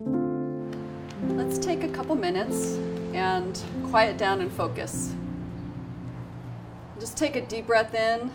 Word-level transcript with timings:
Let's 0.00 1.56
take 1.64 1.84
a 1.84 1.88
couple 1.88 2.16
minutes 2.16 2.78
and 3.12 3.62
quiet 3.90 4.18
down 4.18 4.40
and 4.40 4.52
focus. 4.52 5.14
Just 6.98 7.16
take 7.16 7.36
a 7.36 7.46
deep 7.46 7.68
breath 7.68 7.94
in, 7.94 8.32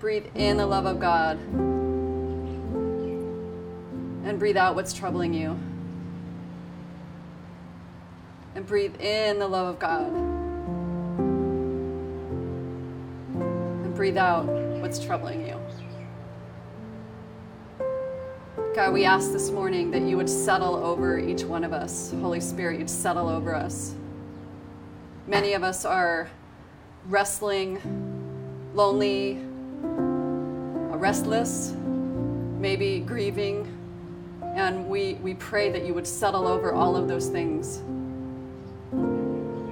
breathe 0.00 0.26
in 0.34 0.58
the 0.58 0.66
love 0.66 0.84
of 0.84 1.00
God, 1.00 1.38
and 4.24 4.38
breathe 4.38 4.58
out 4.58 4.74
what's 4.74 4.92
troubling 4.92 5.32
you. 5.32 5.58
And 8.54 8.66
breathe 8.66 9.00
in 9.00 9.38
the 9.38 9.48
love 9.48 9.68
of 9.68 9.78
God. 9.78 10.12
And 13.82 13.94
breathe 13.94 14.18
out 14.18 14.44
what's 14.80 14.98
troubling 15.02 15.48
you. 15.48 15.63
God, 18.74 18.92
we 18.92 19.04
ask 19.04 19.30
this 19.30 19.52
morning 19.52 19.92
that 19.92 20.02
you 20.02 20.16
would 20.16 20.28
settle 20.28 20.74
over 20.74 21.16
each 21.16 21.44
one 21.44 21.62
of 21.62 21.72
us. 21.72 22.10
Holy 22.10 22.40
Spirit, 22.40 22.80
you'd 22.80 22.90
settle 22.90 23.28
over 23.28 23.54
us. 23.54 23.94
Many 25.28 25.52
of 25.52 25.62
us 25.62 25.84
are 25.84 26.28
wrestling, 27.08 27.78
lonely, 28.74 29.38
restless, 30.98 31.72
maybe 32.58 32.98
grieving, 32.98 33.68
and 34.56 34.88
we, 34.88 35.14
we 35.22 35.34
pray 35.34 35.70
that 35.70 35.84
you 35.84 35.94
would 35.94 36.06
settle 36.06 36.48
over 36.48 36.72
all 36.72 36.96
of 36.96 37.06
those 37.06 37.28
things 37.28 37.76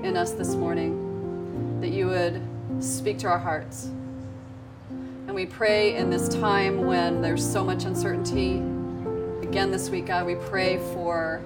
in 0.05 0.17
us 0.17 0.31
this 0.31 0.55
morning, 0.55 1.81
that 1.81 1.91
you 1.91 2.07
would 2.07 2.41
speak 2.79 3.19
to 3.19 3.27
our 3.27 3.41
hearts. 3.41 3.87
And 5.27 5.35
we 5.35 5.45
pray 5.45 5.97
in 5.97 6.09
this 6.09 6.29
time 6.29 6.87
when 6.87 7.21
there's 7.21 7.45
so 7.45 7.65
much 7.65 7.85
uncertainty. 7.85 8.63
Again, 9.53 9.71
this 9.71 9.91
week, 9.91 10.07
God, 10.07 10.25
we 10.25 10.37
pray 10.37 10.79
for 10.95 11.43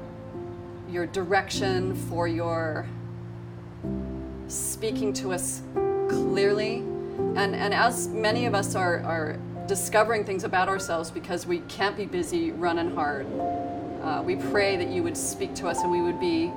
your 0.88 1.06
direction, 1.06 1.97
for 2.09 2.28
your 2.28 2.87
speaking 4.47 5.12
to 5.14 5.33
us 5.33 5.61
clearly. 6.08 6.84
And, 7.34 7.56
and 7.56 7.75
as 7.75 8.06
many 8.06 8.47
of 8.47 8.55
us 8.55 8.77
are, 8.77 9.00
are 9.00 9.41
discovering 9.66 10.25
things 10.25 10.44
about 10.44 10.69
ourselves 10.69 11.11
because 11.11 11.48
we 11.48 11.58
can't 11.66 11.97
be 11.97 12.06
busy 12.06 12.53
running 12.53 12.94
hard, 12.94 13.27
uh, 14.05 14.22
we 14.25 14.36
pray 14.36 14.77
that 14.77 14.86
you 14.86 15.03
would 15.03 15.16
speak 15.16 15.56
to 15.56 15.66
us 15.66 15.83
and 15.83 15.91
we 15.91 16.00
would 16.00 16.20
be 16.20 16.53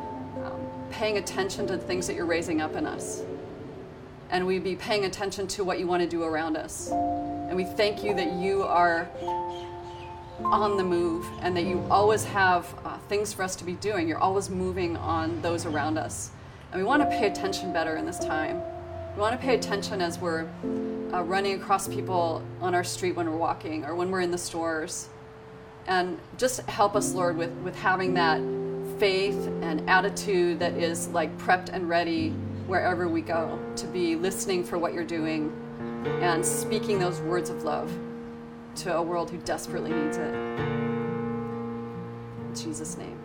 um, 0.45 0.61
paying 0.91 1.17
attention 1.17 1.65
to 1.65 1.77
the 1.77 1.83
things 1.83 2.05
that 2.05 2.15
you're 2.15 2.27
raising 2.27 2.61
up 2.61 2.75
in 2.75 2.85
us. 2.85 3.23
And 4.29 4.45
we'd 4.45 4.63
be 4.63 4.75
paying 4.75 5.05
attention 5.05 5.47
to 5.47 5.63
what 5.63 5.79
you 5.79 5.87
want 5.87 6.03
to 6.03 6.07
do 6.07 6.21
around 6.21 6.57
us. 6.57 6.91
And 6.91 7.55
we 7.55 7.63
thank 7.63 8.03
you 8.03 8.13
that 8.13 8.33
you 8.33 8.61
are 8.61 9.09
on 10.45 10.77
the 10.77 10.83
move 10.83 11.27
and 11.41 11.55
that 11.55 11.63
you 11.63 11.85
always 11.89 12.23
have 12.23 12.73
uh, 12.83 12.97
things 13.09 13.33
for 13.33 13.43
us 13.43 13.55
to 13.57 13.63
be 13.63 13.73
doing. 13.73 14.07
You're 14.07 14.19
always 14.19 14.49
moving 14.49 14.97
on 14.97 15.41
those 15.41 15.65
around 15.65 15.97
us. 15.97 16.31
And 16.71 16.81
we 16.81 16.85
want 16.85 17.01
to 17.01 17.09
pay 17.09 17.27
attention 17.27 17.73
better 17.73 17.95
in 17.97 18.05
this 18.05 18.19
time. 18.19 18.61
We 19.15 19.21
want 19.21 19.39
to 19.39 19.45
pay 19.45 19.55
attention 19.55 20.01
as 20.01 20.19
we're 20.19 20.47
uh, 21.13 21.23
running 21.23 21.55
across 21.55 21.87
people 21.87 22.43
on 22.61 22.75
our 22.75 22.83
street 22.83 23.15
when 23.15 23.29
we're 23.29 23.37
walking 23.37 23.85
or 23.85 23.95
when 23.95 24.11
we're 24.11 24.21
in 24.21 24.31
the 24.31 24.37
stores. 24.37 25.09
And 25.87 26.19
just 26.37 26.61
help 26.61 26.95
us, 26.95 27.13
Lord, 27.13 27.35
with, 27.37 27.51
with 27.63 27.75
having 27.75 28.13
that 28.13 28.39
faith 28.99 29.47
and 29.61 29.89
attitude 29.89 30.59
that 30.59 30.73
is 30.73 31.07
like 31.09 31.35
prepped 31.37 31.69
and 31.69 31.89
ready 31.89 32.29
wherever 32.67 33.07
we 33.07 33.21
go 33.21 33.59
to 33.75 33.87
be 33.87 34.15
listening 34.15 34.63
for 34.63 34.77
what 34.77 34.93
you're 34.93 35.03
doing 35.03 35.51
and 36.21 36.45
speaking 36.45 36.99
those 36.99 37.19
words 37.21 37.49
of 37.49 37.63
love 37.63 37.91
to 38.80 38.95
a 38.95 39.02
world 39.02 39.30
who 39.30 39.38
desperately 39.39 39.91
needs 39.91 40.16
it. 40.16 40.33
In 42.33 42.55
Jesus' 42.55 42.97
name. 42.97 43.19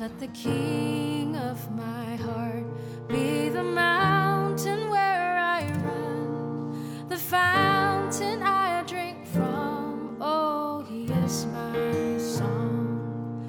Let 0.00 0.18
the 0.18 0.26
King 0.28 1.36
of 1.36 1.70
my 1.76 2.16
heart 2.16 2.66
be 3.06 3.50
the 3.50 3.62
mountain 3.62 4.90
where 4.90 5.38
I 5.38 5.62
run, 5.84 7.06
the 7.08 7.18
fountain 7.18 8.42
I 8.42 8.82
drink 8.82 9.24
from. 9.26 10.16
Oh, 10.20 10.84
he 10.88 11.04
is 11.04 11.46
my 11.46 12.18
song. 12.18 13.46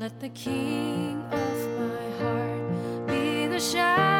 Let 0.00 0.18
the 0.20 0.30
King 0.30 1.22
of 1.30 1.68
my 1.78 2.10
heart 2.18 3.06
be 3.06 3.46
the 3.46 3.60
shadow 3.60 4.11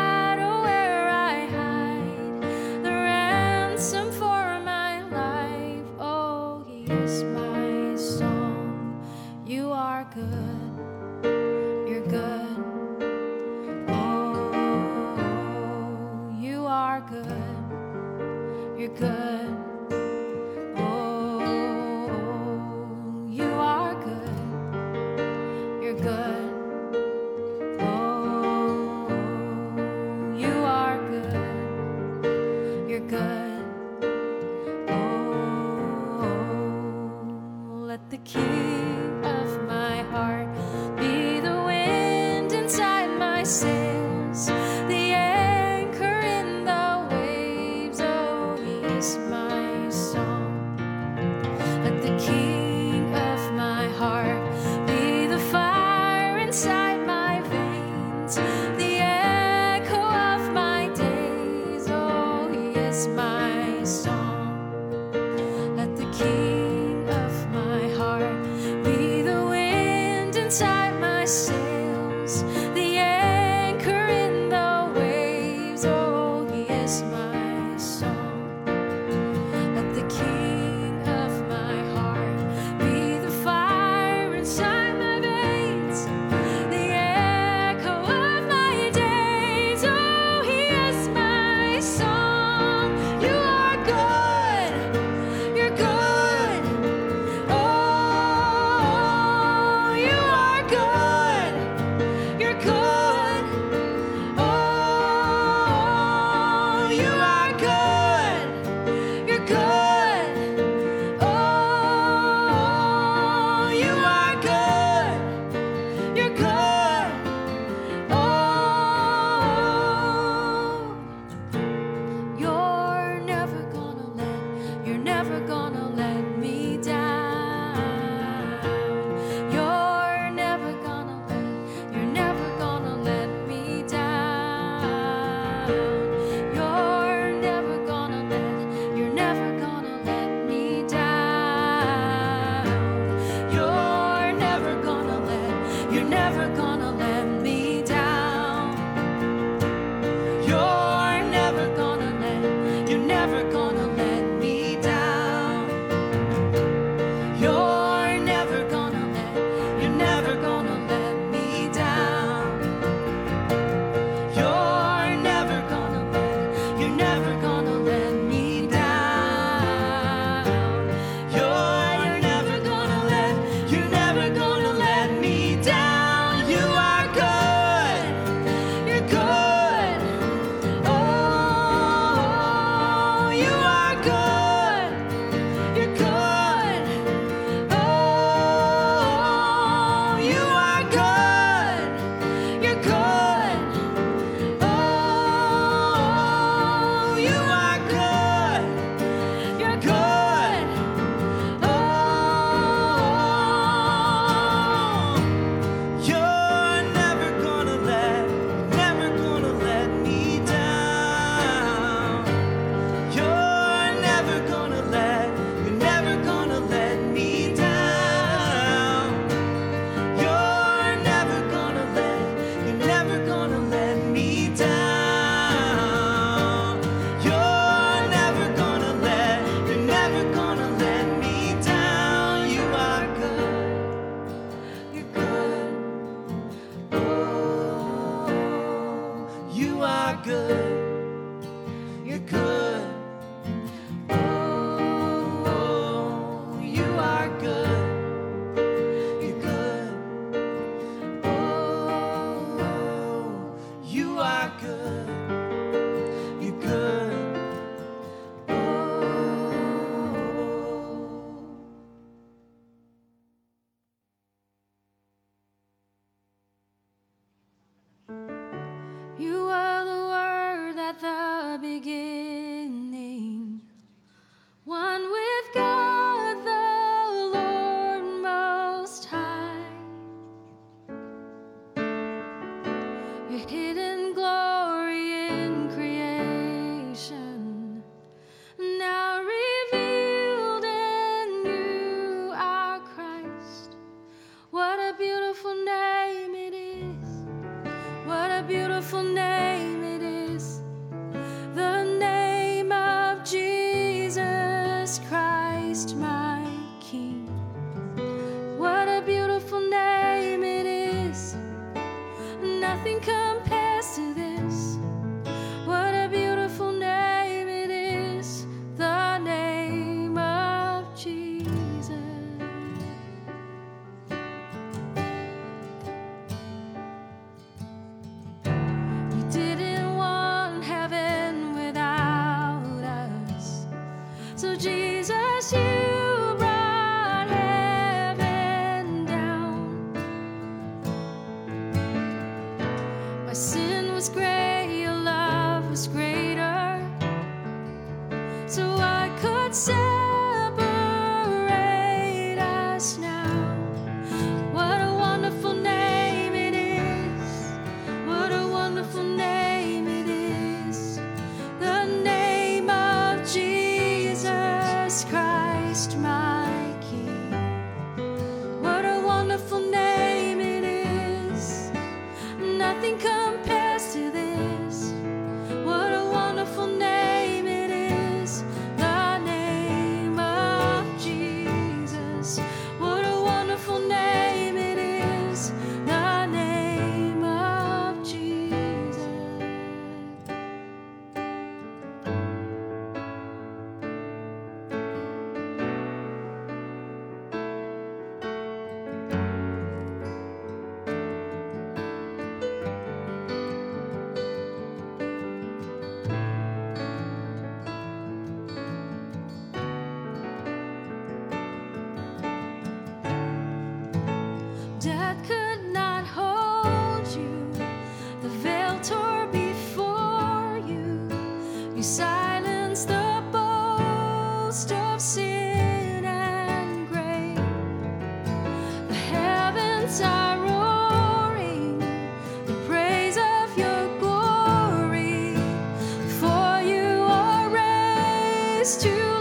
to 438.63 439.12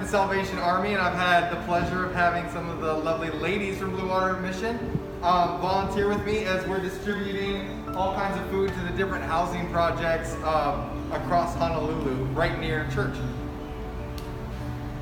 at 0.00 0.06
the 0.06 0.10
Salvation 0.10 0.58
Army. 0.58 0.92
And 0.92 1.02
I've 1.02 1.14
had 1.14 1.50
the 1.50 1.60
pleasure 1.66 2.06
of 2.06 2.14
having 2.14 2.50
some 2.52 2.68
of 2.70 2.80
the 2.80 2.92
lovely 2.92 3.30
ladies 3.30 3.78
from 3.78 3.90
Blue 3.90 4.08
Water 4.08 4.34
Mission 4.40 4.78
um, 5.22 5.60
volunteer 5.60 6.08
with 6.08 6.24
me 6.24 6.44
as 6.44 6.66
we're 6.66 6.80
distributing 6.80 7.86
all 7.94 8.14
kinds 8.14 8.40
of 8.40 8.48
food 8.50 8.72
to 8.72 8.80
the 8.80 8.96
different 8.96 9.24
housing 9.24 9.68
projects 9.70 10.34
um, 10.44 11.12
across 11.12 11.54
Honolulu, 11.56 12.24
right 12.32 12.58
near 12.58 12.88
church. 12.94 13.14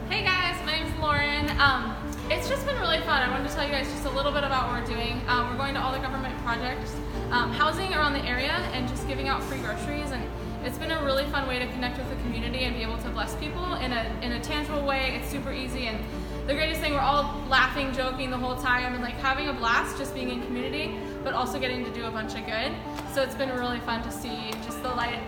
Hey 0.08 0.24
guys, 0.24 0.56
my 0.66 0.80
name's 0.80 0.98
Lauren. 0.98 1.48
Um, 1.60 1.94
it's 2.30 2.48
just 2.48 2.66
been 2.66 2.80
really 2.80 3.00
fun. 3.02 3.22
I 3.22 3.30
wanted 3.30 3.48
to 3.48 3.54
tell 3.54 3.64
you 3.64 3.70
guys 3.70 3.88
just 3.92 4.06
a 4.06 4.10
little 4.10 4.32
bit 4.32 4.42
about 4.42 4.72
what 4.72 4.80
we're 4.80 4.94
doing. 4.94 5.20
Um, 5.28 5.50
we're 5.50 5.58
going 5.58 5.74
to 5.74 5.80
all 5.80 5.92
the 5.92 6.00
government 6.00 6.36
projects, 6.42 6.96
um, 7.30 7.52
housing 7.52 7.92
around 7.94 8.14
the 8.14 8.24
area, 8.24 8.52
and 8.72 8.88
just 8.88 9.06
giving 9.06 9.28
out 9.28 9.42
free 9.44 9.58
groceries. 9.58 10.10
And 10.10 10.24
it's 10.68 10.76
been 10.76 10.90
a 10.90 11.02
really 11.02 11.24
fun 11.30 11.48
way 11.48 11.58
to 11.58 11.66
connect 11.68 11.96
with 11.96 12.10
the 12.10 12.16
community 12.16 12.64
and 12.64 12.76
be 12.76 12.82
able 12.82 12.98
to 12.98 13.08
bless 13.08 13.34
people 13.36 13.74
in 13.76 13.90
a 13.90 14.04
in 14.20 14.32
a 14.32 14.40
tangible 14.40 14.84
way. 14.84 15.18
It's 15.18 15.30
super 15.30 15.50
easy, 15.50 15.86
and 15.86 15.98
the 16.46 16.52
greatest 16.52 16.82
thing 16.82 16.92
we're 16.92 17.00
all 17.00 17.42
laughing, 17.48 17.90
joking 17.94 18.30
the 18.30 18.36
whole 18.36 18.54
time, 18.54 18.92
and 18.92 19.02
like 19.02 19.14
having 19.14 19.48
a 19.48 19.54
blast 19.54 19.96
just 19.96 20.12
being 20.12 20.28
in 20.28 20.42
community, 20.42 20.94
but 21.24 21.32
also 21.32 21.58
getting 21.58 21.86
to 21.86 21.90
do 21.94 22.04
a 22.04 22.10
bunch 22.10 22.34
of 22.34 22.44
good. 22.44 22.70
So 23.14 23.22
it's 23.22 23.34
been 23.34 23.48
really 23.56 23.80
fun 23.80 24.02
to 24.02 24.10
see 24.10 24.50
just 24.62 24.82
the 24.82 24.90
light 24.90 25.20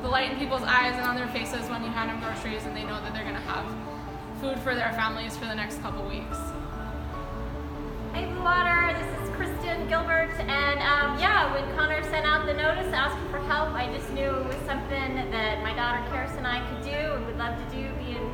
the 0.00 0.08
light 0.08 0.32
in 0.32 0.38
people's 0.38 0.62
eyes 0.62 0.94
and 0.94 1.04
on 1.04 1.14
their 1.14 1.28
faces 1.28 1.68
when 1.68 1.82
you 1.84 1.90
hand 1.90 2.08
them 2.08 2.18
groceries 2.20 2.64
and 2.64 2.74
they 2.74 2.84
know 2.84 2.98
that 3.02 3.12
they're 3.12 3.24
gonna 3.24 3.38
have 3.40 3.66
food 4.40 4.58
for 4.60 4.74
their 4.74 4.92
families 4.92 5.36
for 5.36 5.44
the 5.44 5.54
next 5.54 5.82
couple 5.82 6.08
weeks. 6.08 6.38
Hey 8.16 8.24
Blue 8.32 8.44
Water, 8.44 8.96
this 8.96 9.28
is 9.28 9.36
Kristen 9.36 9.86
Gilbert, 9.90 10.32
and 10.40 10.80
um, 10.80 11.20
yeah, 11.20 11.52
when 11.52 11.70
Connor 11.76 12.02
sent 12.04 12.24
out 12.24 12.46
the 12.46 12.54
notice 12.54 12.90
asking 12.90 13.28
for 13.28 13.40
help, 13.40 13.74
I 13.74 13.92
just 13.92 14.08
knew 14.12 14.24
it 14.24 14.46
was 14.46 14.56
something 14.64 15.16
that 15.28 15.62
my 15.62 15.74
daughter 15.76 16.00
Karis 16.08 16.34
and 16.38 16.46
I 16.46 16.64
could 16.64 16.82
do 16.82 16.96
and 17.12 17.26
would 17.26 17.36
love 17.36 17.60
to 17.60 17.76
do, 17.76 17.92
be 18.00 18.16
in 18.16 18.24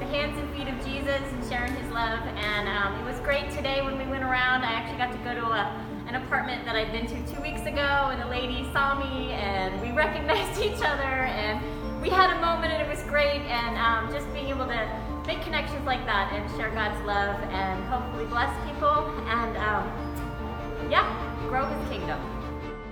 the 0.00 0.06
hands 0.06 0.36
and 0.36 0.50
feet 0.56 0.66
of 0.66 0.74
Jesus 0.84 1.22
and 1.22 1.46
sharing 1.46 1.72
His 1.76 1.88
love. 1.92 2.18
And 2.18 2.66
um, 2.66 2.98
it 2.98 3.04
was 3.04 3.20
great 3.20 3.48
today 3.52 3.80
when 3.80 3.96
we 3.96 4.10
went 4.10 4.24
around. 4.24 4.64
I 4.64 4.72
actually 4.72 4.98
got 4.98 5.12
to 5.12 5.22
go 5.22 5.32
to 5.38 5.46
a, 5.46 5.86
an 6.08 6.16
apartment 6.16 6.64
that 6.64 6.74
I'd 6.74 6.90
been 6.90 7.06
to 7.06 7.32
two 7.32 7.40
weeks 7.40 7.62
ago, 7.62 8.10
and 8.10 8.20
the 8.20 8.26
lady 8.26 8.66
saw 8.72 8.98
me, 8.98 9.38
and 9.38 9.80
we 9.80 9.92
recognized 10.04 10.60
each 10.60 10.82
other, 10.82 11.30
and 11.30 11.62
we 12.02 12.10
had 12.10 12.34
a 12.34 12.40
moment, 12.40 12.72
and 12.72 12.82
it 12.82 12.90
was 12.90 13.04
great. 13.04 13.46
And 13.46 13.78
um, 13.78 14.12
just 14.12 14.26
being 14.34 14.48
able 14.48 14.66
to 14.66 15.07
make 15.28 15.42
connections 15.42 15.84
like 15.84 16.06
that 16.06 16.32
and 16.32 16.50
share 16.56 16.70
God's 16.70 16.98
love 17.04 17.38
and 17.52 17.84
hopefully 17.84 18.24
bless 18.24 18.48
people 18.66 18.88
and 19.28 19.58
um, 19.58 20.90
yeah, 20.90 21.04
grow 21.50 21.66
His 21.66 21.88
kingdom. 21.90 22.18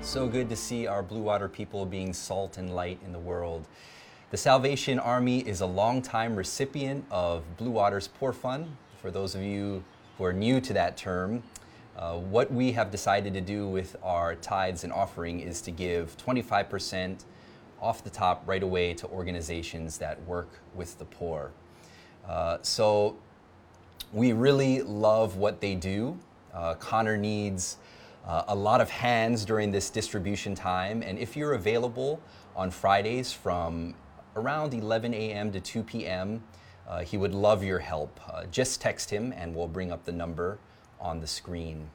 So 0.03 0.29
good 0.29 0.51
to 0.51 0.57
see 0.57 0.87
our 0.87 1.03
Blue 1.03 1.23
Water 1.23 1.49
people 1.49 1.87
being 1.87 2.13
salt 2.13 2.59
and 2.59 2.75
light 2.75 2.99
in 3.07 3.13
the 3.13 3.19
world. 3.19 3.67
The 4.33 4.37
Salvation 4.37 4.99
Army 4.99 5.49
is 5.49 5.63
a 5.63 5.67
longtime 5.67 6.37
recipient 6.37 7.07
of 7.11 7.43
Blue 7.57 7.71
Water's 7.71 8.07
Poor 8.07 8.35
Fund. 8.35 8.77
For 9.01 9.11
those 9.11 9.35
of 9.35 9.41
you 9.41 9.83
who 10.19 10.25
are 10.25 10.35
new 10.35 10.61
to 10.61 10.75
that 10.75 10.99
term, 10.99 11.43
uh, 11.97 12.19
what 12.19 12.53
we 12.53 12.71
have 12.73 12.91
decided 12.91 13.33
to 13.33 13.41
do 13.41 13.67
with 13.67 13.97
our 14.03 14.35
tithes 14.35 14.85
and 14.85 14.93
offering 14.93 15.41
is 15.41 15.63
to 15.63 15.71
give 15.71 16.15
25% 16.19 17.25
off 17.81 18.05
the 18.05 18.11
top 18.11 18.43
right 18.45 18.63
away 18.63 18.93
to 18.93 19.07
organizations 19.07 19.97
that 19.97 20.23
work 20.27 20.61
with 20.75 20.99
the 20.99 21.07
poor. 21.07 21.53
Uh, 22.29 22.59
so 22.63 23.17
we 24.13 24.33
really 24.33 24.83
love 24.83 25.37
what 25.37 25.61
they 25.61 25.75
do. 25.75 26.19
Uh, 26.53 26.75
Connor 26.75 27.17
needs 27.17 27.77
uh, 28.27 28.45
a 28.49 28.55
lot 28.55 28.81
of 28.81 28.91
hands 28.91 29.45
during 29.45 29.71
this 29.71 29.91
distribution 29.91 30.55
time, 30.55 31.03
and 31.03 31.19
if 31.19 31.37
you're 31.37 31.53
available 31.53 32.21
on 32.57 32.71
Fridays 32.71 33.33
from 33.33 33.95
around 34.35 34.75
11 34.75 35.15
a.m. 35.15 35.53
to 35.53 35.61
2 35.61 35.83
p.m., 35.83 36.43
uh, 36.89 37.01
he 37.01 37.17
would 37.17 37.35
love 37.35 37.63
your 37.63 37.79
help. 37.79 38.21
Uh, 38.29 38.45
just 38.47 38.81
text 38.81 39.11
him, 39.11 39.33
and 39.33 39.55
we'll 39.55 39.69
bring 39.69 39.93
up 39.93 40.05
the 40.05 40.13
number 40.13 40.59
on 41.01 41.21
the 41.21 41.27
screen. 41.27 41.91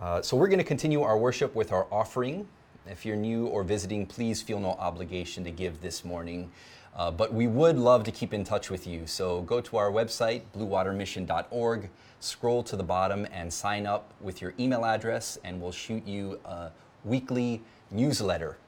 Uh, 0.00 0.22
so 0.22 0.36
we're 0.36 0.48
going 0.48 0.58
to 0.58 0.64
continue 0.64 1.02
our 1.02 1.18
worship 1.18 1.54
with 1.54 1.72
our 1.72 1.86
offering. 1.90 2.48
If 2.86 3.04
you're 3.04 3.16
new 3.16 3.46
or 3.46 3.62
visiting, 3.62 4.06
please 4.06 4.42
feel 4.42 4.60
no 4.60 4.70
obligation 4.72 5.44
to 5.44 5.50
give 5.50 5.80
this 5.80 6.04
morning. 6.04 6.50
Uh, 6.96 7.10
but 7.10 7.32
we 7.32 7.46
would 7.46 7.78
love 7.78 8.04
to 8.04 8.10
keep 8.10 8.34
in 8.34 8.42
touch 8.44 8.70
with 8.70 8.86
you. 8.86 9.06
So 9.06 9.42
go 9.42 9.60
to 9.60 9.76
our 9.76 9.90
website, 9.90 10.42
bluewatermission.org, 10.56 11.88
scroll 12.18 12.62
to 12.64 12.76
the 12.76 12.82
bottom, 12.82 13.26
and 13.32 13.52
sign 13.52 13.86
up 13.86 14.12
with 14.20 14.40
your 14.42 14.54
email 14.58 14.84
address, 14.84 15.38
and 15.44 15.60
we'll 15.60 15.72
shoot 15.72 16.06
you 16.06 16.40
a 16.44 16.70
weekly 17.04 17.62
newsletter, 17.90 18.58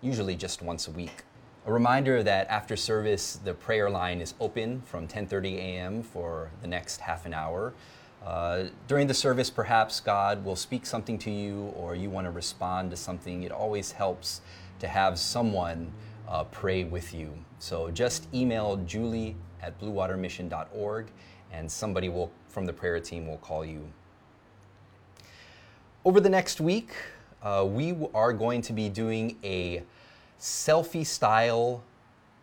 usually 0.00 0.34
just 0.34 0.60
once 0.60 0.88
a 0.88 0.90
week. 0.90 1.22
A 1.64 1.72
reminder 1.72 2.24
that 2.24 2.48
after 2.48 2.76
service, 2.76 3.38
the 3.44 3.54
prayer 3.54 3.88
line 3.88 4.20
is 4.20 4.34
open 4.40 4.82
from 4.82 5.06
10:30 5.06 5.54
a.m. 5.54 6.02
for 6.02 6.50
the 6.60 6.66
next 6.66 7.00
half 7.00 7.24
an 7.24 7.32
hour. 7.32 7.72
Uh, 8.24 8.64
during 8.86 9.06
the 9.06 9.14
service, 9.14 9.50
perhaps 9.50 9.98
God 10.00 10.44
will 10.44 10.56
speak 10.56 10.86
something 10.86 11.18
to 11.18 11.30
you, 11.30 11.72
or 11.76 11.96
you 11.96 12.08
want 12.08 12.26
to 12.26 12.30
respond 12.30 12.90
to 12.92 12.96
something. 12.96 13.42
It 13.42 13.50
always 13.50 13.92
helps 13.92 14.42
to 14.78 14.86
have 14.86 15.18
someone 15.18 15.92
uh, 16.28 16.44
pray 16.44 16.84
with 16.84 17.12
you. 17.12 17.32
So 17.58 17.90
just 17.90 18.32
email 18.32 18.76
Julie 18.86 19.36
at 19.60 19.78
bluewatermission.org, 19.80 21.06
and 21.52 21.70
somebody 21.70 22.08
will 22.08 22.30
from 22.48 22.66
the 22.66 22.72
prayer 22.72 23.00
team 23.00 23.26
will 23.26 23.38
call 23.38 23.64
you. 23.64 23.88
Over 26.04 26.20
the 26.20 26.28
next 26.28 26.60
week, 26.60 26.92
uh, 27.42 27.66
we 27.68 27.96
are 28.14 28.32
going 28.32 28.62
to 28.62 28.72
be 28.72 28.88
doing 28.88 29.36
a 29.42 29.82
selfie 30.38 31.06
style 31.06 31.82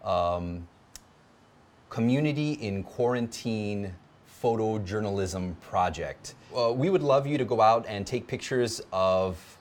um, 0.04 0.68
community 1.90 2.54
in 2.54 2.84
quarantine 2.84 3.94
photojournalism 4.42 5.60
project. 5.62 6.36
Uh, 6.56 6.72
we 6.74 6.90
would 6.90 7.04
love 7.04 7.28
you 7.28 7.38
to 7.38 7.46
go 7.46 7.62
out 7.62 7.86
and 7.88 8.08
take 8.08 8.28
pictures 8.28 8.82
of 8.92 9.58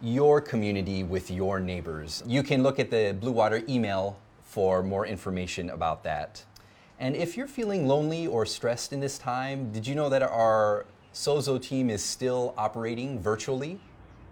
your 0.00 0.40
community 0.40 1.02
with 1.04 1.30
your 1.30 1.60
neighbors. 1.60 2.22
You 2.26 2.42
can 2.42 2.62
look 2.62 2.78
at 2.78 2.90
the 2.90 3.16
Blue 3.18 3.32
Water 3.32 3.62
email 3.68 4.18
for 4.42 4.82
more 4.82 5.06
information 5.06 5.70
about 5.70 6.04
that. 6.04 6.44
And 6.98 7.16
if 7.16 7.36
you're 7.36 7.48
feeling 7.48 7.86
lonely 7.86 8.26
or 8.26 8.44
stressed 8.46 8.92
in 8.92 9.00
this 9.00 9.18
time, 9.18 9.72
did 9.72 9.86
you 9.86 9.94
know 9.94 10.08
that 10.08 10.22
our 10.22 10.86
Sozo 11.14 11.60
team 11.60 11.90
is 11.90 12.02
still 12.02 12.54
operating 12.56 13.18
virtually? 13.18 13.80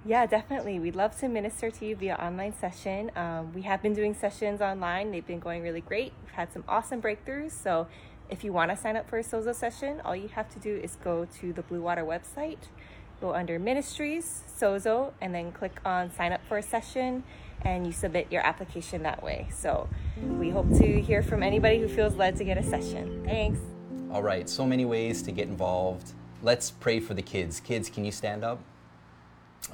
Yeah, 0.05 0.25
definitely. 0.27 0.79
We'd 0.79 0.97
love 0.97 1.19
to 1.21 1.29
minister 1.29 1.71
to 1.71 1.87
you 1.87 1.95
via 1.95 2.15
online 2.15 2.55
session. 2.59 3.11
Um, 3.17 3.53
we 3.53 3.63
have 3.63 3.83
been 3.83 3.93
doing 3.93 4.15
sessions 4.15 4.61
online. 4.61 5.11
They've 5.11 5.27
been 5.27 5.41
going 5.41 5.63
really 5.63 5.83
great. 5.83 6.13
We've 6.23 6.33
had 6.33 6.53
some 6.53 6.65
awesome 6.67 7.03
breakthroughs. 7.03 7.51
So 7.51 7.87
if 8.31 8.45
you 8.45 8.53
want 8.53 8.71
to 8.71 8.77
sign 8.77 8.97
up 8.97 9.09
for 9.09 9.19
a 9.19 9.23
Sozo 9.23 9.55
session, 9.55 10.01
all 10.05 10.15
you 10.15 10.29
have 10.29 10.49
to 10.55 10.59
do 10.61 10.75
is 10.77 10.97
go 11.03 11.27
to 11.41 11.53
the 11.53 11.63
Blue 11.63 11.83
Water 11.83 12.05
website, 12.05 12.59
go 13.21 13.35
under 13.35 13.59
Ministries, 13.59 14.45
Sozo, 14.59 15.13
and 15.21 15.35
then 15.35 15.53
click 15.53 15.81
on 15.85 16.13
Sign 16.15 16.33
Up 16.33 16.41
for 16.49 16.59
a 16.59 16.63
Session, 16.63 17.25
and 17.63 17.85
you 17.87 17.93
submit 17.93 18.29
your 18.31 18.47
application 18.47 19.03
that 19.03 19.23
way. 19.23 19.49
So 19.53 19.89
we 20.39 20.49
hope 20.49 20.69
to 20.79 21.01
hear 21.03 21.23
from 21.23 21.43
anybody 21.43 21.81
who 21.81 21.89
feels 21.89 22.15
led 22.15 22.37
to 22.37 22.45
get 22.45 22.57
a 22.57 22.63
session. 22.63 23.23
Thanks. 23.25 23.59
All 24.13 24.23
right, 24.23 24.49
so 24.49 24.65
many 24.65 24.85
ways 24.85 25.23
to 25.23 25.33
get 25.33 25.49
involved. 25.49 26.13
Let's 26.43 26.71
pray 26.71 27.01
for 27.01 27.15
the 27.15 27.23
kids. 27.23 27.61
Kids, 27.61 27.91
can 27.91 28.05
you 28.05 28.13
stand 28.13 28.45
up? 28.45 28.61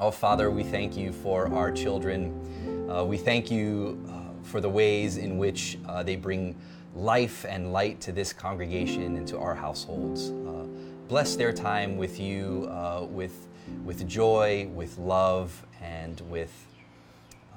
Oh, 0.00 0.10
Father, 0.10 0.50
we 0.50 0.64
thank 0.64 0.96
you 0.96 1.12
for 1.12 1.52
our 1.54 1.70
children. 1.70 2.88
Uh, 2.90 3.04
we 3.04 3.16
thank 3.16 3.50
you 3.50 4.02
uh, 4.10 4.44
for 4.44 4.60
the 4.60 4.68
ways 4.68 5.16
in 5.16 5.38
which 5.38 5.78
uh, 5.86 6.02
they 6.02 6.16
bring 6.16 6.56
life 6.96 7.44
and 7.48 7.72
light 7.72 8.00
to 8.00 8.12
this 8.12 8.32
congregation 8.32 9.16
and 9.16 9.28
to 9.28 9.38
our 9.38 9.54
households. 9.54 10.30
Uh, 10.30 10.66
bless 11.08 11.36
their 11.36 11.52
time 11.52 11.96
with 11.96 12.18
you 12.18 12.68
uh, 12.70 13.06
with, 13.10 13.48
with 13.84 14.06
joy, 14.08 14.68
with 14.74 14.96
love, 14.98 15.64
and 15.82 16.20
with 16.30 16.52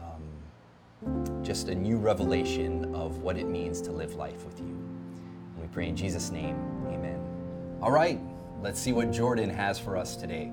um, 0.02 1.44
just 1.44 1.70
a 1.70 1.76
new 1.76 1.98
revelation 1.98 2.94
of 2.94 3.20
what 3.20 3.38
it 3.38 3.48
means 3.48 3.82
to 3.82 3.92
live 3.92 4.16
life 4.16 4.44
with 4.46 4.60
you. 4.60 4.66
And 4.66 5.62
we 5.62 5.68
pray 5.68 5.88
in 5.88 5.96
Jesus' 5.96 6.32
name, 6.32 6.56
amen. 6.88 7.20
All 7.82 7.92
right, 7.92 8.20
let's 8.62 8.80
see 8.80 8.92
what 8.92 9.12
Jordan 9.12 9.50
has 9.50 9.80
for 9.80 9.96
us 9.96 10.16
today. 10.16 10.52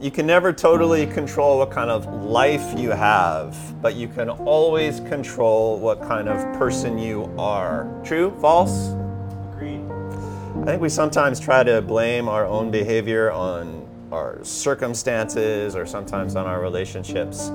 You 0.00 0.10
can 0.10 0.26
never 0.26 0.52
totally 0.52 1.06
control 1.06 1.58
what 1.58 1.70
kind 1.70 1.88
of 1.88 2.06
life 2.06 2.78
you 2.78 2.90
have, 2.90 3.56
but 3.80 3.94
you 3.94 4.08
can 4.08 4.28
always 4.28 5.00
control 5.00 5.78
what 5.78 6.02
kind 6.02 6.28
of 6.28 6.58
person 6.58 6.98
you 6.98 7.32
are. 7.38 7.88
True? 8.04 8.36
False? 8.40 8.92
Agreed. 9.52 9.80
I 10.62 10.64
think 10.66 10.82
we 10.82 10.88
sometimes 10.88 11.38
try 11.38 11.62
to 11.62 11.80
blame 11.80 12.28
our 12.28 12.44
own 12.44 12.70
behavior 12.70 13.30
on 13.30 13.86
our 14.10 14.42
circumstances 14.42 15.76
or 15.76 15.86
sometimes 15.86 16.34
on 16.36 16.44
our 16.44 16.60
relationships. 16.60 17.48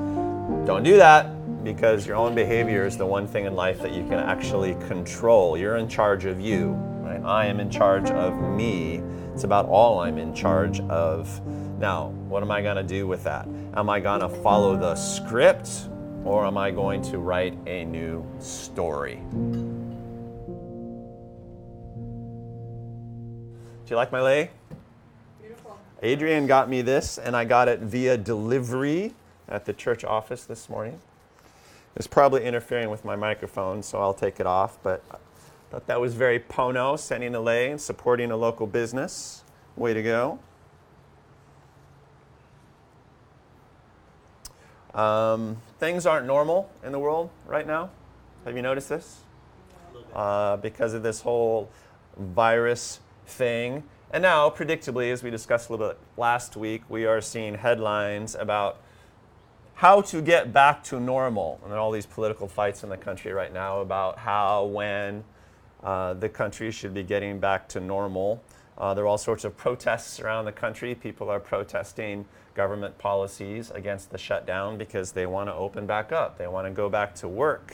Don't 0.66 0.84
do 0.84 0.96
that 0.96 1.64
because 1.64 2.08
your 2.08 2.16
own 2.16 2.34
behavior 2.36 2.86
is 2.86 2.98
the 2.98 3.06
one 3.06 3.28
thing 3.28 3.46
in 3.46 3.56
life 3.56 3.80
that 3.82 3.92
you 3.92 4.04
can 4.08 4.14
actually 4.14 4.76
control. 4.88 5.58
You're 5.58 5.76
in 5.76 5.90
charge 5.90 6.24
of 6.26 6.40
you. 6.40 6.72
Right? 7.02 7.22
I 7.24 7.46
am 7.48 7.60
in 7.60 7.70
charge 7.70 8.10
of 8.10 8.42
me. 8.42 9.04
It's 9.34 9.44
about 9.44 9.68
all 9.68 10.00
I'm 10.00 10.18
in 10.18 10.34
charge 10.34 10.80
of. 10.82 11.42
Now, 11.80 12.10
what 12.28 12.44
am 12.44 12.52
I 12.52 12.62
going 12.62 12.76
to 12.76 12.84
do 12.84 13.08
with 13.08 13.24
that? 13.24 13.48
Am 13.74 13.90
I 13.90 14.02
going 14.02 14.20
to 14.20 14.28
follow 14.28 14.76
the 14.76 14.96
script 14.96 15.88
or 16.26 16.46
am 16.46 16.58
I 16.58 16.72
going 16.72 17.02
to 17.04 17.20
write 17.20 17.58
a 17.68 17.86
new 17.86 18.26
story? 18.38 19.22
Do 23.86 23.86
you 23.88 23.96
like 23.96 24.12
my 24.12 24.20
lei? 24.20 24.50
Beautiful. 25.40 25.80
Adrian 26.04 26.48
got 26.48 26.70
me 26.70 26.82
this, 26.82 27.18
and 27.18 27.34
I 27.34 27.46
got 27.46 27.70
it 27.70 27.80
via 27.80 28.18
delivery 28.18 29.14
at 29.48 29.64
the 29.64 29.72
church 29.72 30.04
office 30.04 30.44
this 30.44 30.68
morning. 30.68 31.00
It's 31.96 32.08
probably 32.08 32.44
interfering 32.44 32.90
with 32.90 33.06
my 33.06 33.16
microphone, 33.16 33.84
so 33.84 34.02
I'll 34.02 34.14
take 34.14 34.42
it 34.42 34.46
off. 34.46 34.78
But 34.84 35.02
I 35.10 35.16
thought 35.72 35.88
that 35.88 36.02
was 36.02 36.14
very 36.14 36.42
Pono, 36.42 37.00
sending 37.00 37.34
a 37.36 37.40
lei 37.40 37.72
and 37.72 37.80
supporting 37.80 38.32
a 38.32 38.38
local 38.38 38.68
business. 38.68 39.46
Way 39.78 39.94
to 39.94 40.04
go. 40.04 40.40
Um, 44.94 45.58
things 45.80 46.06
aren't 46.06 46.26
normal 46.26 46.70
in 46.84 46.92
the 46.92 47.00
world 47.00 47.30
right 47.46 47.68
now. 47.68 47.90
Have 48.46 48.56
you 48.56 48.62
noticed 48.62 48.90
this? 48.90 49.22
Uh, 50.14 50.58
because 50.58 50.94
of 50.94 51.04
this 51.04 51.22
whole 51.22 51.70
virus 52.18 53.00
thing. 53.28 53.84
And 54.12 54.24
now, 54.24 54.50
predictably, 54.50 55.12
as 55.12 55.22
we 55.22 55.30
discussed 55.30 55.70
a 55.70 55.74
little 55.74 55.90
bit 55.90 55.98
last 56.18 56.58
week, 56.58 56.82
we 56.90 57.06
are 57.06 57.22
seeing 57.22 57.56
headlines 57.56 58.34
about 58.34 58.82
how 59.76 60.02
to 60.02 60.22
get 60.22 60.52
back 60.52 60.84
to 60.86 61.00
normal. 61.00 61.60
And 61.64 61.74
all 61.74 61.92
these 61.92 62.08
political 62.08 62.48
fights 62.48 62.84
in 62.84 62.90
the 62.90 62.98
country 62.98 63.32
right 63.32 63.54
now 63.54 63.82
about 63.82 64.18
how, 64.18 64.66
when 64.66 65.24
uh, 65.84 66.16
the 66.16 66.28
country 66.28 66.72
should 66.72 66.94
be 66.94 67.04
getting 67.04 67.40
back 67.40 67.70
to 67.70 67.80
normal. 67.80 68.42
Uh, 68.78 68.94
there 68.94 69.04
are 69.04 69.08
all 69.08 69.18
sorts 69.18 69.44
of 69.44 69.56
protests 69.56 70.20
around 70.20 70.46
the 70.46 70.52
country. 70.52 70.96
People 70.96 71.30
are 71.30 71.40
protesting 71.40 72.26
government 72.60 72.98
policies 72.98 73.72
against 73.72 74.12
the 74.12 74.18
shutdown 74.18 74.78
because 74.78 75.14
they 75.14 75.26
want 75.26 75.48
to 75.48 75.54
open 75.54 75.86
back 75.86 76.12
up. 76.12 76.38
They 76.38 76.46
want 76.46 76.68
to 76.68 76.72
go 76.72 76.90
back 76.90 77.16
to 77.16 77.28
work. 77.30 77.74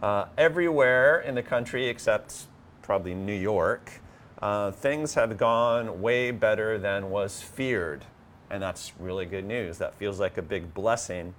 Uh, 0.00 0.24
everywhere 0.36 1.20
in 1.20 1.36
the 1.36 1.44
country, 1.44 1.86
except 1.86 2.46
probably 2.82 3.14
New 3.14 3.32
York, 3.32 4.00
uh, 4.42 4.72
things 4.72 5.14
have 5.14 5.38
gone 5.38 6.02
way 6.02 6.32
better 6.32 6.76
than 6.76 7.08
was 7.08 7.40
feared. 7.40 8.04
And 8.50 8.60
that's 8.60 8.94
really 8.98 9.26
good 9.26 9.44
news. 9.44 9.78
That 9.78 9.94
feels 9.94 10.18
like 10.18 10.38
a 10.38 10.42
big 10.42 10.74
blessing. 10.74 11.32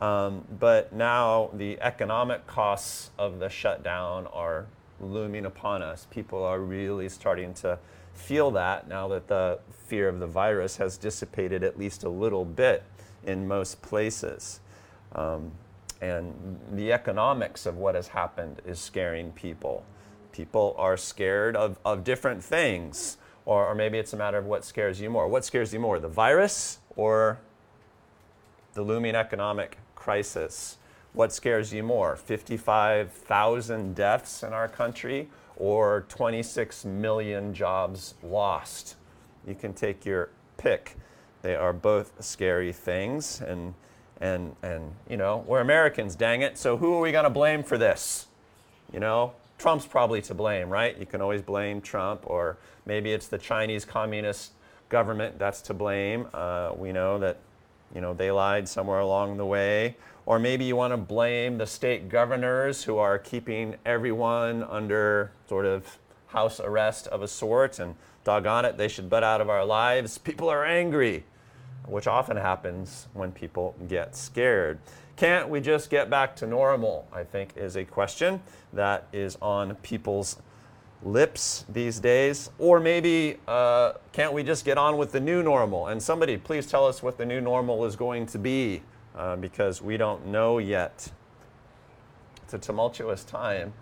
Um, 0.00 0.42
but 0.58 0.92
now 0.92 1.50
the 1.52 1.80
economic 1.80 2.44
costs 2.48 3.10
of 3.16 3.38
the 3.38 3.48
shutdown 3.48 4.26
are 4.32 4.66
looming 5.00 5.46
upon 5.46 5.80
us. 5.80 6.08
People 6.10 6.42
are 6.42 6.58
really 6.58 7.08
starting 7.08 7.54
to 7.54 7.78
feel 8.16 8.50
that 8.52 8.88
now 8.88 9.08
that 9.08 9.28
the 9.28 9.60
fear 9.86 10.08
of 10.08 10.18
the 10.18 10.26
virus 10.26 10.76
has 10.78 10.96
dissipated 10.96 11.62
at 11.62 11.78
least 11.78 12.02
a 12.04 12.08
little 12.08 12.44
bit 12.44 12.82
in 13.24 13.46
most 13.46 13.82
places. 13.82 14.60
Um, 15.14 15.52
and 16.00 16.58
the 16.72 16.92
economics 16.92 17.66
of 17.66 17.76
what 17.76 17.94
has 17.94 18.08
happened 18.08 18.60
is 18.66 18.78
scaring 18.78 19.32
people. 19.32 19.84
People 20.32 20.74
are 20.78 20.96
scared 20.96 21.56
of, 21.56 21.78
of 21.84 22.04
different 22.04 22.42
things, 22.44 23.16
or, 23.46 23.66
or 23.66 23.74
maybe 23.74 23.98
it's 23.98 24.12
a 24.12 24.16
matter 24.16 24.36
of 24.36 24.44
what 24.44 24.64
scares 24.64 25.00
you 25.00 25.08
more. 25.08 25.26
What 25.28 25.44
scares 25.44 25.72
you 25.72 25.80
more, 25.80 25.98
the 25.98 26.08
virus 26.08 26.78
or 26.96 27.38
the 28.74 28.82
looming 28.82 29.14
economic 29.14 29.78
crisis? 29.94 30.76
What 31.14 31.32
scares 31.32 31.72
you 31.72 31.82
more, 31.82 32.14
55,000 32.16 33.94
deaths 33.94 34.42
in 34.42 34.52
our 34.52 34.68
country 34.68 35.30
or 35.56 36.04
26 36.08 36.84
million 36.84 37.52
jobs 37.54 38.14
lost? 38.22 38.96
You 39.46 39.54
can 39.54 39.72
take 39.72 40.04
your 40.04 40.30
pick. 40.56 40.96
They 41.42 41.54
are 41.54 41.72
both 41.72 42.12
scary 42.24 42.72
things, 42.72 43.40
and 43.40 43.74
and 44.20 44.56
and 44.62 44.92
you 45.08 45.16
know 45.16 45.44
we're 45.46 45.60
Americans, 45.60 46.16
dang 46.16 46.42
it. 46.42 46.58
So 46.58 46.76
who 46.76 46.94
are 46.94 47.00
we 47.00 47.12
going 47.12 47.24
to 47.24 47.30
blame 47.30 47.62
for 47.62 47.78
this? 47.78 48.26
You 48.92 49.00
know, 49.00 49.32
Trump's 49.58 49.86
probably 49.86 50.22
to 50.22 50.34
blame, 50.34 50.68
right? 50.68 50.96
You 50.98 51.06
can 51.06 51.20
always 51.20 51.42
blame 51.42 51.80
Trump, 51.80 52.22
or 52.24 52.56
maybe 52.84 53.12
it's 53.12 53.28
the 53.28 53.38
Chinese 53.38 53.84
Communist 53.84 54.52
government 54.88 55.38
that's 55.38 55.60
to 55.62 55.74
blame. 55.74 56.26
Uh, 56.32 56.72
we 56.76 56.92
know 56.92 57.18
that 57.18 57.38
you 57.94 58.00
know 58.00 58.14
they 58.14 58.30
lied 58.30 58.68
somewhere 58.68 59.00
along 59.00 59.36
the 59.36 59.46
way, 59.46 59.96
or 60.26 60.40
maybe 60.40 60.64
you 60.64 60.74
want 60.74 60.92
to 60.92 60.96
blame 60.96 61.56
the 61.56 61.66
state 61.66 62.08
governors 62.08 62.82
who 62.84 62.98
are 62.98 63.18
keeping 63.18 63.76
everyone 63.86 64.64
under 64.64 65.30
sort 65.48 65.64
of 65.64 65.98
house 66.26 66.58
arrest 66.60 67.06
of 67.06 67.22
a 67.22 67.28
sort, 67.28 67.78
and 67.78 67.94
doggone 68.24 68.64
it, 68.64 68.76
they 68.76 68.88
should 68.88 69.08
butt 69.08 69.22
out 69.22 69.40
of 69.40 69.48
our 69.48 69.64
lives. 69.64 70.18
People 70.18 70.48
are 70.48 70.64
angry, 70.64 71.24
which 71.86 72.08
often 72.08 72.36
happens 72.36 73.06
when 73.14 73.30
people 73.30 73.76
get 73.88 74.16
scared. 74.16 74.80
Can't 75.14 75.48
we 75.48 75.60
just 75.60 75.88
get 75.88 76.10
back 76.10 76.36
to 76.36 76.46
normal? 76.46 77.08
I 77.12 77.22
think 77.22 77.56
is 77.56 77.76
a 77.76 77.84
question 77.84 78.42
that 78.72 79.06
is 79.12 79.38
on 79.40 79.76
people's 79.76 80.36
lips 81.02 81.64
these 81.68 82.00
days. 82.00 82.50
Or 82.58 82.80
maybe 82.80 83.38
uh, 83.46 83.92
can't 84.12 84.32
we 84.32 84.42
just 84.42 84.64
get 84.64 84.76
on 84.76 84.98
with 84.98 85.12
the 85.12 85.20
new 85.20 85.42
normal? 85.42 85.86
And 85.86 86.02
somebody, 86.02 86.36
please 86.36 86.66
tell 86.66 86.86
us 86.86 87.02
what 87.02 87.16
the 87.16 87.24
new 87.24 87.40
normal 87.40 87.84
is 87.86 87.96
going 87.96 88.26
to 88.26 88.38
be 88.38 88.82
uh, 89.16 89.36
because 89.36 89.80
we 89.80 89.96
don't 89.96 90.26
know 90.26 90.58
yet. 90.58 91.10
It's 92.42 92.54
a 92.54 92.58
tumultuous 92.58 93.24
time. 93.24 93.72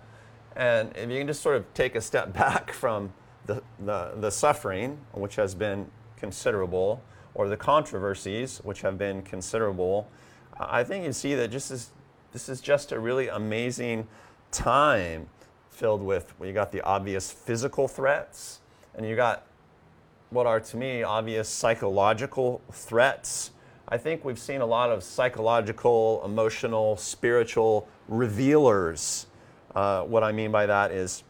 And 0.56 0.96
if 0.96 1.10
you 1.10 1.18
can 1.18 1.26
just 1.26 1.42
sort 1.42 1.56
of 1.56 1.72
take 1.74 1.94
a 1.94 2.00
step 2.00 2.32
back 2.34 2.72
from 2.72 3.12
the, 3.46 3.62
the, 3.78 4.12
the 4.16 4.30
suffering, 4.30 4.98
which 5.12 5.36
has 5.36 5.54
been 5.54 5.90
considerable, 6.16 7.02
or 7.34 7.48
the 7.48 7.56
controversies, 7.56 8.58
which 8.58 8.82
have 8.82 8.96
been 8.96 9.22
considerable, 9.22 10.08
I 10.58 10.84
think 10.84 11.04
you 11.04 11.12
see 11.12 11.34
that 11.34 11.50
just 11.50 11.70
as, 11.70 11.90
this 12.32 12.48
is 12.48 12.60
just 12.60 12.92
a 12.92 13.00
really 13.00 13.28
amazing 13.28 14.06
time 14.52 15.28
filled 15.70 16.02
with, 16.02 16.32
well, 16.38 16.46
you 16.46 16.54
got 16.54 16.70
the 16.70 16.80
obvious 16.82 17.30
physical 17.30 17.88
threats, 17.88 18.60
and 18.94 19.06
you 19.06 19.16
got 19.16 19.46
what 20.30 20.46
are 20.46 20.60
to 20.60 20.76
me 20.76 21.02
obvious 21.02 21.48
psychological 21.48 22.62
threats. 22.72 23.50
I 23.88 23.98
think 23.98 24.24
we've 24.24 24.38
seen 24.38 24.62
a 24.62 24.66
lot 24.66 24.90
of 24.90 25.02
psychological, 25.02 26.22
emotional, 26.24 26.96
spiritual 26.96 27.86
revealers. 28.08 29.26
Uh, 29.74 30.02
what 30.02 30.24
I 30.24 30.32
mean 30.32 30.50
by 30.50 30.66
that 30.66 30.90
is 30.90 31.22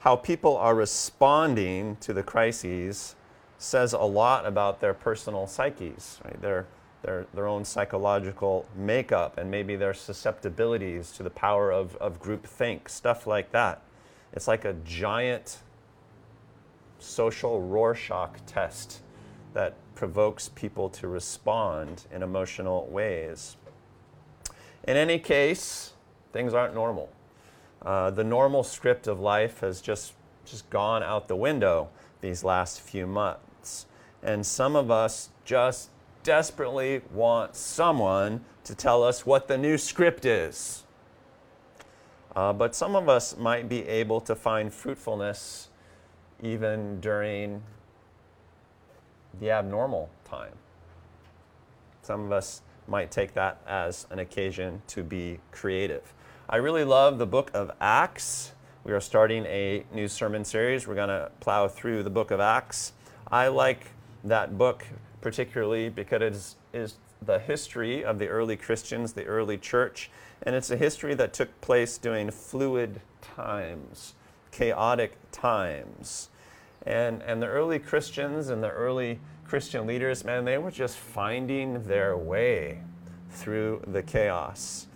how 0.00 0.16
people 0.16 0.56
are 0.56 0.74
responding 0.74 1.96
to 2.00 2.12
the 2.12 2.22
crises 2.22 3.16
says 3.58 3.92
a 3.92 3.98
lot 3.98 4.46
about 4.46 4.80
their 4.80 4.94
personal 4.94 5.46
psyches, 5.46 6.20
right? 6.24 6.40
Their, 6.40 6.66
their, 7.02 7.26
their 7.34 7.46
own 7.46 7.64
psychological 7.64 8.66
makeup 8.76 9.36
and 9.36 9.50
maybe 9.50 9.76
their 9.76 9.92
susceptibilities 9.92 11.10
to 11.12 11.22
the 11.22 11.30
power 11.30 11.72
of, 11.72 11.96
of 11.96 12.20
group 12.20 12.46
think, 12.46 12.88
stuff 12.88 13.26
like 13.26 13.50
that. 13.52 13.82
It's 14.32 14.46
like 14.46 14.64
a 14.64 14.74
giant 14.84 15.58
social 16.98 17.60
Rorschach 17.60 18.38
test 18.46 19.00
that 19.52 19.74
provokes 20.00 20.48
people 20.48 20.88
to 20.88 21.06
respond 21.06 22.06
in 22.10 22.22
emotional 22.22 22.86
ways. 22.86 23.58
In 24.88 24.96
any 24.96 25.18
case, 25.18 25.92
things 26.32 26.54
aren't 26.54 26.72
normal. 26.72 27.10
Uh, 27.84 28.08
the 28.08 28.24
normal 28.24 28.62
script 28.64 29.06
of 29.06 29.20
life 29.20 29.60
has 29.60 29.82
just, 29.82 30.14
just 30.46 30.70
gone 30.70 31.02
out 31.02 31.28
the 31.28 31.36
window 31.36 31.90
these 32.22 32.42
last 32.42 32.80
few 32.80 33.06
months. 33.06 33.84
And 34.22 34.46
some 34.46 34.74
of 34.74 34.90
us 34.90 35.28
just 35.44 35.90
desperately 36.22 37.02
want 37.12 37.54
someone 37.54 38.42
to 38.64 38.74
tell 38.74 39.04
us 39.04 39.26
what 39.26 39.48
the 39.48 39.58
new 39.58 39.76
script 39.76 40.24
is. 40.24 40.84
Uh, 42.34 42.54
but 42.54 42.74
some 42.74 42.96
of 42.96 43.06
us 43.10 43.36
might 43.36 43.68
be 43.68 43.86
able 43.86 44.22
to 44.22 44.34
find 44.34 44.72
fruitfulness 44.72 45.68
even 46.42 47.00
during 47.00 47.62
the 49.38 49.50
abnormal 49.50 50.10
time. 50.24 50.52
Some 52.02 52.24
of 52.24 52.32
us 52.32 52.62
might 52.88 53.10
take 53.10 53.34
that 53.34 53.60
as 53.66 54.06
an 54.10 54.18
occasion 54.18 54.82
to 54.88 55.02
be 55.02 55.38
creative. 55.52 56.12
I 56.48 56.56
really 56.56 56.84
love 56.84 57.18
the 57.18 57.26
book 57.26 57.50
of 57.54 57.70
Acts. 57.80 58.52
We 58.82 58.92
are 58.92 59.00
starting 59.00 59.46
a 59.46 59.84
new 59.92 60.08
sermon 60.08 60.44
series. 60.44 60.88
We're 60.88 60.96
going 60.96 61.08
to 61.08 61.30
plow 61.40 61.68
through 61.68 62.02
the 62.02 62.10
book 62.10 62.30
of 62.30 62.40
Acts. 62.40 62.92
I 63.30 63.48
like 63.48 63.86
that 64.24 64.58
book 64.58 64.84
particularly 65.20 65.88
because 65.88 66.16
it 66.16 66.22
is, 66.22 66.56
is 66.72 66.94
the 67.22 67.38
history 67.38 68.04
of 68.04 68.18
the 68.18 68.28
early 68.28 68.56
Christians, 68.56 69.12
the 69.12 69.26
early 69.26 69.58
church, 69.58 70.10
and 70.42 70.54
it's 70.54 70.70
a 70.70 70.76
history 70.76 71.14
that 71.14 71.32
took 71.32 71.60
place 71.60 71.98
during 71.98 72.30
fluid 72.30 73.00
times, 73.20 74.14
chaotic 74.50 75.16
times. 75.30 76.29
And, 76.86 77.22
and 77.22 77.42
the 77.42 77.46
early 77.46 77.78
Christians 77.78 78.48
and 78.48 78.62
the 78.62 78.70
early 78.70 79.20
Christian 79.44 79.86
leaders, 79.86 80.24
man, 80.24 80.44
they 80.44 80.58
were 80.58 80.70
just 80.70 80.96
finding 80.96 81.82
their 81.84 82.16
way 82.16 82.80
through 83.30 83.82
the 83.86 84.02
chaos. 84.02 84.86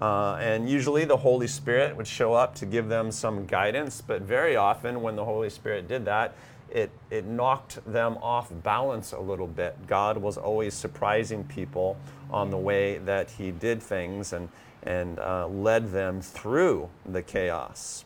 Uh, 0.00 0.34
and 0.34 0.68
usually 0.68 1.04
the 1.04 1.16
Holy 1.16 1.46
Spirit 1.46 1.96
would 1.96 2.06
show 2.06 2.34
up 2.34 2.54
to 2.54 2.66
give 2.66 2.88
them 2.88 3.10
some 3.10 3.46
guidance, 3.46 4.00
but 4.00 4.22
very 4.22 4.56
often 4.56 5.02
when 5.02 5.16
the 5.16 5.24
Holy 5.24 5.50
Spirit 5.50 5.88
did 5.88 6.04
that, 6.04 6.34
it, 6.70 6.90
it 7.10 7.24
knocked 7.24 7.78
them 7.90 8.16
off 8.20 8.50
balance 8.62 9.12
a 9.12 9.20
little 9.20 9.46
bit. 9.46 9.86
God 9.86 10.18
was 10.18 10.36
always 10.36 10.74
surprising 10.74 11.44
people 11.44 11.96
on 12.30 12.50
the 12.50 12.56
way 12.56 12.98
that 12.98 13.30
He 13.30 13.50
did 13.50 13.82
things 13.82 14.32
and, 14.32 14.48
and 14.82 15.18
uh, 15.18 15.48
led 15.48 15.92
them 15.92 16.20
through 16.20 16.88
the 17.04 17.22
chaos. 17.22 18.05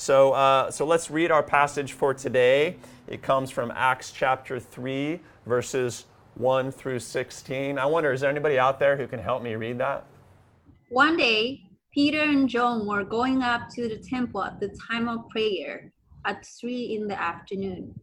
So, 0.00 0.32
uh, 0.32 0.70
so 0.70 0.86
let's 0.86 1.10
read 1.10 1.30
our 1.30 1.42
passage 1.42 1.92
for 1.92 2.14
today. 2.14 2.76
It 3.06 3.20
comes 3.20 3.50
from 3.50 3.70
Acts 3.70 4.12
chapter 4.12 4.58
3, 4.58 5.20
verses 5.44 6.06
1 6.36 6.72
through 6.72 7.00
16. 7.00 7.78
I 7.78 7.84
wonder, 7.84 8.10
is 8.10 8.22
there 8.22 8.30
anybody 8.30 8.58
out 8.58 8.80
there 8.80 8.96
who 8.96 9.06
can 9.06 9.18
help 9.18 9.42
me 9.42 9.56
read 9.56 9.76
that? 9.76 10.06
One 10.88 11.18
day, 11.18 11.64
Peter 11.92 12.22
and 12.22 12.48
John 12.48 12.86
were 12.86 13.04
going 13.04 13.42
up 13.42 13.68
to 13.74 13.90
the 13.90 13.98
temple 13.98 14.42
at 14.42 14.58
the 14.58 14.74
time 14.90 15.06
of 15.06 15.28
prayer 15.28 15.92
at 16.24 16.46
three 16.58 16.96
in 16.96 17.06
the 17.06 17.20
afternoon. 17.20 17.94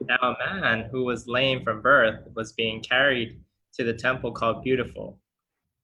Now, 0.00 0.18
a 0.22 0.36
man 0.38 0.88
who 0.92 1.02
was 1.02 1.26
lame 1.26 1.64
from 1.64 1.82
birth 1.82 2.28
was 2.36 2.52
being 2.52 2.80
carried 2.80 3.40
to 3.74 3.82
the 3.82 3.94
temple 3.94 4.30
called 4.30 4.62
Beautiful, 4.62 5.18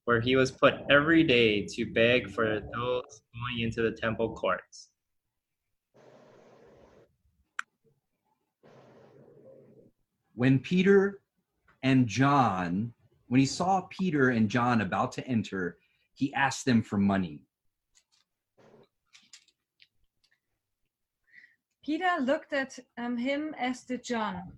where 0.05 0.21
he 0.21 0.37
was 0.37 0.51
put 0.51 0.75
every 0.91 1.23
day 1.23 1.65
to 1.67 1.93
beg 1.93 2.31
for 2.31 2.61
those 2.61 3.23
going 3.33 3.61
into 3.61 3.83
the 3.83 3.93
temple 3.93 4.35
courts. 4.35 4.89
When 10.35 10.59
Peter 10.59 11.21
and 11.83 12.07
John 12.07 12.95
when 13.33 13.41
he 13.41 13.47
saw 13.47 13.81
Peter 13.89 14.29
and 14.29 14.47
John 14.47 14.83
about 14.83 15.13
to 15.13 15.27
enter, 15.27 15.79
he 16.13 16.35
asked 16.35 16.67
them 16.67 16.83
for 16.83 16.99
money. 16.99 17.41
Peter 21.83 22.11
looked 22.21 22.53
at 22.53 22.79
um, 22.99 23.17
him 23.17 23.55
as 23.59 23.85
did 23.85 24.05
John. 24.05 24.53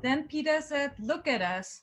Then 0.00 0.28
Peter 0.28 0.60
said, 0.60 0.92
Look 1.00 1.26
at 1.26 1.42
us. 1.42 1.82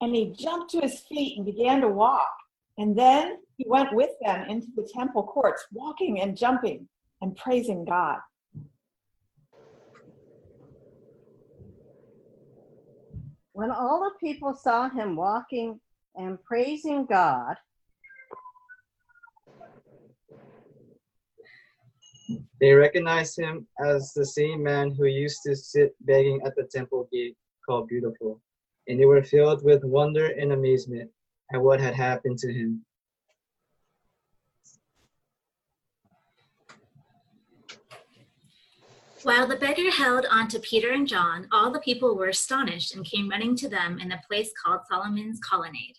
and 0.00 0.14
he 0.14 0.32
jumped 0.38 0.70
to 0.70 0.80
his 0.80 1.00
feet 1.00 1.36
and 1.36 1.46
began 1.46 1.80
to 1.80 1.88
walk. 1.88 2.30
And 2.78 2.96
then 2.96 3.38
he 3.56 3.64
went 3.68 3.92
with 3.92 4.10
them 4.22 4.48
into 4.48 4.68
the 4.76 4.88
temple 4.94 5.24
courts, 5.24 5.66
walking 5.72 6.20
and 6.20 6.36
jumping 6.36 6.88
and 7.20 7.34
praising 7.36 7.84
God. 7.84 8.18
When 13.52 13.72
all 13.72 14.00
the 14.00 14.24
people 14.24 14.54
saw 14.54 14.88
him 14.88 15.16
walking 15.16 15.80
and 16.14 16.42
praising 16.44 17.06
God, 17.06 17.56
they 22.60 22.72
recognized 22.72 23.38
him 23.38 23.66
as 23.84 24.12
the 24.14 24.26
same 24.26 24.62
man 24.62 24.94
who 24.94 25.06
used 25.06 25.40
to 25.46 25.56
sit 25.56 25.94
begging 26.00 26.40
at 26.44 26.54
the 26.54 26.64
temple 26.64 27.08
gate 27.12 27.36
called 27.66 27.88
Beautiful 27.88 28.40
and 28.88 28.98
they 28.98 29.04
were 29.04 29.22
filled 29.22 29.62
with 29.62 29.84
wonder 29.84 30.26
and 30.26 30.52
amazement 30.52 31.10
at 31.52 31.60
what 31.60 31.80
had 31.80 31.94
happened 31.94 32.38
to 32.38 32.52
him. 32.52 32.84
While 39.24 39.46
the 39.46 39.56
beggar 39.56 39.90
held 39.90 40.26
on 40.30 40.48
to 40.48 40.60
Peter 40.60 40.92
and 40.92 41.06
John, 41.06 41.48
all 41.52 41.70
the 41.70 41.80
people 41.80 42.16
were 42.16 42.28
astonished 42.28 42.94
and 42.94 43.04
came 43.04 43.28
running 43.28 43.56
to 43.56 43.68
them 43.68 43.98
in 43.98 44.08
the 44.08 44.20
place 44.26 44.52
called 44.64 44.80
Solomon's 44.88 45.40
Colonnade. 45.40 45.96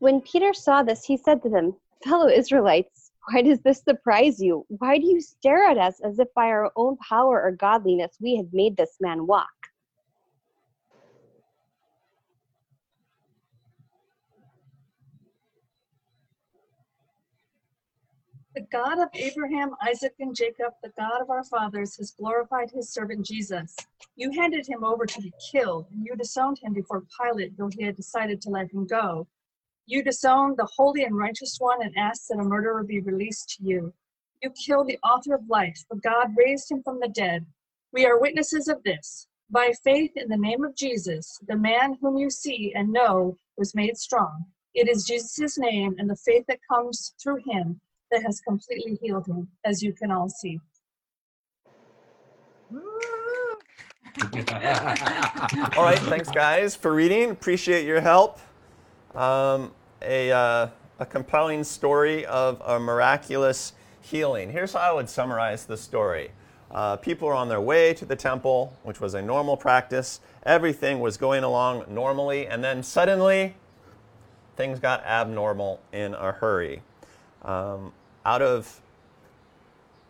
When 0.00 0.20
Peter 0.20 0.52
saw 0.52 0.82
this, 0.82 1.04
he 1.04 1.16
said 1.16 1.42
to 1.44 1.48
them, 1.48 1.76
Fellow 2.02 2.28
Israelites, 2.28 3.03
why 3.30 3.42
does 3.42 3.60
this 3.60 3.82
surprise 3.82 4.40
you? 4.40 4.66
Why 4.68 4.98
do 4.98 5.06
you 5.06 5.20
stare 5.20 5.64
at 5.66 5.78
us 5.78 6.00
as 6.00 6.18
if 6.18 6.28
by 6.34 6.46
our 6.46 6.70
own 6.76 6.96
power 6.96 7.42
or 7.42 7.52
godliness 7.52 8.16
we 8.20 8.36
have 8.36 8.52
made 8.52 8.76
this 8.76 8.96
man 9.00 9.26
walk? 9.26 9.48
The 18.54 18.66
God 18.70 19.00
of 19.00 19.08
Abraham, 19.14 19.74
Isaac, 19.82 20.14
and 20.20 20.34
Jacob, 20.34 20.74
the 20.80 20.92
God 20.96 21.20
of 21.20 21.28
our 21.28 21.42
fathers, 21.42 21.96
has 21.96 22.12
glorified 22.12 22.70
his 22.70 22.88
servant 22.88 23.26
Jesus. 23.26 23.74
You 24.14 24.30
handed 24.30 24.64
him 24.68 24.84
over 24.84 25.06
to 25.06 25.20
be 25.20 25.32
killed, 25.50 25.86
and 25.90 26.04
you 26.04 26.14
disowned 26.14 26.58
him 26.62 26.72
before 26.72 27.02
Pilate, 27.20 27.56
though 27.56 27.70
he 27.76 27.82
had 27.82 27.96
decided 27.96 28.40
to 28.42 28.50
let 28.50 28.70
him 28.70 28.86
go. 28.86 29.26
You 29.86 30.02
disown 30.02 30.54
the 30.56 30.68
holy 30.76 31.04
and 31.04 31.16
righteous 31.16 31.58
one 31.58 31.82
and 31.82 31.94
ask 31.96 32.28
that 32.28 32.38
a 32.38 32.42
murderer 32.42 32.82
be 32.82 33.00
released 33.00 33.50
to 33.50 33.64
you. 33.64 33.92
You 34.42 34.50
kill 34.50 34.82
the 34.82 34.98
author 35.04 35.34
of 35.34 35.48
life, 35.48 35.84
but 35.90 36.02
God 36.02 36.34
raised 36.36 36.70
him 36.70 36.82
from 36.82 37.00
the 37.00 37.08
dead. 37.08 37.44
We 37.92 38.06
are 38.06 38.18
witnesses 38.18 38.68
of 38.68 38.82
this. 38.82 39.26
By 39.50 39.72
faith 39.84 40.12
in 40.16 40.28
the 40.28 40.38
name 40.38 40.64
of 40.64 40.74
Jesus, 40.74 41.38
the 41.46 41.56
man 41.56 41.98
whom 42.00 42.16
you 42.16 42.30
see 42.30 42.72
and 42.74 42.92
know 42.92 43.36
was 43.58 43.74
made 43.74 43.98
strong. 43.98 44.46
It 44.72 44.88
is 44.88 45.04
Jesus' 45.04 45.58
name 45.58 45.96
and 45.98 46.08
the 46.08 46.16
faith 46.16 46.46
that 46.48 46.60
comes 46.66 47.14
through 47.22 47.42
him 47.46 47.78
that 48.10 48.22
has 48.22 48.40
completely 48.40 48.98
healed 49.02 49.26
him, 49.26 49.48
as 49.66 49.82
you 49.82 49.92
can 49.92 50.10
all 50.10 50.30
see. 50.30 50.60
All 55.76 55.84
right, 55.84 55.98
thanks 55.98 56.30
guys 56.30 56.74
for 56.74 56.94
reading. 56.94 57.30
Appreciate 57.30 57.84
your 57.84 58.00
help. 58.00 58.38
Um, 59.14 59.70
a, 60.02 60.32
uh, 60.32 60.68
a 60.98 61.06
compelling 61.06 61.62
story 61.62 62.26
of 62.26 62.60
a 62.64 62.80
miraculous 62.80 63.72
healing. 64.00 64.50
Here's 64.50 64.72
how 64.72 64.80
I 64.80 64.92
would 64.92 65.08
summarize 65.08 65.66
the 65.66 65.76
story. 65.76 66.30
Uh, 66.70 66.96
people 66.96 67.28
are 67.28 67.34
on 67.34 67.48
their 67.48 67.60
way 67.60 67.94
to 67.94 68.04
the 68.04 68.16
temple, 68.16 68.76
which 68.82 69.00
was 69.00 69.14
a 69.14 69.22
normal 69.22 69.56
practice. 69.56 70.20
Everything 70.42 70.98
was 70.98 71.16
going 71.16 71.44
along 71.44 71.84
normally, 71.88 72.48
and 72.48 72.64
then 72.64 72.82
suddenly 72.82 73.54
things 74.56 74.80
got 74.80 75.04
abnormal 75.04 75.80
in 75.92 76.14
a 76.14 76.32
hurry. 76.32 76.82
Um, 77.42 77.92
out 78.26 78.42
of 78.42 78.80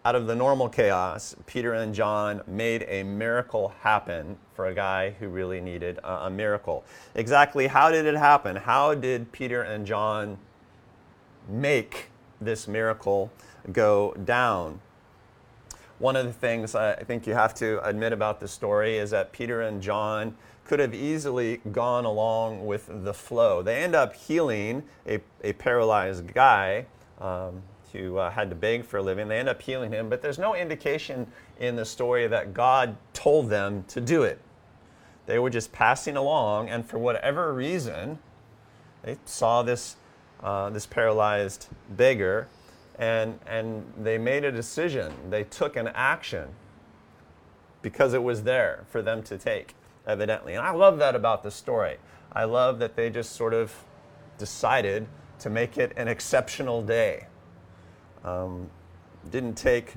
out 0.05 0.15
of 0.15 0.27
the 0.27 0.35
normal 0.35 0.69
chaos, 0.69 1.35
Peter 1.47 1.73
and 1.73 1.95
John 1.95 2.43
made 2.47 2.85
a 2.89 3.03
miracle 3.03 3.71
happen 3.81 4.37
for 4.55 4.67
a 4.67 4.75
guy 4.75 5.11
who 5.19 5.29
really 5.29 5.63
needed 5.63 5.99
a, 6.05 6.27
a, 6.27 6.31
miracle. 6.31 6.85
Exactly 7.15 7.69
how 7.69 7.91
did 7.91 8.05
it 8.05 8.15
happen? 8.15 8.57
How 8.57 8.95
did 8.95 9.33
Peter 9.33 9.63
and 9.63 9.87
John 9.87 10.37
make 11.49 12.11
this 12.39 12.69
miracle 12.69 13.33
go 13.73 14.13
down? 14.25 14.83
One 15.99 16.17
of 16.17 16.27
the 16.27 16.35
things 16.35 16.75
I 16.75 16.97
think 16.97 17.27
you 17.27 17.33
have 17.33 17.55
to 17.55 17.83
admit 17.87 18.13
about 18.13 18.41
the 18.41 18.49
story 18.49 18.99
is 18.99 19.11
that 19.11 19.33
Peter 19.33 19.63
and 19.63 19.81
John 19.81 20.37
could 20.67 20.81
have 20.81 20.95
easily 20.95 21.63
gone 21.73 22.05
along 22.05 22.67
with 22.67 23.05
the 23.05 23.15
flow. 23.15 23.63
They 23.63 23.83
end 23.83 23.95
up 23.95 24.15
healing 24.15 24.83
a, 25.07 25.21
a 25.43 25.55
paralyzed 25.55 26.35
guy. 26.35 26.87
Um, 27.19 27.63
who 27.95 28.19
uh, 28.19 28.29
had 28.31 28.51
to 28.51 28.57
beg 28.57 28.85
for 28.85 28.99
a 28.99 29.03
living. 29.03 29.29
They 29.29 29.39
end 29.39 29.49
up 29.49 29.63
healing 29.63 29.93
him, 29.93 30.09
but 30.09 30.21
there's 30.21 30.39
no 30.39 30.55
indication 30.55 31.27
in 31.61 31.77
the 31.77 31.85
story 31.85 32.27
that 32.27 32.53
God 32.53 32.97
told 33.13 33.49
them 33.49 33.85
to 33.89 34.01
do 34.01 34.25
it. 34.25 34.41
They 35.27 35.39
were 35.39 35.49
just 35.49 35.73
passing 35.73 36.17
along, 36.17 36.69
and 36.69 36.85
for 36.85 36.99
whatever 36.99 37.55
reason, 37.55 38.19
they 39.03 39.17
saw 39.25 39.63
this, 39.63 39.97
uh, 40.43 40.71
this 40.71 40.87
paralyzed 40.87 41.69
beggar, 41.97 42.49
and, 42.99 43.39
and 43.47 43.85
they 44.03 44.19
made 44.19 44.45
a 44.45 44.53
decision. 44.53 45.13
They 45.31 45.45
took 45.45 45.77
an 45.77 45.89
action 45.95 46.49
because 47.81 48.13
it 48.13 48.23
was 48.23 48.43
there 48.43 48.85
for 48.89 49.03
them 49.03 49.23
to 49.23 49.39
take, 49.39 49.75
evidently. 50.07 50.55
And 50.55 50.67
I 50.67 50.73
love 50.73 50.99
that 50.99 51.15
about 51.15 51.43
the 51.43 51.51
story. 51.51 51.99
I 52.33 52.45
love 52.45 52.81
that 52.81 52.97
they 52.97 53.09
just 53.09 53.33
sort 53.33 53.55
of 53.55 53.73
decided 54.37 55.07
to 55.39 55.51
make 55.51 55.79
it 55.79 55.93
an 55.97 56.09
exceptional 56.09 56.83
day. 56.83 57.27
Um, 58.25 58.71
didn't 59.31 59.55
take 59.55 59.95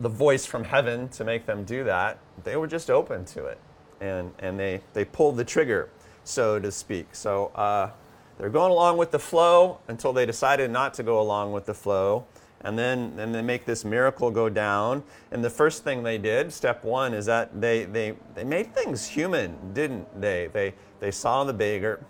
the 0.00 0.08
voice 0.08 0.44
from 0.44 0.64
heaven 0.64 1.08
to 1.08 1.24
make 1.24 1.46
them 1.46 1.64
do 1.64 1.84
that. 1.84 2.18
They 2.44 2.56
were 2.56 2.66
just 2.66 2.90
open 2.90 3.24
to 3.26 3.46
it. 3.46 3.58
And, 4.00 4.32
and 4.38 4.58
they, 4.58 4.82
they 4.92 5.04
pulled 5.04 5.36
the 5.36 5.44
trigger, 5.44 5.88
so 6.24 6.58
to 6.58 6.70
speak. 6.70 7.14
So 7.14 7.46
uh, 7.54 7.90
they're 8.38 8.50
going 8.50 8.70
along 8.70 8.98
with 8.98 9.10
the 9.10 9.18
flow 9.18 9.78
until 9.88 10.12
they 10.12 10.26
decided 10.26 10.70
not 10.70 10.92
to 10.94 11.02
go 11.02 11.20
along 11.20 11.52
with 11.52 11.66
the 11.66 11.74
flow. 11.74 12.26
And 12.60 12.78
then, 12.78 13.16
then 13.16 13.32
they 13.32 13.42
make 13.42 13.64
this 13.64 13.84
miracle 13.84 14.30
go 14.30 14.48
down. 14.48 15.04
And 15.30 15.44
the 15.44 15.50
first 15.50 15.84
thing 15.84 16.02
they 16.02 16.18
did, 16.18 16.52
step 16.52 16.84
one, 16.84 17.14
is 17.14 17.26
that 17.26 17.58
they, 17.60 17.84
they, 17.84 18.14
they 18.34 18.44
made 18.44 18.74
things 18.74 19.06
human, 19.06 19.72
didn't 19.72 20.20
they? 20.20 20.48
They, 20.52 20.74
they 21.00 21.10
saw 21.10 21.44
the 21.44 21.52
beggar. 21.52 22.04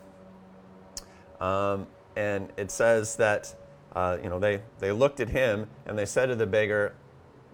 Um, 1.41 1.87
and 2.17 2.51
it 2.57 2.71
says 2.71 3.17
that 3.17 3.55
uh, 3.97 4.19
you 4.23 4.29
know, 4.29 4.39
they, 4.39 4.61
they 4.79 4.93
looked 4.93 5.21
at 5.21 5.31
him 5.31 5.67
and 5.87 5.99
they 5.99 6.05
said 6.05 6.27
to 6.27 6.37
the 6.37 6.47
beggar, 6.47 6.95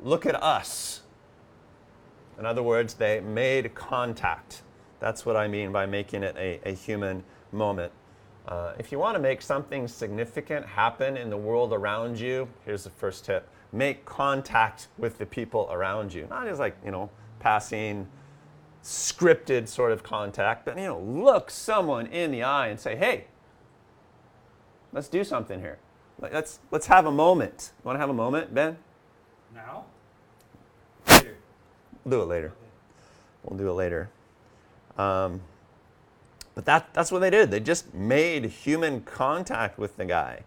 Look 0.02 0.26
at 0.26 0.42
us. 0.42 1.02
In 2.36 2.44
other 2.44 2.64
words, 2.64 2.94
they 2.94 3.20
made 3.20 3.72
contact. 3.76 4.62
That's 4.98 5.24
what 5.24 5.36
I 5.36 5.46
mean 5.46 5.70
by 5.70 5.86
making 5.86 6.24
it 6.24 6.34
a, 6.36 6.60
a 6.68 6.74
human 6.74 7.22
moment. 7.52 7.92
Uh, 8.48 8.72
if 8.76 8.90
you 8.90 8.98
want 8.98 9.14
to 9.14 9.20
make 9.20 9.40
something 9.40 9.86
significant 9.86 10.66
happen 10.66 11.16
in 11.16 11.30
the 11.30 11.36
world 11.36 11.72
around 11.72 12.18
you, 12.18 12.48
here's 12.64 12.82
the 12.82 12.90
first 12.90 13.24
tip 13.24 13.48
make 13.72 14.04
contact 14.04 14.88
with 14.98 15.18
the 15.18 15.24
people 15.24 15.68
around 15.70 16.12
you. 16.12 16.26
Not 16.28 16.48
as 16.48 16.58
like, 16.58 16.76
you 16.84 16.90
know, 16.90 17.08
passing 17.38 18.08
scripted 18.82 19.68
sort 19.68 19.92
of 19.92 20.02
contact, 20.02 20.64
but, 20.66 20.76
you 20.76 20.84
know, 20.84 20.98
look 20.98 21.50
someone 21.50 22.06
in 22.06 22.32
the 22.32 22.42
eye 22.42 22.66
and 22.66 22.78
say, 22.78 22.96
hey, 22.96 23.26
let's 24.92 25.08
do 25.08 25.22
something 25.22 25.60
here. 25.60 25.78
Let's, 26.20 26.60
let's 26.70 26.86
have 26.86 27.06
a 27.06 27.10
moment. 27.10 27.72
You 27.78 27.88
want 27.88 27.96
to 27.96 28.00
have 28.00 28.10
a 28.10 28.14
moment, 28.14 28.54
Ben? 28.54 28.76
Now? 29.54 29.84
Later. 31.08 31.36
We'll 32.04 32.18
do 32.18 32.22
it 32.22 32.26
later. 32.26 32.52
We'll 33.44 33.58
do 33.58 33.68
it 33.68 33.72
later. 33.72 34.08
Um, 34.96 35.40
but 36.54 36.64
that, 36.66 36.92
that's 36.94 37.10
what 37.10 37.20
they 37.20 37.30
did. 37.30 37.50
They 37.50 37.60
just 37.60 37.92
made 37.94 38.44
human 38.44 39.00
contact 39.02 39.78
with 39.78 39.96
the 39.96 40.04
guy. 40.04 40.44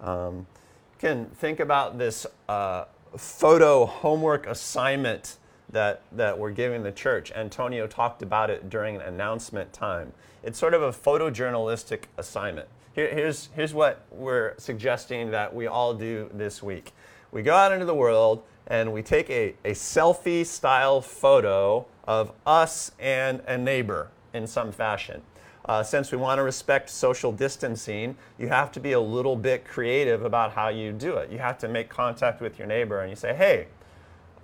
Um, 0.00 0.38
you 0.38 0.98
can 0.98 1.26
think 1.26 1.60
about 1.60 1.98
this 1.98 2.26
uh, 2.48 2.84
photo 3.16 3.86
homework 3.86 4.46
assignment 4.46 5.36
that, 5.70 6.02
that 6.12 6.38
we're 6.38 6.52
giving 6.52 6.82
the 6.82 6.92
church. 6.92 7.32
Antonio 7.32 7.86
talked 7.86 8.22
about 8.22 8.50
it 8.50 8.70
during 8.70 8.96
an 8.96 9.02
announcement 9.02 9.72
time. 9.72 10.12
It's 10.42 10.58
sort 10.58 10.74
of 10.74 10.82
a 10.82 10.92
photojournalistic 10.92 12.04
assignment. 12.16 12.68
Here, 12.94 13.08
here's, 13.14 13.48
here's 13.54 13.74
what 13.74 14.04
we're 14.10 14.54
suggesting 14.58 15.30
that 15.30 15.54
we 15.54 15.66
all 15.66 15.94
do 15.94 16.30
this 16.32 16.62
week. 16.62 16.92
We 17.30 17.42
go 17.42 17.54
out 17.54 17.72
into 17.72 17.84
the 17.84 17.94
world 17.94 18.42
and 18.66 18.92
we 18.92 19.02
take 19.02 19.28
a, 19.30 19.54
a 19.64 19.72
selfie 19.72 20.44
style 20.44 21.00
photo 21.00 21.86
of 22.04 22.32
us 22.46 22.92
and 22.98 23.40
a 23.46 23.58
neighbor 23.58 24.10
in 24.32 24.46
some 24.46 24.72
fashion. 24.72 25.22
Uh, 25.66 25.82
since 25.82 26.10
we 26.10 26.16
want 26.16 26.38
to 26.38 26.42
respect 26.42 26.88
social 26.88 27.30
distancing, 27.30 28.16
you 28.38 28.48
have 28.48 28.72
to 28.72 28.80
be 28.80 28.92
a 28.92 29.00
little 29.00 29.36
bit 29.36 29.66
creative 29.66 30.24
about 30.24 30.52
how 30.52 30.68
you 30.68 30.92
do 30.92 31.16
it. 31.16 31.30
You 31.30 31.38
have 31.38 31.58
to 31.58 31.68
make 31.68 31.90
contact 31.90 32.40
with 32.40 32.58
your 32.58 32.66
neighbor 32.66 33.00
and 33.00 33.10
you 33.10 33.16
say, 33.16 33.34
hey, 33.34 33.68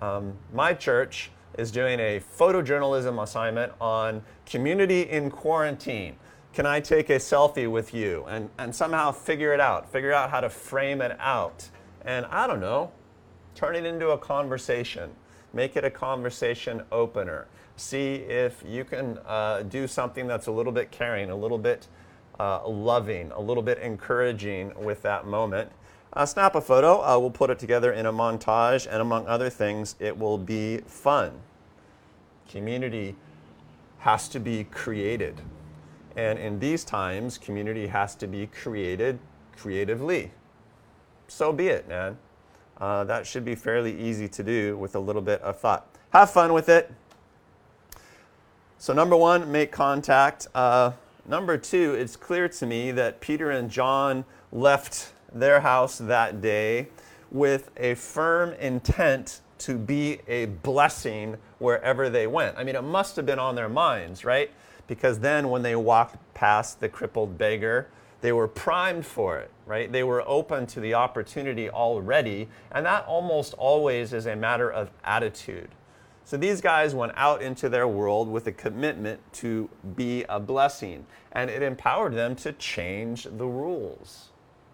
um, 0.01 0.33
my 0.53 0.73
church 0.73 1.31
is 1.57 1.71
doing 1.71 1.99
a 1.99 2.21
photojournalism 2.37 3.21
assignment 3.21 3.73
on 3.81 4.21
community 4.45 5.01
in 5.01 5.31
quarantine 5.31 6.15
can 6.55 6.65
I 6.65 6.79
take 6.79 7.11
a 7.11 7.17
selfie 7.17 7.69
with 7.69 7.93
you 7.93 8.25
and, 8.27 8.49
and 8.57 8.73
somehow 8.73 9.11
figure 9.11 9.53
it 9.53 9.59
out, 9.59 9.91
figure 9.91 10.13
out 10.13 10.31
how 10.31 10.39
to 10.39 10.49
frame 10.49 11.01
it 11.01 11.15
out. 11.19 11.69
And 12.03 12.25
I 12.27 12.47
don't 12.47 12.59
know, 12.59 12.91
Turn 13.55 13.73
it 13.77 13.85
into 13.85 14.09
a 14.09 14.17
conversation. 14.17 15.11
Make 15.53 15.77
it 15.77 15.85
a 15.85 15.89
conversation 15.89 16.83
opener. 16.91 17.47
See 17.77 18.15
if 18.15 18.61
you 18.67 18.83
can 18.83 19.17
uh, 19.25 19.63
do 19.63 19.87
something 19.87 20.27
that's 20.27 20.47
a 20.47 20.51
little 20.51 20.73
bit 20.73 20.91
caring, 20.91 21.29
a 21.29 21.35
little 21.35 21.57
bit 21.57 21.87
uh, 22.37 22.67
loving, 22.67 23.31
a 23.31 23.39
little 23.39 23.63
bit 23.63 23.77
encouraging 23.77 24.73
with 24.75 25.01
that 25.03 25.25
moment. 25.25 25.71
Uh, 26.11 26.25
snap 26.25 26.55
a 26.55 26.61
photo. 26.61 27.01
Uh, 27.01 27.17
we'll 27.17 27.31
put 27.31 27.49
it 27.49 27.57
together 27.57 27.93
in 27.93 28.05
a 28.05 28.11
montage, 28.11 28.87
and 28.89 29.01
among 29.01 29.25
other 29.25 29.49
things, 29.49 29.95
it 29.99 30.17
will 30.17 30.37
be 30.37 30.79
fun. 30.79 31.31
Community 32.49 33.15
has 33.99 34.27
to 34.29 34.39
be 34.39 34.65
created. 34.65 35.41
And 36.15 36.39
in 36.39 36.59
these 36.59 36.83
times, 36.83 37.37
community 37.37 37.87
has 37.87 38.15
to 38.15 38.27
be 38.27 38.47
created 38.47 39.19
creatively. 39.57 40.31
So 41.27 41.51
be 41.51 41.67
it, 41.67 41.87
man. 41.87 42.17
Uh, 42.79 43.03
that 43.05 43.25
should 43.25 43.45
be 43.45 43.55
fairly 43.55 43.97
easy 43.97 44.27
to 44.27 44.43
do 44.43 44.77
with 44.77 44.95
a 44.95 44.99
little 44.99 45.21
bit 45.21 45.41
of 45.41 45.59
thought. 45.59 45.87
Have 46.11 46.29
fun 46.31 46.53
with 46.53 46.69
it. 46.69 46.91
So, 48.77 48.93
number 48.93 49.15
one, 49.15 49.51
make 49.51 49.71
contact. 49.71 50.47
Uh, 50.53 50.91
number 51.27 51.57
two, 51.57 51.93
it's 51.93 52.15
clear 52.15 52.47
to 52.49 52.65
me 52.65 52.91
that 52.91 53.21
Peter 53.21 53.51
and 53.51 53.69
John 53.69 54.25
left 54.51 55.13
their 55.33 55.61
house 55.61 55.97
that 55.97 56.41
day 56.41 56.89
with 57.31 57.71
a 57.77 57.95
firm 57.95 58.53
intent 58.53 59.41
to 59.57 59.77
be 59.77 60.19
a 60.27 60.45
blessing 60.45 61.37
wherever 61.59 62.09
they 62.09 62.27
went. 62.27 62.57
I 62.57 62.63
mean, 62.63 62.75
it 62.75 62.83
must 62.83 63.15
have 63.15 63.25
been 63.25 63.39
on 63.39 63.55
their 63.55 63.69
minds, 63.69 64.25
right? 64.25 64.51
Because 64.87 65.19
then 65.19 65.49
when 65.49 65.61
they 65.61 65.75
walked 65.75 66.17
past 66.33 66.79
the 66.79 66.89
crippled 66.89 67.37
beggar, 67.37 67.87
they 68.21 68.31
were 68.31 68.47
primed 68.47 69.05
for 69.05 69.37
it, 69.37 69.51
right? 69.65 69.91
They 69.91 70.03
were 70.03 70.23
open 70.27 70.65
to 70.67 70.79
the 70.79 70.93
opportunity 70.93 71.69
already, 71.69 72.47
and 72.71 72.85
that 72.85 73.05
almost 73.05 73.53
always 73.55 74.13
is 74.13 74.25
a 74.25 74.35
matter 74.35 74.71
of 74.71 74.89
attitude. 75.03 75.69
So 76.23 76.37
these 76.37 76.59
guys 76.59 76.95
went 76.95 77.11
out 77.15 77.43
into 77.43 77.69
their 77.69 77.87
world 77.87 78.27
with 78.27 78.47
a 78.47 78.51
commitment 78.51 79.19
to 79.33 79.69
be 79.95 80.25
a 80.27 80.39
blessing, 80.39 81.05
and 81.33 81.51
it 81.51 81.61
empowered 81.61 82.15
them 82.15 82.35
to 82.37 82.51
change 82.53 83.25
the 83.25 83.45
rules 83.45 84.29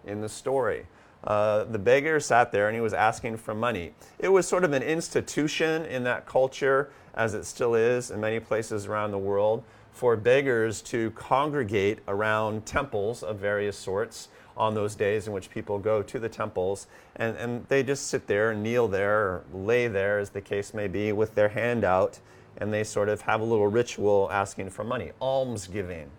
in 0.06 0.22
the 0.22 0.30
story. 0.30 0.86
Uh, 1.24 1.64
the 1.64 1.78
beggar 1.78 2.18
sat 2.20 2.52
there 2.52 2.68
and 2.68 2.74
he 2.74 2.80
was 2.80 2.94
asking 2.94 3.36
for 3.36 3.54
money. 3.54 3.92
It 4.18 4.28
was 4.28 4.48
sort 4.48 4.64
of 4.64 4.72
an 4.72 4.82
institution 4.82 5.84
in 5.84 6.04
that 6.04 6.26
culture, 6.26 6.90
as 7.14 7.34
it 7.34 7.44
still 7.44 7.74
is 7.74 8.10
in 8.10 8.20
many 8.20 8.40
places 8.40 8.86
around 8.86 9.10
the 9.10 9.18
world, 9.18 9.62
for 9.92 10.16
beggars 10.16 10.82
to 10.82 11.10
congregate 11.12 12.00
around 12.08 12.66
temples 12.66 13.22
of 13.22 13.38
various 13.38 13.76
sorts 13.76 14.28
on 14.56 14.74
those 14.74 14.94
days 14.94 15.26
in 15.26 15.32
which 15.32 15.50
people 15.50 15.78
go 15.78 16.02
to 16.02 16.18
the 16.18 16.28
temples 16.28 16.86
and, 17.16 17.36
and 17.36 17.66
they 17.68 17.82
just 17.82 18.08
sit 18.08 18.26
there 18.26 18.52
kneel 18.54 18.88
there 18.88 19.42
lay 19.52 19.88
there, 19.88 20.18
as 20.18 20.30
the 20.30 20.40
case 20.40 20.74
may 20.74 20.88
be, 20.88 21.12
with 21.12 21.34
their 21.34 21.48
hand 21.48 21.84
out 21.84 22.18
and 22.58 22.72
they 22.72 22.84
sort 22.84 23.08
of 23.08 23.20
have 23.22 23.40
a 23.40 23.44
little 23.44 23.66
ritual 23.66 24.28
asking 24.30 24.70
for 24.70 24.84
money. 24.84 25.10
Almsgiving. 25.20 26.10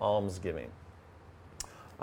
Almsgiving. 0.00 0.70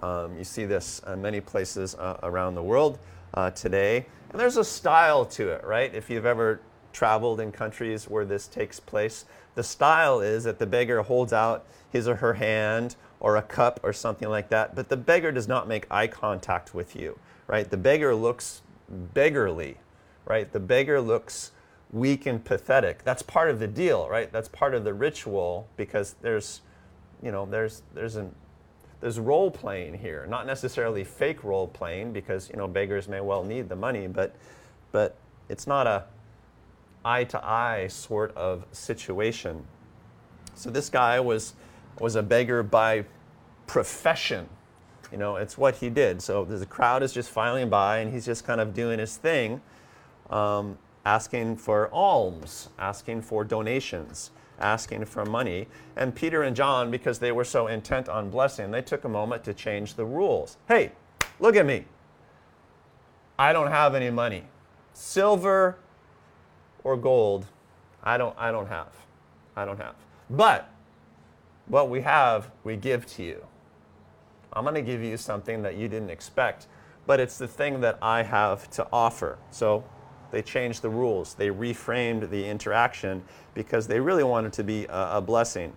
Um, 0.01 0.37
you 0.37 0.43
see 0.43 0.65
this 0.65 1.01
in 1.07 1.21
many 1.21 1.41
places 1.41 1.95
uh, 1.95 2.17
around 2.23 2.55
the 2.55 2.63
world 2.63 2.99
uh, 3.33 3.51
today. 3.51 4.05
And 4.31 4.39
there's 4.39 4.57
a 4.57 4.63
style 4.63 5.25
to 5.25 5.49
it, 5.49 5.63
right? 5.63 5.93
If 5.93 6.09
you've 6.09 6.25
ever 6.25 6.61
traveled 6.93 7.39
in 7.39 7.51
countries 7.51 8.09
where 8.09 8.25
this 8.25 8.47
takes 8.47 8.79
place, 8.79 9.25
the 9.59 9.63
style 9.63 10.21
is 10.21 10.45
that 10.45 10.57
the 10.57 10.65
beggar 10.65 11.01
holds 11.01 11.33
out 11.33 11.65
his 11.91 12.07
or 12.07 12.15
her 12.15 12.35
hand 12.35 12.95
or 13.19 13.35
a 13.35 13.41
cup 13.41 13.77
or 13.83 13.91
something 13.91 14.29
like 14.29 14.47
that, 14.47 14.73
but 14.73 14.87
the 14.87 14.95
beggar 14.95 15.33
does 15.33 15.49
not 15.49 15.67
make 15.67 15.85
eye 15.91 16.07
contact 16.07 16.73
with 16.73 16.95
you, 16.95 17.19
right? 17.45 17.69
The 17.69 17.75
beggar 17.75 18.15
looks 18.15 18.61
beggarly, 19.13 19.75
right? 20.23 20.49
The 20.49 20.61
beggar 20.61 21.01
looks 21.01 21.51
weak 21.91 22.25
and 22.25 22.41
pathetic. 22.41 23.03
That's 23.03 23.21
part 23.21 23.49
of 23.49 23.59
the 23.59 23.67
deal, 23.67 24.07
right? 24.07 24.31
That's 24.31 24.47
part 24.47 24.73
of 24.73 24.85
the 24.85 24.93
ritual 24.93 25.67
because 25.75 26.15
there's, 26.21 26.61
you 27.21 27.33
know, 27.33 27.45
there's 27.45 27.81
there's 27.93 28.15
an 28.15 28.33
there's 29.01 29.19
role 29.19 29.51
playing 29.51 29.95
here, 29.95 30.25
not 30.25 30.47
necessarily 30.47 31.03
fake 31.03 31.43
role 31.43 31.67
playing 31.67 32.13
because 32.13 32.49
you 32.49 32.55
know 32.55 32.65
beggars 32.65 33.09
may 33.09 33.19
well 33.19 33.43
need 33.43 33.67
the 33.67 33.75
money, 33.75 34.07
but 34.07 34.37
but 34.93 35.17
it's 35.49 35.67
not 35.67 35.85
a 35.85 36.05
eye 37.03 37.23
to 37.25 37.43
eye 37.43 37.87
sort 37.87 38.35
of 38.35 38.65
situation. 38.71 39.65
So 40.55 40.69
this 40.69 40.89
guy 40.89 41.19
was 41.19 41.53
was 41.99 42.15
a 42.15 42.23
beggar 42.23 42.63
by 42.63 43.05
profession. 43.67 44.47
You 45.11 45.17
know, 45.17 45.37
it's 45.37 45.57
what 45.57 45.75
he 45.75 45.89
did. 45.89 46.21
So 46.21 46.45
the 46.45 46.65
crowd 46.65 47.03
is 47.03 47.13
just 47.13 47.29
filing 47.29 47.69
by, 47.69 47.97
and 47.99 48.13
he's 48.13 48.25
just 48.25 48.45
kind 48.45 48.61
of 48.61 48.73
doing 48.73 48.99
his 48.99 49.17
thing, 49.17 49.61
um, 50.29 50.77
asking 51.03 51.57
for 51.57 51.89
alms, 51.91 52.69
asking 52.77 53.23
for 53.23 53.43
donations 53.43 54.31
asking 54.59 55.05
for 55.05 55.25
money. 55.25 55.67
And 55.95 56.13
Peter 56.13 56.43
and 56.43 56.55
John, 56.55 56.91
because 56.91 57.19
they 57.19 57.31
were 57.31 57.43
so 57.43 57.67
intent 57.67 58.09
on 58.09 58.29
blessing, 58.29 58.71
they 58.71 58.81
took 58.81 59.03
a 59.03 59.09
moment 59.09 59.43
to 59.45 59.53
change 59.53 59.95
the 59.95 60.05
rules. 60.05 60.57
Hey, 60.67 60.91
look 61.39 61.55
at 61.55 61.65
me. 61.65 61.85
I 63.37 63.53
don't 63.53 63.67
have 63.67 63.95
any 63.95 64.09
money. 64.09 64.43
Silver 64.93 65.77
or 66.83 66.97
gold, 66.97 67.45
I 68.03 68.17
don't, 68.17 68.35
I 68.37 68.51
don't 68.51 68.67
have. 68.67 68.93
I 69.55 69.65
don't 69.65 69.77
have. 69.77 69.95
But 70.29 70.69
what 71.67 71.89
we 71.89 72.01
have, 72.01 72.51
we 72.63 72.75
give 72.75 73.05
to 73.07 73.23
you. 73.23 73.45
I'm 74.53 74.63
going 74.63 74.75
to 74.75 74.81
give 74.81 75.03
you 75.03 75.17
something 75.17 75.61
that 75.61 75.75
you 75.75 75.87
didn't 75.87 76.09
expect, 76.09 76.67
but 77.05 77.19
it's 77.19 77.37
the 77.37 77.47
thing 77.47 77.81
that 77.81 77.97
I 78.01 78.23
have 78.23 78.69
to 78.71 78.87
offer. 78.91 79.37
So 79.51 79.83
they 80.31 80.41
changed 80.41 80.81
the 80.81 80.89
rules. 80.89 81.33
They 81.33 81.49
reframed 81.49 82.29
the 82.29 82.47
interaction 82.47 83.23
because 83.53 83.87
they 83.87 83.99
really 83.99 84.23
wanted 84.23 84.53
to 84.53 84.63
be 84.63 84.85
a, 84.85 85.17
a 85.17 85.21
blessing. 85.21 85.73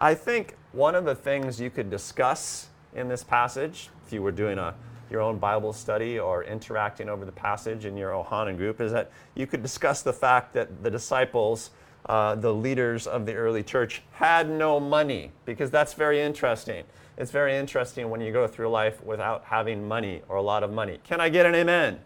I 0.00 0.14
think 0.14 0.56
one 0.72 0.94
of 0.94 1.04
the 1.04 1.14
things 1.14 1.60
you 1.60 1.70
could 1.70 1.90
discuss 1.90 2.68
in 2.94 3.08
this 3.08 3.22
passage, 3.22 3.90
if 4.06 4.12
you 4.12 4.22
were 4.22 4.32
doing 4.32 4.58
a 4.58 4.74
your 5.10 5.20
own 5.20 5.38
Bible 5.38 5.72
study 5.72 6.18
or 6.18 6.44
interacting 6.44 7.08
over 7.08 7.24
the 7.24 7.32
passage 7.32 7.84
in 7.84 7.96
your 7.96 8.12
Ohana 8.12 8.56
group, 8.56 8.80
is 8.80 8.92
that 8.92 9.10
you 9.34 9.46
could 9.46 9.62
discuss 9.62 10.02
the 10.02 10.12
fact 10.12 10.54
that 10.54 10.82
the 10.82 10.90
disciples, 10.90 11.70
uh, 12.06 12.34
the 12.34 12.52
leaders 12.52 13.06
of 13.06 13.26
the 13.26 13.34
early 13.34 13.62
church, 13.62 14.02
had 14.12 14.48
no 14.48 14.78
money, 14.78 15.32
because 15.44 15.70
that's 15.70 15.94
very 15.94 16.20
interesting. 16.20 16.84
It's 17.18 17.30
very 17.30 17.56
interesting 17.56 18.08
when 18.08 18.20
you 18.20 18.32
go 18.32 18.46
through 18.46 18.70
life 18.70 19.02
without 19.04 19.44
having 19.44 19.86
money 19.86 20.22
or 20.28 20.36
a 20.36 20.42
lot 20.42 20.62
of 20.62 20.72
money. 20.72 21.00
Can 21.04 21.20
I 21.20 21.28
get 21.28 21.44
an 21.44 21.54
amen? 21.54 22.00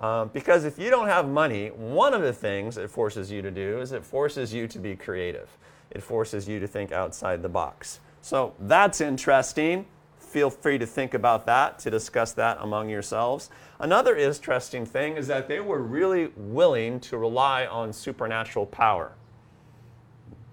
Um, 0.00 0.30
because 0.32 0.64
if 0.64 0.78
you 0.78 0.90
don't 0.90 1.08
have 1.08 1.28
money, 1.28 1.68
one 1.68 2.14
of 2.14 2.22
the 2.22 2.32
things 2.32 2.78
it 2.78 2.88
forces 2.88 3.32
you 3.32 3.42
to 3.42 3.50
do 3.50 3.80
is 3.80 3.90
it 3.90 4.04
forces 4.04 4.54
you 4.54 4.68
to 4.68 4.78
be 4.78 4.94
creative. 4.94 5.48
It 5.90 6.02
forces 6.02 6.48
you 6.48 6.60
to 6.60 6.68
think 6.68 6.92
outside 6.92 7.42
the 7.42 7.48
box. 7.48 7.98
So 8.22 8.54
that's 8.60 9.00
interesting. 9.00 9.86
Feel 10.28 10.50
free 10.50 10.76
to 10.76 10.84
think 10.84 11.14
about 11.14 11.46
that, 11.46 11.78
to 11.80 11.90
discuss 11.90 12.32
that 12.32 12.58
among 12.60 12.90
yourselves. 12.90 13.48
Another 13.80 14.14
interesting 14.14 14.84
thing 14.84 15.16
is 15.16 15.26
that 15.28 15.48
they 15.48 15.58
were 15.58 15.80
really 15.80 16.30
willing 16.36 17.00
to 17.00 17.16
rely 17.16 17.64
on 17.64 17.94
supernatural 17.94 18.66
power. 18.66 19.12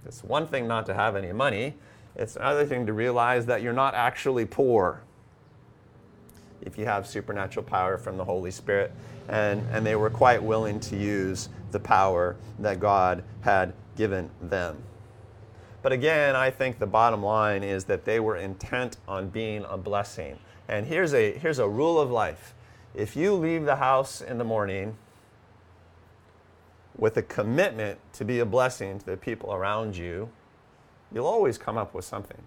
It's 0.05 0.23
one 0.23 0.47
thing 0.47 0.65
not 0.65 0.85
to 0.85 0.93
have 0.93 1.17
any 1.17 1.33
money, 1.33 1.73
it's 2.15 2.38
another 2.38 2.65
thing 2.65 2.85
to 2.85 2.93
realize 2.93 3.45
that 3.47 3.61
you're 3.61 3.73
not 3.73 3.95
actually 3.95 4.45
poor 4.45 5.01
if 6.61 6.77
you 6.77 6.85
have 6.85 7.05
supernatural 7.05 7.65
power 7.65 7.97
from 7.97 8.15
the 8.15 8.23
Holy 8.23 8.51
Spirit 8.51 8.93
and, 9.27 9.61
and 9.71 9.85
they 9.85 9.97
were 9.97 10.09
quite 10.09 10.41
willing 10.41 10.79
to 10.79 10.95
use 10.95 11.49
the 11.71 11.79
power 11.79 12.38
that 12.59 12.79
God 12.79 13.23
had 13.41 13.73
given 13.97 14.29
them. 14.41 14.77
But 15.85 15.91
again, 15.91 16.35
I 16.35 16.49
think 16.49 16.79
the 16.79 16.87
bottom 16.87 17.21
line 17.21 17.61
is 17.63 17.83
that 17.83 18.05
they 18.05 18.19
were 18.19 18.37
intent 18.37 18.97
on 19.07 19.29
being 19.29 19.63
a 19.69 19.77
blessing. 19.77 20.39
And 20.67 20.87
here's 20.87 21.13
a, 21.13 21.33
here's 21.33 21.59
a 21.59 21.67
rule 21.69 21.99
of 21.99 22.09
life 22.09 22.55
if 22.95 23.15
you 23.15 23.35
leave 23.35 23.65
the 23.65 23.75
house 23.75 24.19
in 24.19 24.39
the 24.39 24.43
morning 24.43 24.97
with 26.97 27.17
a 27.17 27.21
commitment 27.21 27.99
to 28.13 28.25
be 28.25 28.39
a 28.39 28.47
blessing 28.47 28.97
to 28.97 29.05
the 29.05 29.15
people 29.15 29.53
around 29.53 29.95
you, 29.95 30.31
you'll 31.13 31.27
always 31.27 31.59
come 31.59 31.77
up 31.77 31.93
with 31.93 32.03
something. 32.03 32.41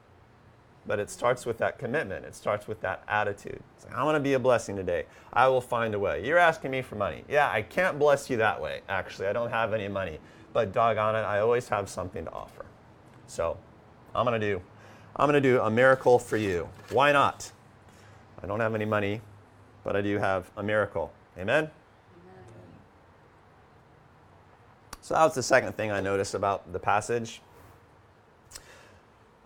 But 0.85 0.99
it 0.99 1.09
starts 1.09 1.47
with 1.47 1.59
that 1.59 1.79
commitment. 1.79 2.25
It 2.25 2.35
starts 2.35 2.67
with 2.67 2.81
that 2.81 3.05
attitude. 3.07 3.63
Like, 3.85 3.97
I'm 3.97 4.03
going 4.03 4.15
to 4.15 4.21
be 4.21 4.33
a 4.33 4.41
blessing 4.41 4.75
today. 4.75 5.05
I 5.33 5.47
will 5.47 5.61
find 5.61 5.95
a 5.95 5.99
way. 6.01 6.27
You're 6.27 6.39
asking 6.39 6.73
me 6.73 6.83
for 6.83 6.97
money. 6.97 7.23
Yeah, 7.29 7.49
I 7.49 7.63
can't 7.63 8.01
bless 8.01 8.29
you 8.29 8.37
that 8.39 8.61
way, 8.61 8.81
actually. 8.89 9.29
I 9.29 9.33
don't 9.33 9.51
have 9.51 9.75
any 9.75 9.87
money. 9.87 10.19
But 10.53 10.73
doggone 10.73 11.15
it, 11.15 11.21
I 11.21 11.39
always 11.39 11.69
have 11.69 11.89
something 11.89 12.25
to 12.25 12.33
offer. 12.33 12.65
So 13.29 13.57
I'm 14.15 14.27
going 14.27 14.41
to 14.41 14.47
do 14.47 14.61
I'm 15.19 15.29
going 15.29 15.43
to 15.43 15.49
do 15.49 15.61
a 15.61 15.71
miracle 15.71 16.19
for 16.19 16.37
you. 16.37 16.69
Why 16.91 17.11
not? 17.11 17.51
I 18.41 18.47
don't 18.47 18.61
have 18.61 18.77
any 18.77 18.85
money, 18.85 19.21
but 19.83 19.97
I 19.97 20.01
do 20.01 20.17
have 20.19 20.49
a 20.57 20.63
miracle. 20.63 21.13
Amen? 21.37 21.65
Amen. 21.65 21.71
So 25.01 25.15
that 25.15 25.25
was 25.25 25.35
the 25.35 25.43
second 25.43 25.73
thing 25.77 25.91
I 25.91 26.01
noticed 26.01 26.35
about 26.35 26.73
the 26.73 26.79
passage. 26.79 27.41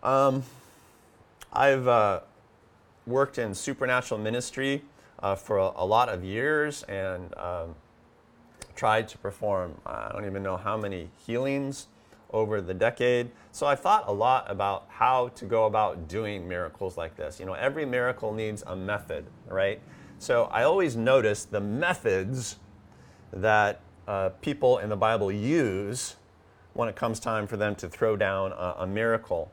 Um, 0.02 0.42
I've 1.54 1.88
uh, 1.88 2.20
worked 3.06 3.38
in 3.38 3.54
supernatural 3.54 4.20
ministry 4.20 4.82
uh, 5.20 5.36
for 5.36 5.56
a, 5.56 5.72
a, 5.76 5.86
lot 5.86 6.10
of 6.10 6.22
years 6.22 6.82
and 6.82 7.34
um, 7.38 7.74
tried 8.74 9.08
to 9.08 9.18
perform, 9.18 9.74
I 9.86 10.10
don't 10.12 10.26
even 10.26 10.42
know 10.42 10.56
how 10.58 10.76
many 10.76 11.08
healings 11.24 11.86
over 12.32 12.60
the 12.60 12.74
decade. 12.74 13.30
So 13.52 13.66
I 13.66 13.74
thought 13.74 14.04
a 14.06 14.12
lot 14.12 14.50
about 14.50 14.86
how 14.88 15.28
to 15.28 15.44
go 15.44 15.66
about 15.66 16.08
doing 16.08 16.48
miracles 16.48 16.96
like 16.96 17.16
this. 17.16 17.38
You 17.38 17.46
know, 17.46 17.54
every 17.54 17.84
miracle 17.84 18.32
needs 18.32 18.62
a 18.66 18.74
method, 18.74 19.26
right? 19.46 19.80
So 20.18 20.44
I 20.44 20.62
always 20.62 20.96
notice 20.96 21.44
the 21.44 21.60
methods 21.60 22.56
that 23.32 23.80
uh, 24.06 24.30
people 24.40 24.78
in 24.78 24.88
the 24.88 24.96
Bible 24.96 25.30
use 25.30 26.16
when 26.74 26.88
it 26.88 26.96
comes 26.96 27.20
time 27.20 27.46
for 27.46 27.56
them 27.56 27.74
to 27.76 27.88
throw 27.88 28.16
down 28.16 28.52
a, 28.52 28.76
a, 28.78 28.86
miracle. 28.86 29.52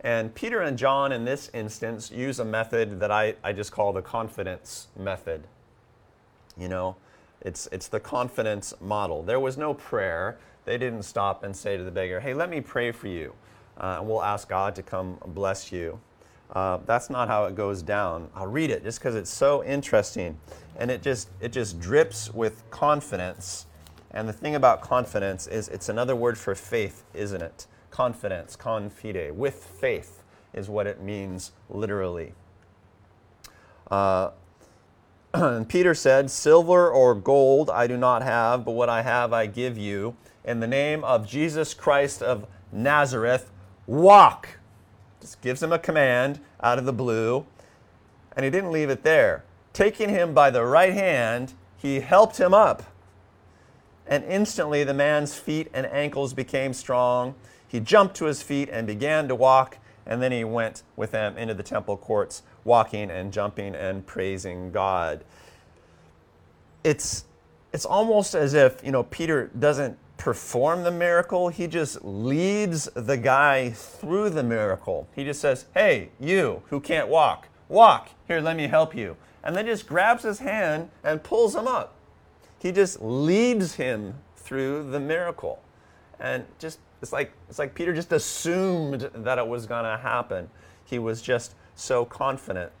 And 0.00 0.34
Peter 0.34 0.60
and 0.60 0.76
John, 0.76 1.12
in 1.12 1.24
this 1.24 1.50
instance, 1.54 2.10
use 2.10 2.38
a 2.38 2.44
method 2.44 3.00
that 3.00 3.10
I, 3.10 3.34
I 3.42 3.52
just 3.52 3.72
call 3.72 3.92
the 3.92 4.02
confidence 4.02 4.88
method. 4.96 5.46
You 6.58 6.68
know, 6.68 6.96
it's, 7.40 7.68
it's 7.72 7.88
the 7.88 8.00
confidence 8.00 8.74
model. 8.80 9.22
There 9.22 9.40
was 9.40 9.56
no 9.56 9.74
prayer. 9.74 10.38
They 10.70 10.78
didn't 10.78 11.02
stop 11.02 11.42
and 11.42 11.56
say 11.56 11.76
to 11.76 11.82
the 11.82 11.90
beggar, 11.90 12.20
hey, 12.20 12.32
let 12.32 12.48
me 12.48 12.60
pray 12.60 12.92
for 12.92 13.08
you. 13.08 13.34
Uh, 13.76 13.96
and 13.98 14.08
we'll 14.08 14.22
ask 14.22 14.48
God 14.48 14.76
to 14.76 14.84
come 14.84 15.18
bless 15.26 15.72
you. 15.72 15.98
Uh, 16.52 16.78
that's 16.86 17.10
not 17.10 17.26
how 17.26 17.46
it 17.46 17.56
goes 17.56 17.82
down. 17.82 18.30
I'll 18.36 18.46
read 18.46 18.70
it 18.70 18.84
just 18.84 19.00
because 19.00 19.16
it's 19.16 19.32
so 19.32 19.64
interesting. 19.64 20.38
And 20.76 20.88
it 20.88 21.02
just, 21.02 21.28
it 21.40 21.50
just 21.50 21.80
drips 21.80 22.32
with 22.32 22.62
confidence. 22.70 23.66
And 24.12 24.28
the 24.28 24.32
thing 24.32 24.54
about 24.54 24.80
confidence 24.80 25.48
is 25.48 25.66
it's 25.66 25.88
another 25.88 26.14
word 26.14 26.38
for 26.38 26.54
faith, 26.54 27.02
isn't 27.14 27.42
it? 27.42 27.66
Confidence, 27.90 28.54
confide, 28.54 29.32
with 29.36 29.64
faith 29.64 30.22
is 30.54 30.68
what 30.68 30.86
it 30.86 31.02
means 31.02 31.50
literally. 31.68 32.32
Uh, 33.90 34.30
Peter 35.66 35.94
said, 35.94 36.30
Silver 36.30 36.88
or 36.88 37.16
gold 37.16 37.70
I 37.70 37.88
do 37.88 37.96
not 37.96 38.22
have, 38.22 38.64
but 38.64 38.72
what 38.72 38.88
I 38.88 39.02
have 39.02 39.32
I 39.32 39.46
give 39.46 39.76
you. 39.76 40.14
In 40.44 40.60
the 40.60 40.66
name 40.66 41.04
of 41.04 41.28
Jesus 41.28 41.74
Christ 41.74 42.22
of 42.22 42.46
Nazareth, 42.72 43.50
walk. 43.86 44.48
Just 45.20 45.42
gives 45.42 45.62
him 45.62 45.72
a 45.72 45.78
command 45.78 46.40
out 46.62 46.78
of 46.78 46.86
the 46.86 46.92
blue. 46.92 47.44
And 48.34 48.44
he 48.44 48.50
didn't 48.50 48.72
leave 48.72 48.90
it 48.90 49.02
there. 49.02 49.44
Taking 49.72 50.08
him 50.08 50.32
by 50.32 50.50
the 50.50 50.64
right 50.64 50.94
hand, 50.94 51.54
he 51.76 52.00
helped 52.00 52.38
him 52.38 52.54
up. 52.54 52.84
And 54.06 54.24
instantly 54.24 54.82
the 54.82 54.94
man's 54.94 55.34
feet 55.34 55.68
and 55.74 55.86
ankles 55.86 56.32
became 56.32 56.72
strong. 56.72 57.34
He 57.68 57.78
jumped 57.78 58.16
to 58.16 58.24
his 58.24 58.42
feet 58.42 58.68
and 58.72 58.86
began 58.86 59.28
to 59.28 59.34
walk. 59.34 59.78
And 60.06 60.22
then 60.22 60.32
he 60.32 60.42
went 60.42 60.82
with 60.96 61.12
them 61.12 61.36
into 61.36 61.54
the 61.54 61.62
temple 61.62 61.96
courts, 61.96 62.42
walking 62.64 63.10
and 63.10 63.32
jumping 63.32 63.74
and 63.74 64.06
praising 64.06 64.72
God. 64.72 65.22
It's, 66.82 67.24
it's 67.72 67.84
almost 67.84 68.34
as 68.34 68.54
if, 68.54 68.82
you 68.82 68.90
know, 68.90 69.02
Peter 69.04 69.50
doesn't 69.58 69.98
perform 70.20 70.84
the 70.84 70.90
miracle, 70.90 71.48
he 71.48 71.66
just 71.66 72.04
leads 72.04 72.84
the 72.94 73.16
guy 73.16 73.70
through 73.70 74.28
the 74.28 74.42
miracle. 74.42 75.08
He 75.16 75.24
just 75.24 75.40
says, 75.40 75.64
Hey, 75.72 76.10
you 76.20 76.62
who 76.68 76.78
can't 76.78 77.08
walk, 77.08 77.48
walk. 77.70 78.10
Here, 78.28 78.40
let 78.40 78.56
me 78.56 78.68
help 78.68 78.94
you. 78.94 79.16
And 79.42 79.56
then 79.56 79.64
just 79.64 79.88
grabs 79.88 80.22
his 80.22 80.38
hand 80.38 80.90
and 81.02 81.22
pulls 81.22 81.56
him 81.56 81.66
up. 81.66 81.94
He 82.58 82.70
just 82.70 83.00
leads 83.00 83.76
him 83.76 84.14
through 84.36 84.90
the 84.90 85.00
miracle. 85.00 85.62
And 86.20 86.44
just 86.58 86.80
it's 87.00 87.14
like 87.14 87.32
it's 87.48 87.58
like 87.58 87.74
Peter 87.74 87.94
just 87.94 88.12
assumed 88.12 89.08
that 89.14 89.38
it 89.38 89.46
was 89.46 89.64
going 89.64 89.84
to 89.84 89.96
happen. 89.96 90.50
He 90.84 90.98
was 90.98 91.22
just 91.22 91.54
so 91.74 92.04
confident. 92.04 92.72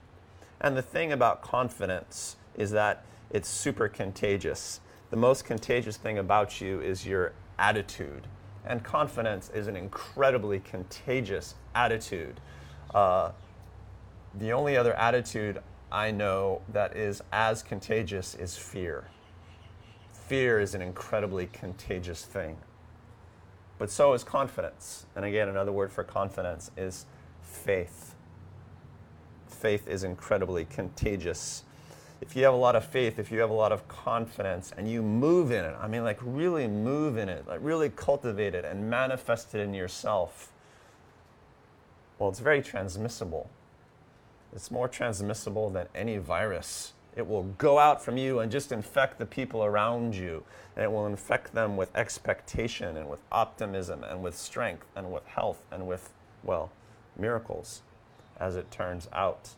And 0.60 0.76
the 0.76 0.82
thing 0.82 1.10
about 1.10 1.40
confidence 1.40 2.36
is 2.54 2.70
that 2.72 3.02
it's 3.30 3.48
super 3.48 3.88
contagious 3.88 4.80
the 5.10 5.16
most 5.16 5.44
contagious 5.44 5.96
thing 5.96 6.18
about 6.18 6.60
you 6.60 6.80
is 6.80 7.04
your 7.04 7.32
attitude. 7.58 8.26
And 8.64 8.82
confidence 8.82 9.50
is 9.52 9.66
an 9.66 9.76
incredibly 9.76 10.60
contagious 10.60 11.54
attitude. 11.74 12.40
Uh, 12.94 13.32
the 14.34 14.52
only 14.52 14.76
other 14.76 14.94
attitude 14.94 15.60
I 15.90 16.12
know 16.12 16.62
that 16.72 16.96
is 16.96 17.22
as 17.32 17.62
contagious 17.62 18.34
is 18.34 18.56
fear. 18.56 19.08
Fear 20.12 20.60
is 20.60 20.74
an 20.74 20.82
incredibly 20.82 21.46
contagious 21.46 22.24
thing. 22.24 22.56
But 23.78 23.90
so 23.90 24.12
is 24.12 24.22
confidence. 24.22 25.06
And 25.16 25.24
again, 25.24 25.48
another 25.48 25.72
word 25.72 25.90
for 25.90 26.04
confidence 26.04 26.70
is 26.76 27.06
faith. 27.42 28.14
Faith 29.48 29.88
is 29.88 30.04
incredibly 30.04 30.66
contagious 30.66 31.64
if 32.20 32.36
you 32.36 32.44
have 32.44 32.54
a 32.54 32.56
lot 32.56 32.76
of 32.76 32.84
faith, 32.84 33.18
if 33.18 33.32
you 33.32 33.40
have 33.40 33.50
a 33.50 33.54
lot 33.54 33.72
of 33.72 33.88
confidence, 33.88 34.72
and 34.76 34.90
you 34.90 35.02
move 35.02 35.50
in 35.50 35.64
it, 35.64 35.74
I 35.80 35.88
mean, 35.88 36.04
like 36.04 36.18
really 36.22 36.68
move 36.68 37.16
in 37.16 37.28
it, 37.28 37.46
like 37.48 37.60
really 37.62 37.88
cultivate 37.88 38.54
it 38.54 38.64
and 38.64 38.90
manifest 38.90 39.54
it 39.54 39.60
in 39.60 39.72
yourself, 39.72 40.52
well, 42.18 42.28
it's 42.28 42.40
very 42.40 42.62
transmissible. 42.62 43.48
It's 44.52 44.70
more 44.70 44.88
transmissible 44.88 45.70
than 45.70 45.86
any 45.94 46.18
virus. 46.18 46.92
It 47.16 47.26
will 47.26 47.44
go 47.44 47.78
out 47.78 48.02
from 48.04 48.18
you 48.18 48.40
and 48.40 48.52
just 48.52 48.72
infect 48.72 49.18
the 49.18 49.26
people 49.26 49.64
around 49.64 50.14
you. 50.14 50.44
And 50.76 50.84
it 50.84 50.92
will 50.92 51.06
infect 51.06 51.54
them 51.54 51.76
with 51.76 51.94
expectation 51.96 52.96
and 52.96 53.08
with 53.08 53.20
optimism 53.32 54.04
and 54.04 54.22
with 54.22 54.36
strength 54.36 54.86
and 54.94 55.10
with 55.10 55.26
health 55.26 55.62
and 55.70 55.86
with, 55.88 56.12
well, 56.44 56.70
miracles, 57.16 57.82
as 58.38 58.54
it 58.54 58.70
turns 58.70 59.08
out. 59.12 59.50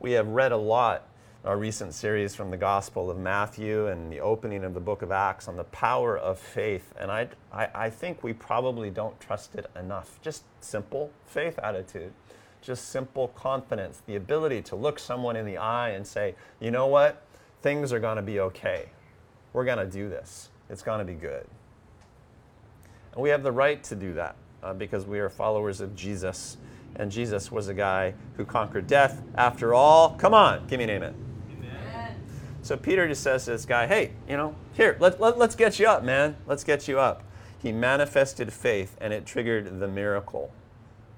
We 0.00 0.12
have 0.12 0.28
read 0.28 0.52
a 0.52 0.56
lot 0.56 1.06
our 1.46 1.56
recent 1.56 1.94
series 1.94 2.34
from 2.34 2.50
the 2.50 2.56
Gospel 2.56 3.08
of 3.08 3.18
Matthew 3.18 3.86
and 3.86 4.10
the 4.12 4.18
opening 4.18 4.64
of 4.64 4.74
the 4.74 4.80
book 4.80 5.02
of 5.02 5.12
Acts 5.12 5.46
on 5.46 5.54
the 5.54 5.62
power 5.64 6.18
of 6.18 6.40
faith. 6.40 6.92
And 6.98 7.08
I, 7.08 7.28
I, 7.52 7.68
I, 7.72 7.90
think 7.90 8.24
we 8.24 8.32
probably 8.32 8.90
don't 8.90 9.18
trust 9.20 9.54
it 9.54 9.70
enough. 9.78 10.18
Just 10.22 10.42
simple 10.60 11.12
faith 11.24 11.56
attitude, 11.60 12.12
just 12.62 12.88
simple 12.88 13.28
confidence, 13.28 14.02
the 14.06 14.16
ability 14.16 14.60
to 14.62 14.74
look 14.74 14.98
someone 14.98 15.36
in 15.36 15.46
the 15.46 15.56
eye 15.56 15.90
and 15.90 16.04
say, 16.04 16.34
you 16.58 16.72
know 16.72 16.88
what? 16.88 17.22
Things 17.62 17.92
are 17.92 18.00
going 18.00 18.16
to 18.16 18.22
be 18.22 18.40
okay. 18.40 18.86
We're 19.52 19.64
going 19.64 19.78
to 19.78 19.86
do 19.86 20.08
this, 20.08 20.48
it's 20.68 20.82
going 20.82 20.98
to 20.98 21.04
be 21.04 21.14
good. 21.14 21.46
And 23.12 23.22
we 23.22 23.28
have 23.28 23.44
the 23.44 23.52
right 23.52 23.84
to 23.84 23.94
do 23.94 24.14
that 24.14 24.34
uh, 24.64 24.74
because 24.74 25.06
we 25.06 25.20
are 25.20 25.28
followers 25.28 25.80
of 25.80 25.94
Jesus. 25.94 26.56
And 26.96 27.12
Jesus 27.12 27.52
was 27.52 27.68
a 27.68 27.74
guy 27.74 28.14
who 28.36 28.44
conquered 28.44 28.88
death. 28.88 29.22
After 29.36 29.74
all, 29.74 30.10
come 30.14 30.34
on, 30.34 30.66
give 30.66 30.78
me 30.78 30.84
an 30.84 30.90
amen. 30.90 31.25
So 32.66 32.76
Peter 32.76 33.06
just 33.06 33.22
says 33.22 33.44
to 33.44 33.52
this 33.52 33.64
guy, 33.64 33.86
hey, 33.86 34.10
you 34.28 34.36
know, 34.36 34.52
here, 34.72 34.96
let, 34.98 35.20
let, 35.20 35.38
let's 35.38 35.54
get 35.54 35.78
you 35.78 35.86
up, 35.86 36.02
man. 36.02 36.36
Let's 36.48 36.64
get 36.64 36.88
you 36.88 36.98
up. 36.98 37.22
He 37.62 37.70
manifested 37.70 38.52
faith 38.52 38.96
and 39.00 39.12
it 39.12 39.24
triggered 39.24 39.78
the 39.78 39.86
miracle. 39.86 40.52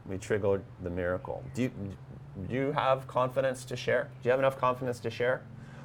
We 0.05 0.18
triggered 0.18 0.62
the 0.82 0.90
miracle. 0.90 1.42
Do 1.55 1.62
you, 1.62 1.70
do 2.51 2.55
you 2.55 2.72
have 2.72 3.07
confidence 3.07 3.64
to 3.64 3.76
share? 3.76 4.11
Do 4.22 4.26
you 4.26 4.30
have 4.30 4.40
enough 4.40 4.59
confidence 4.59 5.01
to 5.01 5.09
share? 5.09 5.40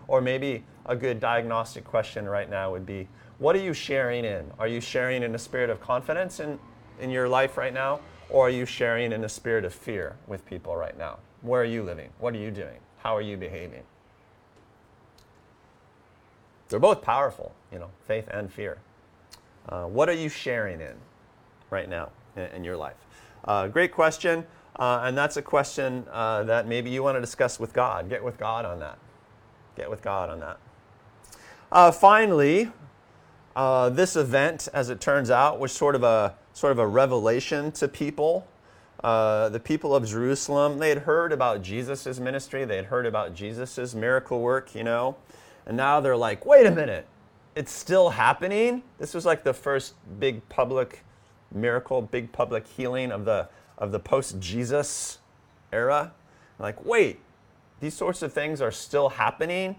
Or 0.10 0.20
maybe 0.20 0.66
a 0.86 0.98
good 0.98 1.22
diagnostic 1.22 1.86
question 1.86 2.28
right 2.28 2.50
now 2.50 2.70
would 2.72 2.86
be 2.86 3.08
what 3.38 3.56
are 3.56 3.64
you 3.64 3.74
sharing 3.74 4.26
in? 4.26 4.52
Are 4.60 4.68
you 4.68 4.82
sharing 4.82 5.24
in 5.24 5.34
a 5.34 5.40
spirit 5.40 5.70
of 5.70 5.80
confidence 5.80 6.42
in, 6.42 6.60
in 7.00 7.10
your 7.10 7.30
life 7.30 7.58
right 7.58 7.74
now? 7.74 8.02
Or 8.30 8.48
are 8.48 8.50
you 8.50 8.66
sharing 8.66 9.14
in 9.14 9.24
a 9.24 9.30
spirit 9.30 9.64
of 9.64 9.74
fear 9.74 10.18
with 10.28 10.46
people 10.46 10.76
right 10.76 10.98
now? 10.98 11.20
Where 11.42 11.62
are 11.62 11.66
you 11.66 11.84
living? 11.84 12.10
What 12.20 12.34
are 12.34 12.40
you 12.40 12.52
doing? 12.52 12.80
How 12.98 13.16
are 13.16 13.22
you 13.22 13.38
behaving? 13.38 13.84
They're 16.74 16.80
both 16.80 17.04
powerful, 17.04 17.54
you 17.72 17.78
know, 17.78 17.92
faith 18.08 18.28
and 18.32 18.52
fear. 18.52 18.80
Uh, 19.70 19.84
what 19.84 20.10
are 20.10 20.14
you 20.14 20.28
sharing 20.28 20.82
in 20.82 20.96
right 21.70 21.88
now 21.88 22.10
in, 22.36 22.46
in 22.46 22.64
your 22.64 22.76
life? 22.76 22.96
Uh, 23.46 23.68
great 23.68 23.92
question. 23.92 24.44
Uh, 24.78 25.02
and 25.04 25.16
that's 25.16 25.38
a 25.38 25.42
question 25.44 26.04
uh, 26.12 26.42
that 26.46 26.68
maybe 26.68 26.90
you 26.90 27.04
want 27.04 27.16
to 27.16 27.22
discuss 27.22 27.60
with 27.60 27.74
God. 27.74 28.10
Get 28.10 28.24
with 28.24 28.40
God 28.40 28.66
on 28.66 28.80
that. 28.80 28.98
Get 29.78 29.88
with 29.88 30.02
God 30.02 30.32
on 30.32 30.40
that. 30.40 30.58
Uh, 31.72 31.92
finally, 31.92 32.72
uh, 33.56 33.90
this 33.90 34.16
event, 34.16 34.68
as 34.74 34.90
it 34.90 35.00
turns 35.00 35.30
out, 35.30 35.60
was 35.60 35.72
sort 35.72 35.94
of 35.94 36.02
a 36.02 36.34
sort 36.54 36.72
of 36.72 36.80
a 36.80 36.88
revelation 36.88 37.72
to 37.74 37.88
people. 37.88 38.48
the 39.04 39.62
people 39.64 39.96
of 39.96 40.08
Jerusalem, 40.08 40.80
they 40.80 40.90
had 40.90 41.04
heard 41.04 41.32
about 41.32 41.62
Jesus' 41.62 42.20
ministry. 42.20 42.66
They 42.66 42.78
had 42.78 42.86
heard 42.86 43.06
about 43.06 43.36
Jesus' 43.36 43.94
miracle 43.94 44.42
work, 44.42 44.74
you 44.74 44.84
know. 44.84 45.18
And 45.66 45.78
now 45.78 46.00
they're 46.00 46.18
like, 46.18 46.46
wait 46.46 46.66
a 46.66 46.72
minute, 46.72 47.08
it's 47.56 47.72
still 47.72 48.10
happening? 48.10 48.84
This 48.98 49.14
was 49.14 49.26
like 49.26 49.44
the 49.44 49.54
first 49.54 49.96
big 50.20 50.48
public 50.50 51.04
miracle, 51.52 52.02
big 52.02 52.32
public 52.32 52.68
healing 52.68 53.12
of 53.12 53.26
the, 53.26 53.48
of 53.78 53.92
the 53.92 54.00
post 54.00 54.40
Jesus 54.40 55.20
era. 55.72 56.14
Like, 56.60 56.84
wait, 56.86 57.20
these 57.80 57.94
sorts 57.94 58.22
of 58.22 58.34
things 58.34 58.62
are 58.62 58.72
still 58.72 59.10
happening, 59.10 59.76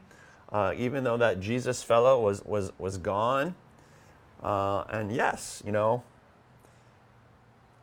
uh, 0.52 0.74
even 0.76 1.04
though 1.04 1.16
that 1.16 1.40
Jesus 1.40 1.82
fellow 1.82 2.20
was, 2.20 2.44
was, 2.44 2.72
was 2.78 2.96
gone. 2.98 3.54
Uh, 4.42 4.84
and 4.90 5.10
yes, 5.10 5.62
you 5.64 5.72
know, 5.72 6.02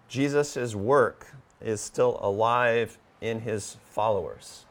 Jesus' 0.07 0.75
work 0.75 1.33
is 1.61 1.81
still 1.81 2.19
alive 2.21 2.97
in 3.21 3.39
his 3.41 3.77
followers. 3.91 4.65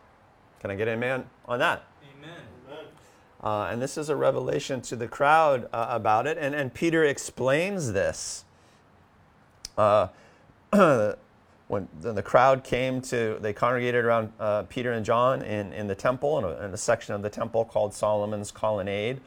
Can 0.60 0.70
I 0.70 0.74
get 0.74 0.88
an 0.88 0.94
amen 0.94 1.24
on 1.46 1.58
that? 1.60 1.84
Uh, 3.42 3.68
and 3.70 3.80
this 3.80 3.96
is 3.96 4.08
a 4.08 4.16
revelation 4.16 4.80
to 4.82 4.96
the 4.96 5.08
crowd 5.08 5.68
uh, 5.72 5.86
about 5.88 6.26
it. 6.26 6.36
And, 6.38 6.54
and 6.54 6.72
Peter 6.72 7.04
explains 7.04 7.92
this. 7.92 8.44
Uh, 9.78 10.08
when, 11.68 11.88
the 12.00 12.22
crowd 12.22 12.64
came 12.64 13.00
to, 13.00 13.38
they 13.40 13.52
congregated 13.52 14.04
around 14.04 14.32
uh, 14.38 14.64
Peter 14.64 14.92
and 14.92 15.04
John 15.04 15.42
in, 15.42 15.72
in 15.72 15.86
the 15.86 15.94
temple, 15.94 16.38
in 16.38 16.44
a, 16.44 16.66
in 16.66 16.74
a 16.74 16.76
section 16.76 17.14
of 17.14 17.22
the 17.22 17.30
temple 17.30 17.64
called 17.64 17.94
Solomon's 17.94 18.50
Colonnade. 18.50 19.20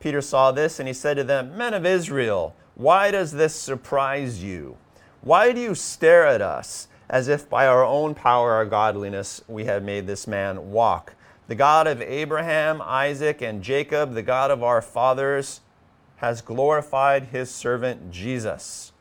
Peter 0.00 0.20
saw 0.20 0.50
this 0.50 0.80
and 0.80 0.88
he 0.88 0.94
said 0.94 1.16
to 1.16 1.24
them, 1.24 1.56
Men 1.56 1.74
of 1.74 1.86
Israel, 1.86 2.56
why 2.74 3.10
does 3.10 3.32
this 3.32 3.54
surprise 3.54 4.42
you? 4.42 4.76
Why 5.20 5.52
do 5.52 5.60
you 5.60 5.74
stare 5.74 6.26
at 6.26 6.42
us 6.42 6.88
as 7.08 7.28
if 7.28 7.48
by 7.48 7.66
our 7.66 7.84
own 7.84 8.14
power 8.14 8.56
or 8.56 8.64
godliness 8.64 9.42
we 9.46 9.64
had 9.64 9.84
made 9.84 10.06
this 10.06 10.26
man 10.26 10.72
walk? 10.72 11.14
The 11.46 11.54
God 11.54 11.86
of 11.86 12.00
Abraham, 12.00 12.80
Isaac, 12.82 13.42
and 13.42 13.62
Jacob, 13.62 14.14
the 14.14 14.22
God 14.22 14.50
of 14.50 14.62
our 14.62 14.80
fathers, 14.80 15.60
has 16.16 16.40
glorified 16.40 17.24
his 17.24 17.50
servant 17.50 18.10
Jesus. 18.10 18.92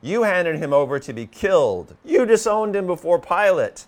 You 0.00 0.22
handed 0.22 0.56
him 0.56 0.72
over 0.72 0.98
to 0.98 1.12
be 1.12 1.26
killed. 1.26 1.94
You 2.04 2.24
disowned 2.24 2.74
him 2.74 2.86
before 2.86 3.18
Pilate, 3.18 3.86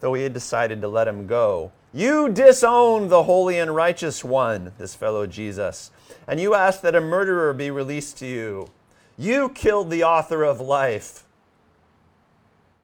though 0.00 0.14
he 0.14 0.22
had 0.22 0.34
decided 0.34 0.82
to 0.82 0.88
let 0.88 1.08
him 1.08 1.26
go. 1.26 1.72
You 1.94 2.28
disowned 2.28 3.08
the 3.08 3.22
holy 3.22 3.58
and 3.58 3.74
righteous 3.74 4.22
one, 4.22 4.72
this 4.78 4.94
fellow 4.94 5.26
Jesus, 5.26 5.92
and 6.26 6.40
you 6.40 6.54
asked 6.54 6.82
that 6.82 6.94
a 6.94 7.00
murderer 7.00 7.54
be 7.54 7.70
released 7.70 8.18
to 8.18 8.26
you. 8.26 8.68
You 9.16 9.48
killed 9.48 9.90
the 9.90 10.04
author 10.04 10.42
of 10.42 10.60
life, 10.60 11.24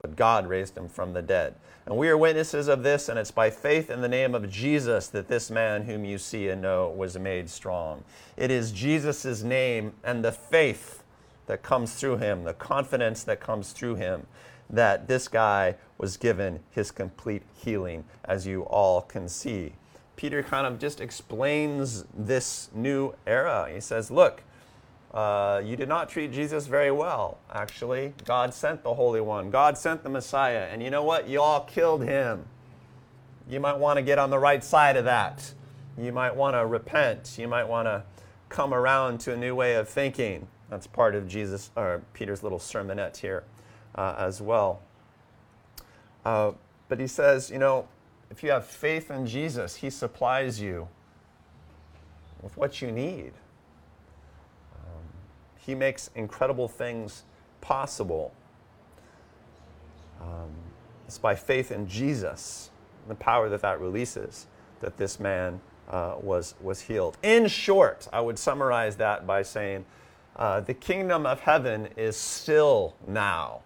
but 0.01 0.16
God 0.16 0.47
raised 0.47 0.76
him 0.76 0.88
from 0.88 1.12
the 1.12 1.22
dead. 1.22 1.57
And 1.91 1.99
we 1.99 2.09
are 2.09 2.16
witnesses 2.16 2.68
of 2.68 2.84
this, 2.84 3.09
and 3.09 3.18
it's 3.18 3.32
by 3.32 3.51
faith 3.51 3.91
in 3.91 4.01
the 4.01 4.09
name 4.09 4.32
of 4.32 4.49
Jesus 4.49 5.09
that 5.09 5.26
this 5.26 5.51
man 5.51 5.82
whom 5.82 6.05
you 6.05 6.18
see 6.18 6.49
and 6.49 6.62
know 6.62 6.88
was 6.88 7.18
made 7.18 7.51
strong. 7.51 8.05
It 8.36 8.53
is 8.53 8.70
Jesus' 8.70 9.43
name 9.43 9.95
and 10.05 10.24
the 10.24 10.30
faith 10.30 11.03
that 11.47 11.64
comes 11.64 11.95
through 11.95 12.18
him, 12.18 12.45
the 12.45 12.55
confidence 12.55 13.24
that 13.24 13.41
comes 13.41 13.72
through 13.72 13.97
him, 13.97 14.28
that 14.70 15.09
this 15.09 15.26
guy 15.26 15.74
was 15.99 16.16
given 16.16 16.61
his 16.70 16.93
complete 16.93 17.43
healing, 17.55 18.05
as 18.24 18.47
you 18.47 18.62
all 18.62 19.03
can 19.03 19.28
see. 19.28 19.72
Peter 20.14 20.45
kind 20.45 20.68
of 20.68 20.78
just 20.78 21.01
explains 21.01 22.05
this 22.16 22.70
new 22.72 23.14
era. 23.26 23.68
He 23.68 23.80
says, 23.80 24.12
Look, 24.12 24.45
uh, 25.13 25.61
you 25.65 25.77
did 25.77 25.89
not 25.89 26.09
treat 26.09 26.33
Jesus 26.33 26.67
very 26.67 26.91
well, 26.91 27.39
actually. 27.53 28.15
God 28.25 28.55
sent 28.55 28.83
the 28.83 28.95
Holy 28.95 29.21
One, 29.21 29.51
God 29.51 29.77
sent 29.77 30.03
the 30.03 30.09
Messiah, 30.09 30.69
and 30.71 30.83
you 30.83 30.91
know 30.91 31.03
what? 31.03 31.29
You 31.29 31.41
all 31.41 31.63
killed 31.65 32.03
him. 32.03 32.45
You 33.49 33.59
might 33.59 33.79
want 33.79 33.97
to 33.97 34.03
get 34.03 34.19
on 34.19 34.31
the 34.31 34.39
right 34.39 34.63
side 34.63 34.97
of 34.97 35.05
that. 35.07 35.53
You 35.99 36.13
might 36.13 36.37
want 36.37 36.55
to 36.55 36.65
repent. 36.65 37.37
You 37.39 37.49
might 37.49 37.65
want 37.69 37.87
to 37.87 38.05
come 38.49 38.73
around 38.73 39.19
to 39.21 39.33
a 39.33 39.37
new 39.37 39.55
way 39.55 39.75
of 39.75 39.89
thinking. 39.89 40.47
That's 40.69 40.87
part 40.87 41.17
of 41.17 41.27
Jesus 41.27 41.71
or 41.75 42.03
Peter's 42.15 42.45
little 42.45 42.61
sermonette 42.61 43.17
here 43.17 43.43
uh, 43.97 44.15
as 44.17 44.41
well. 44.41 44.81
Uh, 46.25 46.53
but 46.89 47.01
he 47.01 47.09
says, 47.09 47.51
you 47.51 47.59
know, 47.59 47.89
if 48.31 48.45
you 48.45 48.51
have 48.51 48.65
faith 48.65 49.11
in 49.11 49.27
Jesus, 49.27 49.77
he 49.77 49.91
supplies 49.91 50.61
you 50.61 50.87
with 52.43 52.57
what 52.57 52.81
you 52.81 52.93
need. 52.93 53.33
He 55.71 55.77
makes 55.77 56.11
incredible 56.16 56.66
things 56.66 57.23
possible. 57.61 58.35
Um, 60.21 60.51
it's 61.07 61.16
by 61.16 61.37
faith 61.37 61.71
in 61.71 61.87
Jesus, 61.87 62.71
the 63.07 63.14
power 63.14 63.49
that 63.49 63.62
that 63.62 63.81
releases, 63.81 64.49
that 64.81 64.97
this 64.97 65.21
man 65.21 65.61
uh, 65.89 66.16
was, 66.21 66.57
was 66.61 66.81
healed. 66.81 67.18
In 67.23 67.47
short, 67.47 68.09
I 68.12 68.21
would 68.21 68.37
summarize 68.37 68.97
that 68.97 69.29
by 69.29 69.43
saying 69.43 69.85
uh, 70.35 70.59
the 70.59 70.75
kingdom 70.75 71.25
of 71.25 71.39
heaven 71.39 71.89
is 71.97 72.16
still 72.16 72.97
now. 73.07 73.61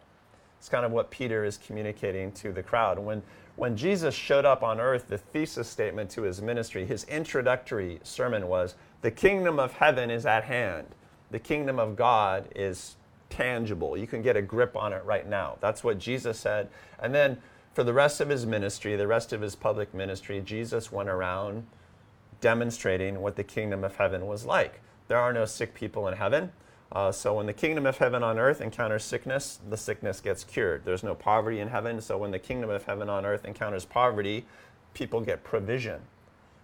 It's 0.59 0.68
kind 0.68 0.84
of 0.84 0.92
what 0.92 1.11
Peter 1.11 1.42
is 1.42 1.57
communicating 1.57 2.32
to 2.32 2.52
the 2.52 2.62
crowd. 2.62 2.98
When, 2.98 3.22
when 3.57 3.78
Jesus 3.78 4.14
showed 4.14 4.44
up 4.44 4.62
on 4.62 4.78
earth, 4.78 5.09
the 5.09 5.16
thesis 5.16 5.68
statement 5.68 6.11
to 6.11 6.20
his 6.20 6.42
ministry, 6.42 6.84
his 6.84 7.05
introductory 7.05 7.98
sermon 8.02 8.46
was 8.46 8.74
The 9.00 9.11
kingdom 9.11 9.59
of 9.59 9.72
heaven 9.72 10.11
is 10.11 10.26
at 10.26 10.44
hand. 10.44 10.88
The 11.35 11.41
kingdom 11.41 11.80
of 11.80 11.97
God 11.97 12.47
is 12.55 12.95
tangible. 13.28 13.97
You 13.97 14.07
can 14.07 14.22
get 14.22 14.37
a 14.37 14.41
grip 14.41 14.76
on 14.76 14.93
it 14.93 15.05
right 15.05 15.28
now. 15.28 15.57
That's 15.61 15.82
what 15.82 15.99
Jesus 15.99 16.39
said. 16.39 16.68
And 17.01 17.12
then 17.12 17.39
for 17.72 17.82
the 17.82 17.93
rest 17.93 18.20
of 18.20 18.28
his 18.28 18.47
ministry, 18.47 18.95
the 18.95 19.09
rest 19.09 19.32
of 19.32 19.41
his 19.41 19.57
public 19.57 19.93
ministry, 19.93 20.41
Jesus 20.41 20.93
went 20.93 21.09
around 21.09 21.66
demonstrating 22.41 23.20
what 23.20 23.35
the 23.35 23.43
kingdom 23.43 23.82
of 23.82 23.97
heaven 23.97 24.28
was 24.28 24.47
like. 24.47 24.80
There 25.09 25.18
are 25.18 25.32
no 25.32 25.45
sick 25.45 25.74
people 25.74 26.07
in 26.07 26.14
heaven. 26.14 26.53
Uh, 26.93 27.11
so 27.11 27.35
when 27.35 27.47
the 27.47 27.53
kingdom 27.53 27.85
of 27.85 27.99
heaven 27.99 28.22
on 28.22 28.39
earth 28.39 28.61
encounters 28.61 29.03
sickness, 29.03 29.59
the 29.68 29.76
sickness 29.76 30.20
gets 30.20 30.45
cured. 30.45 30.85
There's 30.85 31.03
no 31.03 31.16
poverty 31.16 31.59
in 31.59 31.66
heaven. 31.66 32.01
So 32.01 32.16
when 32.16 32.30
the 32.30 32.39
kingdom 32.39 32.70
of 32.70 32.85
heaven 32.85 33.09
on 33.09 33.26
earth 33.26 33.45
encounters 33.45 33.85
poverty, 33.85 34.47
people 34.93 35.20
get 35.20 35.43
provision, 35.43 36.03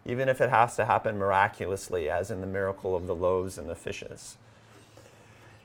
even 0.07 0.29
if 0.29 0.41
it 0.41 0.51
has 0.51 0.77
to 0.77 0.85
happen 0.85 1.19
miraculously, 1.19 2.09
as 2.09 2.31
in 2.31 2.41
the 2.41 2.47
miracle 2.47 2.95
of 2.95 3.09
the 3.09 3.17
loaves 3.17 3.59
and 3.59 3.69
the 3.69 3.75
fishes. 3.75 4.37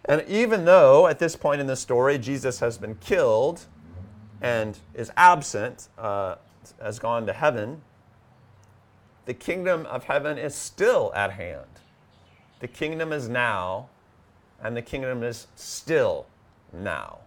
And 0.07 0.23
even 0.27 0.65
though 0.65 1.07
at 1.07 1.19
this 1.19 1.35
point 1.35 1.61
in 1.61 1.67
the 1.67 1.75
story 1.75 2.17
Jesus 2.17 2.59
has 2.59 2.77
been 2.77 2.95
killed 2.95 3.65
and 4.41 4.77
is 4.93 5.11
absent, 5.17 5.89
uh, 5.97 6.35
has 6.81 6.99
gone 6.99 7.25
to 7.25 7.33
heaven, 7.33 7.81
the 9.25 9.33
kingdom 9.33 9.85
of 9.87 10.03
heaven 10.03 10.37
is 10.37 10.53
still 10.53 11.11
at 11.15 11.31
hand. 11.31 11.65
The 12.59 12.67
kingdom 12.67 13.11
is 13.11 13.27
now, 13.27 13.89
and 14.61 14.77
the 14.77 14.81
kingdom 14.81 15.23
is 15.23 15.47
still 15.55 16.27
now. 16.71 17.19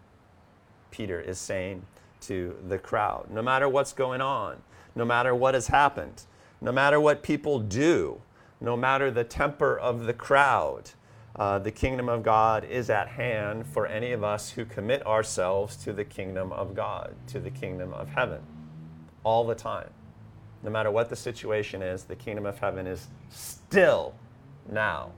Peter 0.91 1.21
is 1.21 1.39
saying 1.39 1.85
to 2.21 2.57
the 2.67 2.79
crowd 2.79 3.31
no 3.31 3.43
matter 3.43 3.69
what's 3.69 3.93
going 3.93 4.21
on, 4.21 4.57
no 4.95 5.05
matter 5.05 5.35
what 5.35 5.55
has 5.55 5.69
happened, 5.69 6.23
no 6.61 6.73
matter 6.73 7.01
what 7.01 7.23
people 7.23 7.59
do, 7.59 8.21
no 8.61 8.77
matter 8.77 9.11
the 9.11 9.25
temper 9.25 9.79
of 9.79 10.07
the 10.07 10.13
crowd, 10.13 10.91
uh, 11.37 11.59
the 11.59 11.71
kingdom 11.71 12.09
of 12.09 12.23
God 12.23 12.65
is 12.65 12.91
at 12.91 13.09
hand 13.09 13.67
for 13.67 13.87
any 13.87 14.13
of 14.13 14.25
us 14.25 14.51
who 14.51 14.65
commit 14.65 15.07
ourselves 15.07 15.77
to 15.77 15.93
the 15.93 16.05
kingdom 16.05 16.53
of 16.53 16.75
God, 16.75 17.15
to 17.29 17.39
the 17.39 17.51
kingdom 17.51 17.93
of 17.95 18.09
heaven, 18.09 18.41
all 19.23 19.47
the 19.47 19.55
time. 19.55 19.91
No 20.63 20.71
matter 20.71 20.91
what 20.91 21.09
the 21.09 21.17
situation 21.17 21.83
is, 21.83 22.05
the 22.05 22.17
kingdom 22.17 22.45
of 22.45 22.59
heaven 22.59 22.87
is 22.87 23.07
still 23.31 24.15
now, 24.71 25.13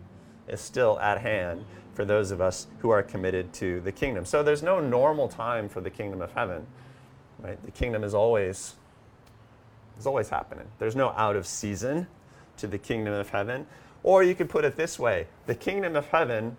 is 0.48 0.60
still 0.60 0.98
at 1.00 1.20
hand 1.20 1.64
for 1.94 2.04
those 2.04 2.30
of 2.30 2.40
us 2.40 2.66
who 2.80 2.90
are 2.90 3.02
committed 3.02 3.52
to 3.54 3.80
the 3.80 3.92
kingdom. 3.92 4.24
So 4.24 4.42
there's 4.42 4.62
no 4.62 4.80
normal 4.80 5.28
time 5.28 5.68
for 5.68 5.80
the 5.80 5.90
kingdom 5.90 6.20
of 6.20 6.32
heaven. 6.32 6.66
Right? 7.38 7.62
The 7.64 7.70
kingdom 7.70 8.04
is 8.04 8.14
always 8.14 8.74
is 9.98 10.06
always 10.06 10.30
happening. 10.30 10.66
There's 10.78 10.96
no 10.96 11.10
out 11.10 11.36
of 11.36 11.46
season 11.46 12.06
to 12.56 12.66
the 12.66 12.78
kingdom 12.78 13.12
of 13.12 13.28
heaven. 13.28 13.66
Or 14.02 14.22
you 14.22 14.34
could 14.34 14.48
put 14.48 14.64
it 14.64 14.76
this 14.76 14.98
way 14.98 15.26
the 15.46 15.54
kingdom 15.54 15.96
of 15.96 16.06
heaven 16.06 16.56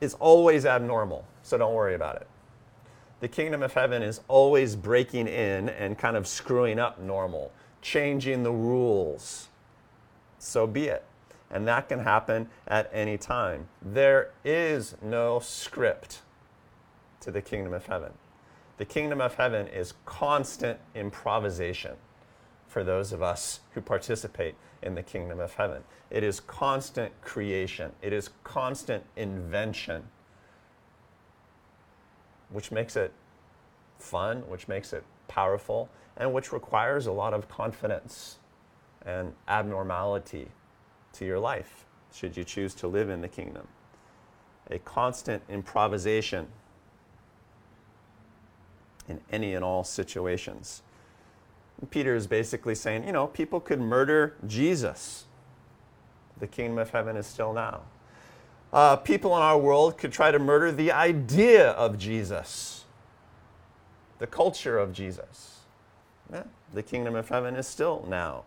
is 0.00 0.14
always 0.14 0.66
abnormal, 0.66 1.24
so 1.42 1.56
don't 1.56 1.74
worry 1.74 1.94
about 1.94 2.16
it. 2.16 2.26
The 3.20 3.28
kingdom 3.28 3.62
of 3.62 3.72
heaven 3.74 4.02
is 4.02 4.20
always 4.26 4.74
breaking 4.74 5.28
in 5.28 5.68
and 5.68 5.96
kind 5.96 6.16
of 6.16 6.26
screwing 6.26 6.80
up 6.80 6.98
normal, 7.00 7.52
changing 7.80 8.42
the 8.42 8.50
rules. 8.50 9.48
So 10.38 10.66
be 10.66 10.86
it. 10.88 11.04
And 11.48 11.68
that 11.68 11.88
can 11.88 12.00
happen 12.00 12.48
at 12.66 12.90
any 12.92 13.16
time. 13.16 13.68
There 13.80 14.30
is 14.44 14.96
no 15.00 15.38
script 15.38 16.22
to 17.20 17.30
the 17.30 17.40
kingdom 17.42 17.72
of 17.72 17.86
heaven. 17.86 18.12
The 18.78 18.84
kingdom 18.86 19.20
of 19.20 19.34
heaven 19.34 19.68
is 19.68 19.94
constant 20.04 20.80
improvisation 20.94 21.92
for 22.66 22.82
those 22.82 23.12
of 23.12 23.22
us 23.22 23.60
who 23.74 23.80
participate 23.80 24.56
in 24.82 24.96
the 24.96 25.02
kingdom 25.02 25.38
of 25.38 25.54
heaven. 25.54 25.84
It 26.12 26.22
is 26.22 26.40
constant 26.40 27.18
creation, 27.22 27.92
it 28.02 28.12
is 28.12 28.28
constant 28.44 29.02
invention, 29.16 30.04
which 32.50 32.70
makes 32.70 32.96
it 32.96 33.12
fun, 33.98 34.42
which 34.46 34.68
makes 34.68 34.92
it 34.92 35.04
powerful, 35.26 35.88
and 36.18 36.34
which 36.34 36.52
requires 36.52 37.06
a 37.06 37.12
lot 37.12 37.32
of 37.32 37.48
confidence 37.48 38.36
and 39.06 39.32
abnormality 39.48 40.48
to 41.14 41.24
your 41.24 41.38
life, 41.38 41.86
should 42.12 42.36
you 42.36 42.44
choose 42.44 42.74
to 42.74 42.86
live 42.86 43.08
in 43.08 43.22
the 43.22 43.28
kingdom. 43.28 43.66
A 44.70 44.78
constant 44.80 45.42
improvisation 45.48 46.48
in 49.08 49.18
any 49.30 49.54
and 49.54 49.64
all 49.64 49.82
situations. 49.82 50.82
And 51.80 51.90
Peter 51.90 52.14
is 52.14 52.26
basically 52.26 52.74
saying, 52.74 53.06
you 53.06 53.12
know, 53.12 53.28
people 53.28 53.60
could 53.60 53.80
murder 53.80 54.36
Jesus. 54.46 55.24
The 56.40 56.46
kingdom 56.46 56.78
of 56.78 56.90
heaven 56.90 57.16
is 57.16 57.26
still 57.26 57.52
now. 57.52 57.82
Uh, 58.72 58.96
people 58.96 59.36
in 59.36 59.42
our 59.42 59.58
world 59.58 59.98
could 59.98 60.12
try 60.12 60.30
to 60.30 60.38
murder 60.38 60.72
the 60.72 60.90
idea 60.92 61.70
of 61.72 61.98
Jesus, 61.98 62.84
the 64.18 64.26
culture 64.26 64.78
of 64.78 64.92
Jesus. 64.92 65.60
Yeah, 66.32 66.44
the 66.72 66.82
kingdom 66.82 67.14
of 67.14 67.28
heaven 67.28 67.54
is 67.56 67.66
still 67.66 68.06
now. 68.08 68.44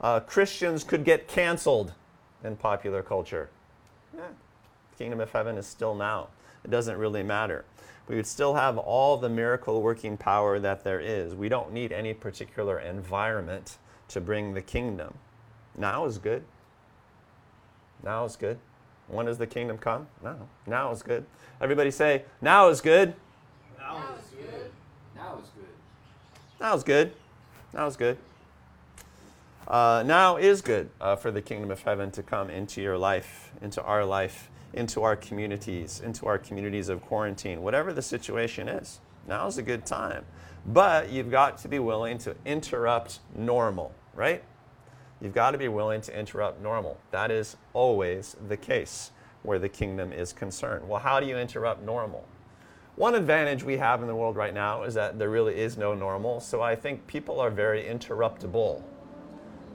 uh, 0.00 0.20
Christians 0.20 0.84
could 0.84 1.04
get 1.04 1.28
canceled 1.28 1.92
in 2.44 2.56
popular 2.56 3.02
culture. 3.02 3.50
Yeah, 4.16 4.28
kingdom 4.96 5.20
of 5.20 5.30
heaven 5.30 5.56
is 5.56 5.66
still 5.66 5.94
now. 5.94 6.28
It 6.64 6.70
doesn't 6.70 6.96
really 6.96 7.22
matter. 7.22 7.64
We 8.08 8.16
would 8.16 8.26
still 8.26 8.54
have 8.54 8.78
all 8.78 9.16
the 9.16 9.28
miracle 9.28 9.82
working 9.82 10.16
power 10.16 10.58
that 10.58 10.82
there 10.82 11.00
is. 11.00 11.34
We 11.34 11.48
don't 11.48 11.72
need 11.72 11.92
any 11.92 12.14
particular 12.14 12.78
environment 12.80 13.78
to 14.08 14.20
bring 14.20 14.54
the 14.54 14.62
kingdom. 14.62 15.14
Now 15.76 16.06
is 16.06 16.18
good. 16.18 16.42
Now 18.02 18.24
is 18.24 18.36
good. 18.36 18.58
When 19.08 19.26
does 19.26 19.38
the 19.38 19.46
kingdom 19.46 19.78
come? 19.78 20.06
Now. 20.22 20.48
Now 20.66 20.90
is 20.90 21.02
good. 21.02 21.24
Everybody 21.60 21.90
say, 21.90 22.24
now 22.40 22.68
is 22.68 22.80
good. 22.80 23.14
Now 23.78 24.02
is 24.18 24.30
good. 24.30 24.70
Now 25.16 25.38
is 25.38 25.48
good. 25.48 26.60
Now 26.60 26.74
is 26.74 26.84
good. 26.84 27.12
Now 27.72 27.86
is 27.86 27.96
good. 27.96 28.18
Uh, 29.66 30.02
now 30.06 30.36
is 30.36 30.62
good 30.62 30.88
uh, 31.00 31.16
for 31.16 31.30
the 31.30 31.42
kingdom 31.42 31.70
of 31.70 31.82
heaven 31.82 32.10
to 32.12 32.22
come 32.22 32.48
into 32.48 32.80
your 32.80 32.96
life, 32.96 33.52
into 33.60 33.82
our 33.82 34.04
life, 34.04 34.50
into 34.72 35.02
our 35.02 35.16
communities, 35.16 36.00
into 36.00 36.26
our 36.26 36.38
communities 36.38 36.88
of 36.88 37.02
quarantine, 37.02 37.62
whatever 37.62 37.92
the 37.92 38.02
situation 38.02 38.68
is. 38.68 39.00
Now 39.26 39.46
is 39.46 39.58
a 39.58 39.62
good 39.62 39.84
time. 39.84 40.24
But 40.66 41.10
you've 41.10 41.30
got 41.30 41.58
to 41.58 41.68
be 41.68 41.78
willing 41.78 42.18
to 42.18 42.34
interrupt 42.44 43.20
normal, 43.34 43.92
right? 44.14 44.42
You've 45.20 45.34
got 45.34 45.50
to 45.50 45.58
be 45.58 45.68
willing 45.68 46.00
to 46.02 46.18
interrupt 46.18 46.62
normal. 46.62 46.98
That 47.10 47.30
is 47.30 47.56
always 47.72 48.36
the 48.48 48.56
case 48.56 49.10
where 49.42 49.58
the 49.58 49.68
kingdom 49.68 50.12
is 50.12 50.32
concerned. 50.32 50.88
Well, 50.88 51.00
how 51.00 51.20
do 51.20 51.26
you 51.26 51.36
interrupt 51.36 51.82
normal? 51.82 52.24
One 52.96 53.14
advantage 53.14 53.62
we 53.62 53.76
have 53.76 54.02
in 54.02 54.08
the 54.08 54.14
world 54.14 54.36
right 54.36 54.54
now 54.54 54.82
is 54.82 54.94
that 54.94 55.18
there 55.18 55.30
really 55.30 55.58
is 55.58 55.76
no 55.76 55.94
normal, 55.94 56.40
so 56.40 56.62
I 56.62 56.74
think 56.74 57.06
people 57.06 57.40
are 57.40 57.50
very 57.50 57.84
interruptible. 57.84 58.82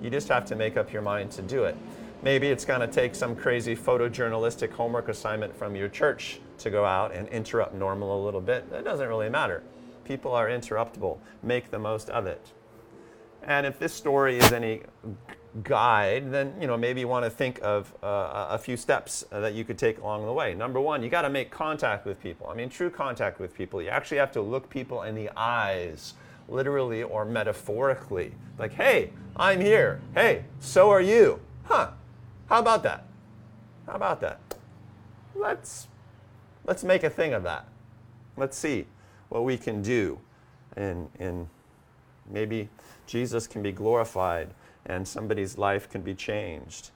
You 0.02 0.10
just 0.10 0.28
have 0.28 0.46
to 0.46 0.56
make 0.56 0.76
up 0.76 0.91
your 0.91 1.02
mind 1.02 1.32
to 1.32 1.41
do 1.41 1.64
it. 1.64 1.78
Maybe 2.22 2.48
it's 2.48 2.66
going 2.66 2.82
to 2.82 2.88
take 2.88 3.16
some 3.16 3.36
crazy 3.36 3.76
photojournalistic 3.76 4.72
homework 4.72 5.10
assignment 5.10 5.56
from 5.56 5.76
your 5.76 5.89
church 5.89 6.39
to 6.60 6.70
go 6.70 6.86
out 6.86 7.14
and 7.14 7.28
interrupt 7.30 7.74
normal 7.74 8.22
a 8.22 8.24
little 8.24 8.41
bit. 8.41 8.66
It 8.72 8.84
doesn't 8.84 9.08
really 9.08 9.30
matter. 9.30 9.64
People 10.06 10.34
are 10.34 10.48
interruptible. 10.48 11.18
Make 11.41 11.72
the 11.72 11.80
most 11.80 12.10
of 12.10 12.26
it. 12.26 12.52
And 13.46 13.66
if 13.66 13.80
this 13.80 13.94
story 13.94 14.38
is 14.38 14.52
any 14.52 14.82
guide, 15.62 16.32
then 16.32 16.54
you 16.60 16.66
know 16.66 16.78
maybe 16.78 17.00
you 17.00 17.08
want 17.08 17.26
to 17.26 17.30
think 17.30 17.60
of 17.62 17.94
uh, 18.04 18.48
a 18.50 18.58
few 18.58 18.76
steps 18.76 19.24
uh, 19.32 19.39
that 19.39 19.54
you 19.54 19.64
could 19.64 19.78
take 19.78 20.00
along 20.00 20.26
the 20.26 20.34
way. 20.34 20.54
Number 20.54 20.80
one, 20.80 21.04
you 21.04 21.10
got 21.10 21.22
to 21.24 21.30
make 21.30 21.52
contact 21.52 22.06
with 22.06 22.22
people. 22.22 22.48
I 22.48 22.56
mean, 22.56 22.70
true 22.70 22.89
contact 22.89 23.39
with 23.39 23.54
people. 23.54 23.82
You 23.82 23.89
actually 23.89 24.18
have 24.18 24.32
to 24.34 24.41
look 24.41 24.70
people 24.70 25.04
in 25.04 25.16
the 25.16 25.30
eyes, 25.38 26.16
literally 26.48 27.04
or 27.04 27.26
metaphorically. 27.26 28.34
Like, 28.58 28.74
hey, 28.74 29.12
I'm 29.36 29.60
here. 29.60 30.02
Hey, 30.14 30.46
so 30.60 30.89
are 30.89 31.02
you. 31.02 31.39
Huh? 31.66 31.91
How 32.48 32.60
about 32.60 32.84
that? 32.84 33.06
How 33.88 33.94
about 33.94 34.22
that? 34.22 34.39
Let's 35.36 35.88
let's 36.66 36.84
make 36.84 37.04
a 37.04 37.10
thing 37.10 37.34
of 37.34 37.44
that. 37.44 37.68
Let's 38.38 38.58
see 38.58 38.88
what 39.30 39.44
we 39.44 39.58
can 39.58 39.82
do, 39.82 40.20
in 40.78 41.10
and 41.20 41.48
maybe 42.30 42.70
Jesus 43.06 43.48
can 43.48 43.62
be 43.62 43.72
glorified 43.72 44.50
and 44.86 45.08
somebody's 45.08 45.58
life 45.58 45.90
can 45.90 46.02
be 46.02 46.14
changed. 46.14 46.92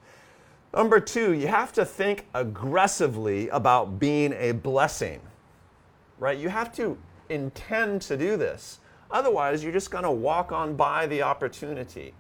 Number 0.74 1.00
two, 1.00 1.34
you 1.34 1.48
have 1.48 1.72
to 1.74 1.86
think 1.86 2.28
aggressively 2.34 3.50
about 3.50 4.00
being 4.00 4.34
a 4.34 4.52
blessing, 4.52 5.22
right? 6.20 6.38
You 6.38 6.50
have 6.50 6.74
to 6.76 6.98
intend 7.30 8.02
to 8.04 8.18
do 8.18 8.38
this. 8.38 8.80
Otherwise, 9.10 9.64
you're 9.64 9.74
just 9.74 9.90
going 9.90 10.04
to 10.04 10.12
walk 10.12 10.52
on 10.52 10.76
by 10.76 11.08
the 11.08 11.22
opportunity. 11.22 12.14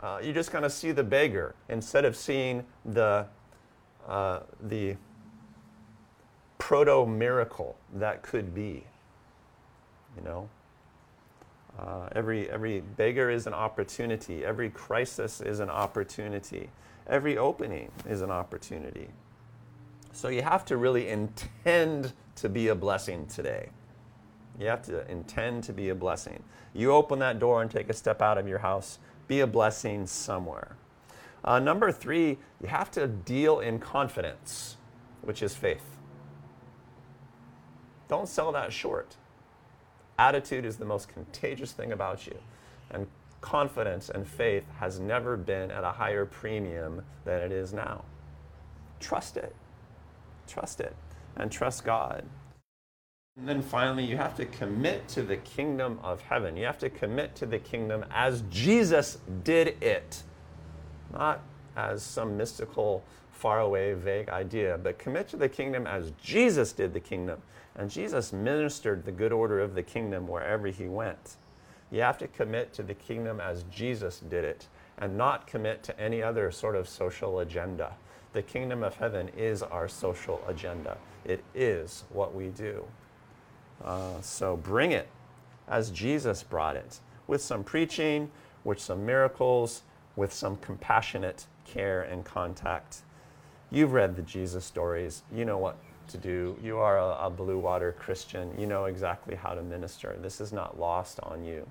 Uh, 0.00 0.20
you're 0.22 0.34
just 0.34 0.52
going 0.52 0.62
to 0.62 0.70
see 0.70 0.92
the 0.92 1.02
beggar 1.02 1.54
instead 1.68 2.04
of 2.04 2.14
seeing 2.14 2.64
the, 2.84 3.26
uh, 4.06 4.40
the 4.62 4.96
proto 6.58 7.06
miracle 7.06 7.76
that 7.94 8.22
could 8.22 8.54
be. 8.54 8.84
You 10.16 10.22
know? 10.22 10.48
Uh, 11.78 12.08
every, 12.12 12.50
every 12.50 12.80
beggar 12.80 13.30
is 13.30 13.46
an 13.46 13.54
opportunity. 13.54 14.44
Every 14.44 14.70
crisis 14.70 15.40
is 15.40 15.60
an 15.60 15.70
opportunity. 15.70 16.70
Every 17.06 17.38
opening 17.38 17.90
is 18.08 18.22
an 18.22 18.30
opportunity. 18.30 19.08
So 20.12 20.28
you 20.28 20.42
have 20.42 20.64
to 20.66 20.76
really 20.76 21.08
intend 21.08 22.12
to 22.36 22.48
be 22.48 22.68
a 22.68 22.74
blessing 22.74 23.26
today. 23.26 23.70
You 24.58 24.66
have 24.66 24.82
to 24.82 25.10
intend 25.10 25.64
to 25.64 25.72
be 25.72 25.88
a 25.88 25.94
blessing. 25.94 26.42
You 26.74 26.92
open 26.92 27.18
that 27.20 27.38
door 27.38 27.62
and 27.62 27.70
take 27.70 27.88
a 27.88 27.94
step 27.94 28.20
out 28.20 28.36
of 28.36 28.46
your 28.46 28.58
house, 28.58 28.98
be 29.28 29.40
a 29.40 29.46
blessing 29.46 30.06
somewhere. 30.06 30.76
Uh, 31.42 31.58
number 31.58 31.90
three, 31.90 32.38
you 32.60 32.68
have 32.68 32.90
to 32.90 33.06
deal 33.06 33.60
in 33.60 33.78
confidence, 33.78 34.76
which 35.22 35.42
is 35.42 35.54
faith. 35.54 35.96
Don't 38.08 38.28
sell 38.28 38.52
that 38.52 38.72
short. 38.72 39.16
Attitude 40.20 40.66
is 40.66 40.76
the 40.76 40.84
most 40.84 41.08
contagious 41.08 41.72
thing 41.72 41.92
about 41.92 42.26
you. 42.26 42.36
And 42.90 43.06
confidence 43.40 44.10
and 44.10 44.28
faith 44.28 44.64
has 44.78 45.00
never 45.00 45.34
been 45.34 45.70
at 45.70 45.82
a 45.82 45.92
higher 45.92 46.26
premium 46.26 47.02
than 47.24 47.40
it 47.40 47.50
is 47.50 47.72
now. 47.72 48.04
Trust 49.00 49.38
it. 49.38 49.56
Trust 50.46 50.80
it. 50.80 50.94
And 51.38 51.50
trust 51.50 51.86
God. 51.86 52.26
And 53.38 53.48
then 53.48 53.62
finally, 53.62 54.04
you 54.04 54.18
have 54.18 54.36
to 54.36 54.44
commit 54.44 55.08
to 55.08 55.22
the 55.22 55.38
kingdom 55.38 55.98
of 56.02 56.20
heaven. 56.20 56.54
You 56.54 56.66
have 56.66 56.78
to 56.80 56.90
commit 56.90 57.34
to 57.36 57.46
the 57.46 57.58
kingdom 57.58 58.04
as 58.10 58.42
Jesus 58.50 59.16
did 59.42 59.82
it, 59.82 60.22
not 61.14 61.40
as 61.76 62.02
some 62.02 62.36
mystical, 62.36 63.02
faraway, 63.32 63.94
vague 63.94 64.28
idea, 64.28 64.78
but 64.82 64.98
commit 64.98 65.28
to 65.28 65.38
the 65.38 65.48
kingdom 65.48 65.86
as 65.86 66.12
Jesus 66.22 66.74
did 66.74 66.92
the 66.92 67.00
kingdom. 67.00 67.40
And 67.76 67.90
Jesus 67.90 68.32
ministered 68.32 69.04
the 69.04 69.12
good 69.12 69.32
order 69.32 69.60
of 69.60 69.74
the 69.74 69.82
kingdom 69.82 70.26
wherever 70.26 70.68
he 70.68 70.86
went. 70.86 71.36
You 71.90 72.02
have 72.02 72.18
to 72.18 72.28
commit 72.28 72.72
to 72.74 72.82
the 72.82 72.94
kingdom 72.94 73.40
as 73.40 73.64
Jesus 73.64 74.20
did 74.20 74.44
it 74.44 74.66
and 74.98 75.16
not 75.16 75.46
commit 75.46 75.82
to 75.84 76.00
any 76.00 76.22
other 76.22 76.50
sort 76.50 76.76
of 76.76 76.88
social 76.88 77.40
agenda. 77.40 77.94
The 78.32 78.42
kingdom 78.42 78.82
of 78.82 78.94
heaven 78.96 79.28
is 79.36 79.62
our 79.62 79.88
social 79.88 80.40
agenda, 80.46 80.98
it 81.24 81.42
is 81.54 82.04
what 82.10 82.34
we 82.34 82.48
do. 82.48 82.84
Uh, 83.84 84.20
so 84.20 84.56
bring 84.56 84.92
it 84.92 85.08
as 85.66 85.90
Jesus 85.90 86.42
brought 86.42 86.76
it 86.76 87.00
with 87.26 87.40
some 87.40 87.64
preaching, 87.64 88.30
with 88.62 88.78
some 88.78 89.06
miracles, 89.06 89.82
with 90.16 90.32
some 90.32 90.56
compassionate 90.58 91.46
care 91.64 92.02
and 92.02 92.24
contact. 92.24 92.98
You've 93.70 93.92
read 93.92 94.16
the 94.16 94.22
Jesus 94.22 94.64
stories, 94.64 95.22
you 95.32 95.44
know 95.44 95.58
what 95.58 95.76
to 96.10 96.18
do. 96.18 96.56
You 96.62 96.78
are 96.78 96.98
a, 96.98 97.26
a 97.26 97.30
blue 97.30 97.58
water 97.58 97.94
Christian. 97.98 98.52
You 98.58 98.66
know 98.66 98.84
exactly 98.84 99.34
how 99.34 99.54
to 99.54 99.62
minister. 99.62 100.16
This 100.20 100.40
is 100.40 100.52
not 100.52 100.78
lost 100.78 101.20
on 101.22 101.44
you. 101.44 101.66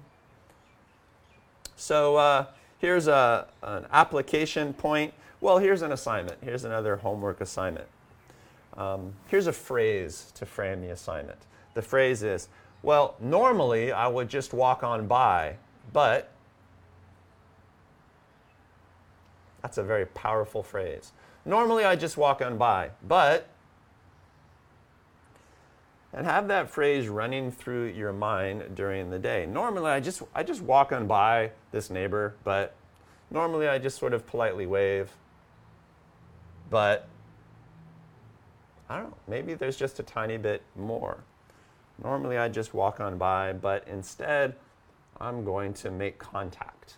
So 1.76 2.18
uh, 2.18 2.46
here's 2.80 3.08
a, 3.08 3.48
an 3.64 3.86
application 3.92 4.74
point. 4.74 5.14
Well, 5.42 5.58
here's 5.58 5.82
an 5.82 5.92
assignment. 5.92 6.38
Here's 6.42 6.66
another 6.66 6.98
homework 6.98 7.40
assignment. 7.40 7.88
Um, 8.76 9.14
here's 9.28 9.48
a 9.48 9.54
phrase 9.54 10.32
to 10.36 10.46
frame 10.46 10.82
the 10.82 10.92
assignment. 10.92 11.40
The 11.74 11.82
phrase 11.82 12.24
is, 12.24 12.50
well, 12.84 13.16
normally 13.20 13.92
I 13.92 14.08
would 14.08 14.30
just 14.30 14.54
walk 14.54 14.84
on 14.84 15.08
by, 15.08 15.56
but 15.94 16.32
that's 19.62 19.78
a 19.78 19.84
very 19.84 20.06
powerful 20.06 20.64
phrase. 20.64 21.12
Normally 21.46 21.84
I 21.84 21.96
just 21.96 22.18
walk 22.18 22.42
on 22.42 22.58
by, 22.58 22.92
but 23.08 23.48
and 26.14 26.26
have 26.26 26.48
that 26.48 26.70
phrase 26.70 27.08
running 27.08 27.52
through 27.52 27.86
your 27.88 28.12
mind 28.12 28.76
during 28.76 29.10
the 29.10 29.20
day. 29.20 29.46
Normally, 29.46 29.92
I 29.92 30.00
just 30.00 30.22
I 30.34 30.44
just 30.44 30.62
walk 30.62 30.92
on 30.92 31.08
by 31.08 31.52
this 31.72 31.90
neighbor, 31.90 32.36
but 32.44 32.76
normally 33.30 33.68
I 33.68 33.78
just 33.78 33.98
sort 33.98 34.14
of 34.14 34.26
politely 34.26 34.66
wave. 34.66 35.12
But 36.70 37.08
I 38.90 38.98
don't 38.98 39.12
know, 39.12 39.18
maybe 39.28 39.54
there's 39.54 39.78
just 39.78 40.00
a 40.00 40.04
tiny 40.04 40.38
bit 40.38 40.64
more. 40.76 41.24
Normally 42.04 42.38
I 42.38 42.50
just 42.50 42.74
walk 42.74 43.00
on 43.00 43.18
by, 43.18 43.54
but 43.54 43.88
instead 43.88 44.56
I'm 45.20 45.44
going 45.44 45.74
to 45.76 45.92
make 45.92 46.18
contact. 46.18 46.98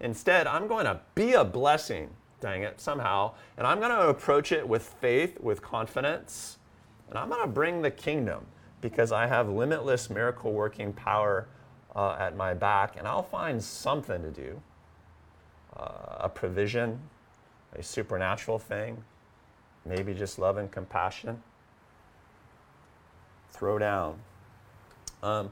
Instead, 0.00 0.46
I'm 0.46 0.66
going 0.66 0.86
to 0.86 1.00
be 1.14 1.34
a 1.34 1.44
blessing, 1.44 2.10
dang 2.40 2.62
it, 2.62 2.80
somehow, 2.80 3.32
and 3.56 3.66
I'm 3.66 3.78
going 3.78 3.92
to 3.92 4.08
approach 4.08 4.50
it 4.50 4.68
with 4.68 4.82
faith, 4.82 5.40
with 5.40 5.62
confidence 5.62 6.58
and 7.08 7.18
I'm 7.18 7.28
going 7.28 7.42
to 7.42 7.48
bring 7.48 7.82
the 7.82 7.90
kingdom 7.90 8.46
because 8.80 9.12
I 9.12 9.26
have 9.26 9.48
limitless 9.48 10.10
miracle 10.10 10.52
working 10.52 10.92
power 10.92 11.46
uh, 11.94 12.16
at 12.18 12.36
my 12.36 12.54
back, 12.54 12.96
and 12.98 13.06
I'll 13.06 13.22
find 13.22 13.62
something 13.62 14.22
to 14.22 14.30
do 14.30 14.60
uh, 15.76 16.16
a 16.20 16.28
provision, 16.28 16.98
a 17.74 17.82
supernatural 17.82 18.58
thing, 18.58 19.02
maybe 19.84 20.14
just 20.14 20.38
love 20.38 20.56
and 20.56 20.70
compassion. 20.70 21.42
Throw 23.50 23.78
down. 23.78 24.18
Um, 25.22 25.50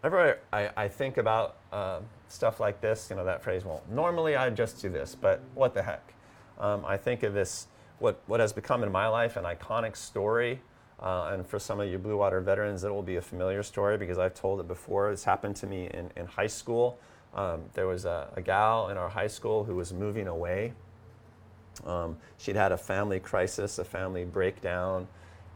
whenever 0.00 0.38
I, 0.52 0.70
I, 0.76 0.88
think 0.88 1.16
about 1.16 1.56
uh, 1.72 2.00
stuff 2.28 2.60
like 2.60 2.80
this, 2.80 3.08
you 3.10 3.16
know, 3.16 3.24
that 3.24 3.42
phrase, 3.42 3.64
well, 3.64 3.82
normally 3.90 4.36
I 4.36 4.48
just 4.50 4.80
do 4.80 4.88
this, 4.88 5.16
but 5.20 5.40
what 5.54 5.74
the 5.74 5.82
heck? 5.82 6.12
Um, 6.58 6.84
I 6.86 6.96
think 6.96 7.22
of 7.22 7.34
this, 7.34 7.66
what, 7.98 8.20
what 8.26 8.40
has 8.40 8.52
become 8.52 8.82
in 8.82 8.92
my 8.92 9.08
life 9.08 9.36
an 9.36 9.44
iconic 9.44 9.96
story. 9.96 10.60
Uh, 11.00 11.30
and 11.32 11.46
for 11.46 11.58
some 11.58 11.80
of 11.80 11.88
you 11.88 11.98
Blue 11.98 12.18
Water 12.18 12.40
veterans, 12.40 12.84
it 12.84 12.90
will 12.90 13.02
be 13.02 13.16
a 13.16 13.22
familiar 13.22 13.62
story 13.62 13.96
because 13.96 14.18
I've 14.18 14.34
told 14.34 14.60
it 14.60 14.68
before. 14.68 15.10
This 15.10 15.24
happened 15.24 15.56
to 15.56 15.66
me 15.66 15.88
in, 15.94 16.10
in 16.14 16.26
high 16.26 16.46
school. 16.46 16.98
Um, 17.34 17.62
there 17.74 17.86
was 17.86 18.04
a, 18.04 18.28
a, 18.36 18.42
gal 18.42 18.88
in 18.88 18.98
our 18.98 19.08
high 19.08 19.28
school 19.28 19.64
who 19.64 19.76
was 19.76 19.92
moving 19.92 20.26
away. 20.26 20.72
Um, 21.86 22.18
she'd 22.38 22.56
had 22.56 22.72
a 22.72 22.76
family 22.76 23.20
crisis, 23.20 23.78
a 23.78 23.84
family 23.84 24.24
breakdown, 24.24 25.06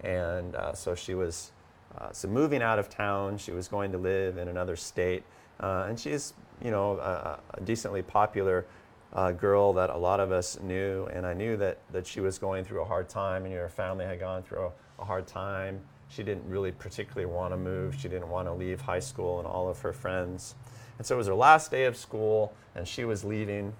and 0.02 0.54
uh, 0.54 0.72
so 0.72 0.94
she 0.94 1.14
was 1.14 1.50
uh, 1.98 2.10
so 2.12 2.28
moving 2.28 2.62
out 2.62 2.78
of 2.78 2.88
town. 2.88 3.36
She 3.36 3.50
was 3.50 3.68
going 3.68 3.92
to 3.92 3.98
live 3.98 4.38
in 4.38 4.48
another 4.48 4.76
state, 4.76 5.24
uh, 5.60 5.86
and 5.88 5.98
she's 5.98 6.32
you 6.62 6.70
know 6.70 6.92
a, 6.98 7.40
a 7.54 7.60
decently 7.60 8.02
popular 8.02 8.64
uh, 9.12 9.32
girl 9.32 9.72
that 9.74 9.90
a 9.90 9.96
lot 9.96 10.20
of 10.20 10.30
us 10.30 10.58
knew, 10.60 11.06
and 11.06 11.26
I 11.26 11.34
knew 11.34 11.56
that 11.56 11.78
that 11.92 12.06
she 12.06 12.20
was 12.20 12.38
going 12.38 12.64
through 12.64 12.82
a 12.82 12.86
hard 12.86 13.08
time, 13.08 13.44
and 13.44 13.52
her 13.52 13.68
family 13.68 14.06
had 14.06 14.20
gone 14.20 14.44
through 14.44 14.70
a, 14.98 15.04
hard 15.04 15.26
time. 15.26 15.80
She 16.08 16.22
didn't 16.22 16.48
really 16.48 16.72
particularly 16.72 17.26
want 17.26 17.52
to 17.52 17.56
move. 17.56 17.94
She 17.94 18.08
didn't 18.08 18.28
want 18.28 18.48
to 18.48 18.52
leave 18.52 18.80
high 18.80 19.00
school 19.00 19.38
and 19.38 19.46
all 19.46 19.68
of 19.68 19.80
her 19.80 19.92
friends. 19.92 20.54
And 20.98 21.06
so 21.06 21.16
it 21.16 21.18
was 21.18 21.26
her 21.26 21.34
last 21.34 21.70
day 21.70 21.84
of 21.84 21.96
school, 21.96 22.52
and 22.74 22.86
she 22.86 23.04
was 23.04 23.24
leaving 23.24 23.72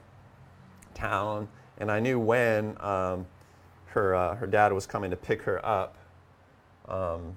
town. 0.95 1.49
And 1.79 1.91
I 1.91 2.01
knew 2.01 2.19
when 2.19 2.77
um, 2.81 3.27
her, 3.87 4.15
uh, 4.15 4.35
her 4.37 4.47
dad 4.47 4.73
was 4.73 4.87
coming 4.87 5.11
to 5.11 5.17
pick 5.17 5.43
her 5.43 5.65
up. 5.65 5.97
Um, 6.89 7.37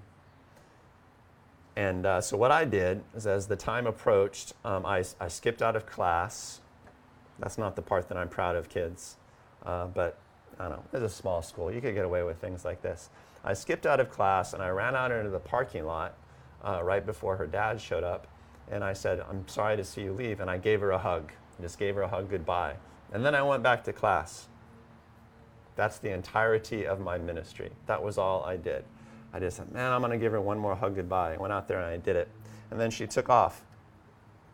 and 1.75 2.07
uh, 2.07 2.21
so 2.21 2.37
what 2.37 2.51
I 2.51 2.65
did 2.65 3.03
is 3.15 3.27
as 3.27 3.45
the 3.45 3.55
time 3.55 3.85
approached, 3.85 4.53
um, 4.65 4.83
I, 4.83 5.03
I 5.19 5.27
skipped 5.27 5.61
out 5.61 5.75
of 5.75 5.85
class. 5.85 6.59
That's 7.37 7.59
not 7.59 7.75
the 7.75 7.83
part 7.83 8.09
that 8.09 8.17
I'm 8.17 8.29
proud 8.29 8.55
of, 8.55 8.67
kids. 8.67 9.17
Uh, 9.63 9.85
but 9.85 10.17
I 10.59 10.69
don't 10.69 10.77
know, 10.77 10.83
it's 10.93 11.13
a 11.13 11.15
small 11.15 11.43
school. 11.43 11.71
You 11.71 11.79
could 11.79 11.93
get 11.93 12.03
away 12.03 12.23
with 12.23 12.39
things 12.39 12.65
like 12.65 12.81
this. 12.81 13.09
I 13.47 13.53
skipped 13.53 13.85
out 13.85 14.01
of 14.01 14.09
class 14.09 14.51
and 14.51 14.61
I 14.61 14.67
ran 14.69 14.93
out 14.93 15.09
into 15.09 15.29
the 15.29 15.39
parking 15.39 15.85
lot 15.85 16.17
uh, 16.61 16.83
right 16.83 17.05
before 17.05 17.37
her 17.37 17.47
dad 17.47 17.79
showed 17.79 18.03
up 18.03 18.27
and 18.69 18.83
I 18.83 18.91
said, 18.91 19.23
I'm 19.29 19.47
sorry 19.47 19.77
to 19.77 19.85
see 19.85 20.01
you 20.01 20.11
leave. 20.11 20.41
And 20.41 20.49
I 20.49 20.57
gave 20.57 20.81
her 20.81 20.91
a 20.91 20.97
hug. 20.97 21.31
I 21.57 21.61
just 21.61 21.79
gave 21.79 21.95
her 21.95 22.01
a 22.01 22.09
hug 22.09 22.29
goodbye. 22.29 22.75
And 23.13 23.25
then 23.25 23.33
I 23.35 23.41
went 23.41 23.63
back 23.63 23.85
to 23.85 23.93
class. 23.93 24.49
That's 25.77 25.97
the 25.97 26.11
entirety 26.11 26.85
of 26.85 26.99
my 26.99 27.17
ministry. 27.17 27.71
That 27.85 28.03
was 28.03 28.17
all 28.17 28.43
I 28.43 28.57
did. 28.57 28.83
I 29.31 29.39
just 29.39 29.55
said, 29.55 29.71
man, 29.71 29.93
I'm 29.93 30.01
going 30.01 30.11
to 30.11 30.17
give 30.17 30.33
her 30.33 30.41
one 30.41 30.59
more 30.59 30.75
hug 30.75 30.95
goodbye. 30.95 31.35
I 31.35 31.37
went 31.37 31.53
out 31.53 31.69
there 31.69 31.77
and 31.77 31.87
I 31.87 31.95
did 31.95 32.17
it. 32.17 32.27
And 32.69 32.77
then 32.77 32.91
she 32.91 33.07
took 33.07 33.29
off. 33.29 33.63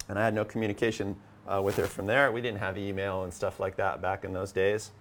And 0.08 0.20
I 0.20 0.24
had 0.24 0.36
no 0.36 0.46
communication 0.46 1.16
uh, 1.48 1.64
with 1.64 1.78
her 1.78 1.88
from 1.88 2.06
there. 2.06 2.32
We 2.32 2.42
didn't 2.42 2.60
have 2.60 2.78
email 2.78 3.24
and 3.24 3.34
stuff 3.34 3.60
like 3.60 3.76
that 3.78 4.04
back 4.04 4.24
in 4.24 4.34
those 4.34 4.52
days. 4.52 4.92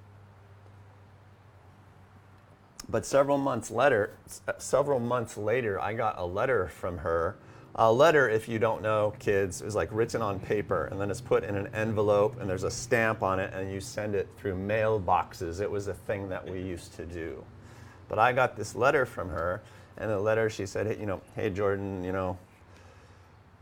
But 2.93 3.05
several 3.05 3.39
months 3.39 3.73
later, 3.73 4.13
uh, 4.47 4.53
several 4.59 5.01
months 5.01 5.37
later, 5.37 5.81
I 5.81 5.95
got 5.95 6.19
a 6.19 6.25
letter 6.25 6.69
from 6.69 6.99
her 6.99 7.37
a 7.75 7.91
letter, 7.91 8.29
if 8.29 8.49
you 8.49 8.59
don't 8.59 8.83
know, 8.83 9.15
kids, 9.19 9.63
is 9.63 9.75
like 9.75 9.89
written 9.93 10.21
on 10.21 10.39
paper 10.39 10.87
and 10.87 11.01
then 11.01 11.11
it's 11.11 11.23
put 11.23 11.43
in 11.43 11.57
an 11.57 11.69
envelope 11.75 12.39
and 12.39 12.49
there's 12.49 12.65
a 12.65 12.71
stamp 12.71 13.23
on 13.23 13.41
it 13.41 13.53
and 13.55 13.73
you 13.73 13.81
send 13.81 14.15
it 14.15 14.29
through 14.37 14.55
mailboxes. 14.55 15.61
It 15.61 15.71
was 15.71 15.89
a 15.89 15.95
thing 15.95 16.29
that 16.29 16.47
we 16.47 16.61
used 16.61 16.93
to 16.97 17.07
do. 17.07 17.43
But 18.09 18.19
I 18.19 18.33
got 18.33 18.57
this 18.57 18.75
letter 18.75 19.07
from 19.07 19.31
her, 19.31 19.63
and 19.97 20.11
the 20.11 20.19
letter 20.19 20.51
she 20.51 20.67
said, 20.67 20.87
hey, 20.87 20.99
you 21.01 21.07
know, 21.07 21.23
hey 21.35 21.49
Jordan, 21.49 22.05
you 22.05 22.13
know, 22.13 22.37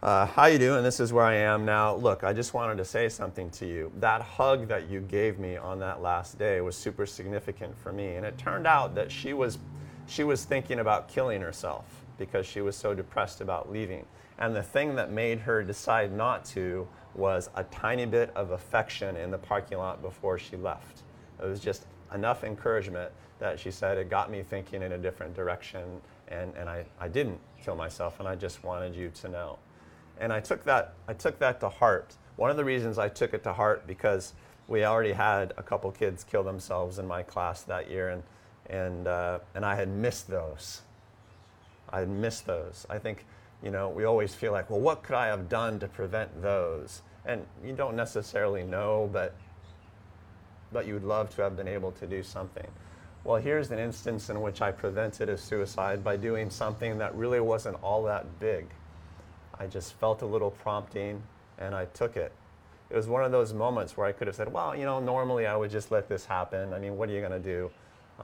uh, 0.02 0.24
how 0.24 0.46
you 0.46 0.58
doing? 0.58 0.82
This 0.82 0.98
is 0.98 1.12
where 1.12 1.26
I 1.26 1.34
am 1.34 1.66
now. 1.66 1.94
Look, 1.94 2.24
I 2.24 2.32
just 2.32 2.54
wanted 2.54 2.78
to 2.78 2.86
say 2.86 3.10
something 3.10 3.50
to 3.50 3.66
you. 3.66 3.92
That 3.98 4.22
hug 4.22 4.66
that 4.68 4.88
you 4.88 5.00
gave 5.00 5.38
me 5.38 5.58
on 5.58 5.78
that 5.80 6.00
last 6.00 6.38
day 6.38 6.62
was 6.62 6.74
super 6.74 7.04
significant 7.04 7.76
for 7.76 7.92
me, 7.92 8.14
and 8.14 8.24
it 8.24 8.38
turned 8.38 8.66
out 8.66 8.94
that 8.94 9.12
she 9.12 9.34
was, 9.34 9.58
she 10.06 10.24
was 10.24 10.44
thinking 10.44 10.78
about 10.78 11.08
killing 11.08 11.42
herself 11.42 11.84
because 12.16 12.46
she 12.46 12.62
was 12.62 12.76
so 12.76 12.94
depressed 12.94 13.42
about 13.42 13.70
leaving. 13.70 14.06
And 14.38 14.56
the 14.56 14.62
thing 14.62 14.94
that 14.94 15.12
made 15.12 15.38
her 15.40 15.62
decide 15.62 16.12
not 16.12 16.46
to 16.46 16.88
was 17.14 17.50
a 17.54 17.64
tiny 17.64 18.06
bit 18.06 18.30
of 18.34 18.52
affection 18.52 19.16
in 19.16 19.30
the 19.30 19.38
parking 19.38 19.76
lot 19.76 20.00
before 20.00 20.38
she 20.38 20.56
left. 20.56 21.02
It 21.42 21.46
was 21.46 21.60
just 21.60 21.84
enough 22.14 22.42
encouragement 22.42 23.12
that 23.38 23.60
she 23.60 23.70
said 23.70 23.98
it 23.98 24.08
got 24.08 24.30
me 24.30 24.42
thinking 24.42 24.82
in 24.82 24.92
a 24.92 24.98
different 24.98 25.34
direction 25.34 26.00
and, 26.28 26.54
and 26.56 26.68
I, 26.68 26.84
I 26.98 27.08
didn't 27.08 27.40
kill 27.62 27.74
myself 27.74 28.18
and 28.20 28.28
I 28.28 28.34
just 28.34 28.62
wanted 28.64 28.94
you 28.94 29.10
to 29.20 29.28
know. 29.28 29.58
And 30.20 30.32
I 30.32 30.40
took 30.40 30.64
that 30.64 30.94
I 31.08 31.14
took 31.14 31.38
that 31.40 31.60
to 31.60 31.68
heart. 31.68 32.14
One 32.36 32.50
of 32.50 32.56
the 32.56 32.64
reasons 32.64 32.98
I 32.98 33.08
took 33.08 33.34
it 33.34 33.42
to 33.44 33.52
heart 33.52 33.86
because 33.86 34.34
we 34.68 34.84
already 34.84 35.12
had 35.12 35.52
a 35.56 35.62
couple 35.62 35.90
kids 35.90 36.22
kill 36.22 36.44
themselves 36.44 36.98
in 36.98 37.06
my 37.08 37.22
class 37.22 37.62
that 37.62 37.90
year 37.90 38.10
and 38.10 38.22
and 38.68 39.08
uh, 39.08 39.40
and 39.54 39.64
I 39.64 39.74
had 39.74 39.88
missed 39.88 40.28
those. 40.28 40.82
I 41.92 42.00
had 42.00 42.08
missed 42.08 42.46
those. 42.46 42.86
I 42.88 42.98
think, 42.98 43.26
you 43.62 43.70
know, 43.70 43.88
we 43.88 44.04
always 44.04 44.32
feel 44.32 44.52
like, 44.52 44.70
well, 44.70 44.78
what 44.78 45.02
could 45.02 45.16
I 45.16 45.26
have 45.26 45.48
done 45.48 45.80
to 45.80 45.88
prevent 45.88 46.40
those? 46.40 47.02
And 47.26 47.44
you 47.64 47.72
don't 47.72 47.96
necessarily 47.96 48.62
know, 48.62 49.10
but 49.12 49.34
but 50.72 50.86
you 50.86 50.94
would 50.94 51.04
love 51.04 51.34
to 51.34 51.42
have 51.42 51.56
been 51.56 51.66
able 51.66 51.92
to 51.92 52.06
do 52.06 52.22
something. 52.22 52.66
Well, 53.24 53.40
here's 53.40 53.70
an 53.70 53.78
instance 53.78 54.30
in 54.30 54.40
which 54.40 54.62
I 54.62 54.70
prevented 54.70 55.28
a 55.28 55.36
suicide 55.36 56.04
by 56.04 56.16
doing 56.16 56.48
something 56.48 56.98
that 56.98 57.14
really 57.14 57.40
wasn't 57.40 57.82
all 57.82 58.02
that 58.04 58.38
big. 58.38 58.66
I 59.60 59.66
just 59.66 59.92
felt 59.94 60.22
a 60.22 60.26
little 60.26 60.50
prompting 60.50 61.22
and 61.58 61.72
I 61.72 61.84
took 61.84 62.16
it. 62.16 62.32
It 62.90 62.96
was 62.96 63.06
one 63.06 63.22
of 63.22 63.30
those 63.30 63.52
moments 63.52 63.96
where 63.96 64.08
I 64.08 64.12
could 64.12 64.26
have 64.26 64.34
said, 64.34 64.52
well, 64.52 64.74
you 64.74 64.84
know, 64.84 64.98
normally 64.98 65.46
I 65.46 65.54
would 65.54 65.70
just 65.70 65.92
let 65.92 66.08
this 66.08 66.26
happen. 66.26 66.72
I 66.72 66.80
mean, 66.80 66.96
what 66.96 67.08
are 67.08 67.12
you 67.12 67.20
going 67.20 67.30
to 67.30 67.38
do? 67.38 67.70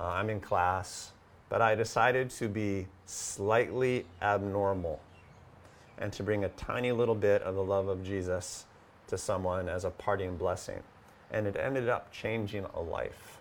Uh, 0.01 0.07
I'm 0.07 0.28
in 0.28 0.41
class 0.41 1.12
but 1.49 1.62
I 1.62 1.74
decided 1.74 2.30
to 2.30 2.49
be 2.49 2.87
slightly 3.07 4.05
abnormal 4.20 5.01
and 5.99 6.12
to 6.12 6.22
bring 6.22 6.45
a 6.45 6.49
tiny 6.51 6.93
little 6.93 7.14
bit 7.14 7.43
of 7.43 7.55
the 7.55 7.62
love 7.62 7.89
of 7.89 8.05
Jesus 8.05 8.66
to 9.07 9.16
someone 9.16 9.68
as 9.68 9.84
a 9.84 9.91
parting 9.91 10.37
blessing. 10.37 10.82
And 11.30 11.47
it 11.47 11.57
ended 11.57 11.89
up 11.89 12.12
changing 12.12 12.66
a 12.74 12.80
life 12.80 13.41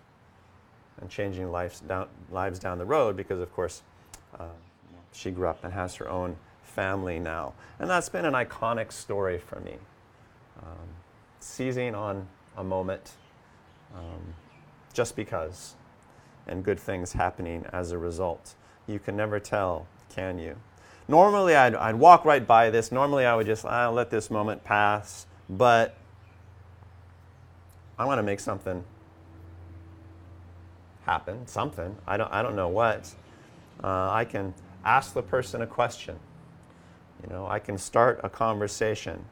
and 1.00 1.10
changing 1.10 1.50
lives 1.50 1.80
down, 1.80 2.08
lives 2.30 2.58
down 2.58 2.78
the 2.78 2.84
road 2.84 3.16
because, 3.16 3.40
of 3.40 3.52
course, 3.52 3.82
uh, 4.38 4.44
she 5.12 5.30
grew 5.30 5.48
up 5.48 5.62
and 5.64 5.72
has 5.72 5.94
her 5.96 6.08
own 6.08 6.36
family 6.76 7.18
now. 7.18 7.54
And 7.80 7.90
that's 7.90 8.10
been 8.10 8.26
an 8.26 8.34
iconic 8.34 8.92
story 8.92 9.38
for 9.38 9.58
me. 9.60 9.76
Um, 10.62 10.88
seizing 11.40 11.94
on 11.94 12.28
a 12.56 12.62
moment 12.62 13.12
um, 13.94 14.34
just 14.92 15.16
because 15.16 15.74
and 16.46 16.62
good 16.62 16.78
things 16.78 17.14
happening 17.14 17.64
as 17.72 17.92
a 17.92 17.98
result. 17.98 18.54
You 18.86 18.98
can 18.98 19.16
never 19.16 19.40
tell, 19.40 19.86
can 20.14 20.38
you? 20.38 20.56
Normally, 21.08 21.54
I'd, 21.54 21.74
I'd 21.74 21.96
walk 21.96 22.24
right 22.24 22.46
by 22.46 22.70
this. 22.70 22.92
Normally, 22.92 23.24
I 23.24 23.34
would 23.34 23.46
just 23.46 23.64
I'll 23.64 23.92
let 23.92 24.10
this 24.10 24.30
moment 24.30 24.62
pass, 24.62 25.26
but 25.48 25.96
I 27.98 28.04
want 28.04 28.18
to 28.18 28.22
make 28.22 28.40
something 28.40 28.84
happen, 31.04 31.46
something. 31.46 31.96
I 32.06 32.16
don't, 32.16 32.32
I 32.32 32.42
don't 32.42 32.56
know 32.56 32.68
what. 32.68 33.12
Uh, 33.82 34.10
I 34.10 34.24
can 34.24 34.52
ask 34.84 35.14
the 35.14 35.22
person 35.22 35.62
a 35.62 35.66
question. 35.66 36.18
You 37.22 37.30
know, 37.30 37.46
I 37.46 37.58
can 37.58 37.78
start 37.78 38.20
a 38.22 38.28
conversation. 38.28 39.24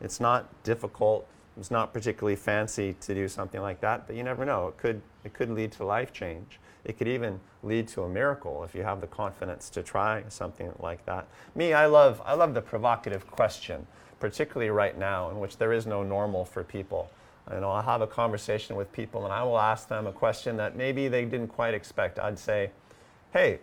It's 0.00 0.20
not 0.20 0.62
difficult. 0.62 1.26
It's 1.58 1.70
not 1.70 1.92
particularly 1.92 2.36
fancy 2.36 2.94
to 3.00 3.14
do 3.14 3.28
something 3.28 3.60
like 3.60 3.80
that, 3.80 4.06
but 4.06 4.16
you 4.16 4.22
never 4.22 4.44
know. 4.44 4.68
It 4.68 4.76
could, 4.76 5.00
it 5.24 5.32
could 5.32 5.50
lead 5.50 5.72
to 5.72 5.84
life 5.84 6.12
change. 6.12 6.60
It 6.84 6.98
could 6.98 7.08
even 7.08 7.40
lead 7.62 7.88
to 7.88 8.02
a 8.02 8.08
miracle 8.08 8.62
if 8.62 8.74
you 8.74 8.82
have 8.82 9.00
the 9.00 9.06
confidence 9.06 9.70
to 9.70 9.82
try 9.82 10.22
something 10.28 10.72
like 10.78 11.04
that. 11.06 11.26
Me, 11.54 11.72
I 11.72 11.86
love, 11.86 12.22
I 12.24 12.34
love 12.34 12.54
the 12.54 12.60
provocative 12.62 13.26
question, 13.26 13.86
particularly 14.20 14.70
right 14.70 14.96
now, 14.96 15.30
in 15.30 15.40
which 15.40 15.56
there 15.56 15.72
is 15.72 15.86
no 15.86 16.02
normal 16.02 16.44
for 16.44 16.62
people. 16.62 17.10
You 17.52 17.60
know, 17.60 17.70
I'll 17.70 17.82
have 17.82 18.02
a 18.02 18.06
conversation 18.06 18.76
with 18.76 18.92
people 18.92 19.24
and 19.24 19.32
I 19.32 19.42
will 19.42 19.58
ask 19.58 19.88
them 19.88 20.06
a 20.06 20.12
question 20.12 20.56
that 20.58 20.76
maybe 20.76 21.08
they 21.08 21.24
didn't 21.24 21.48
quite 21.48 21.74
expect. 21.74 22.18
I'd 22.18 22.38
say, 22.38 22.70
hey, 23.32 23.60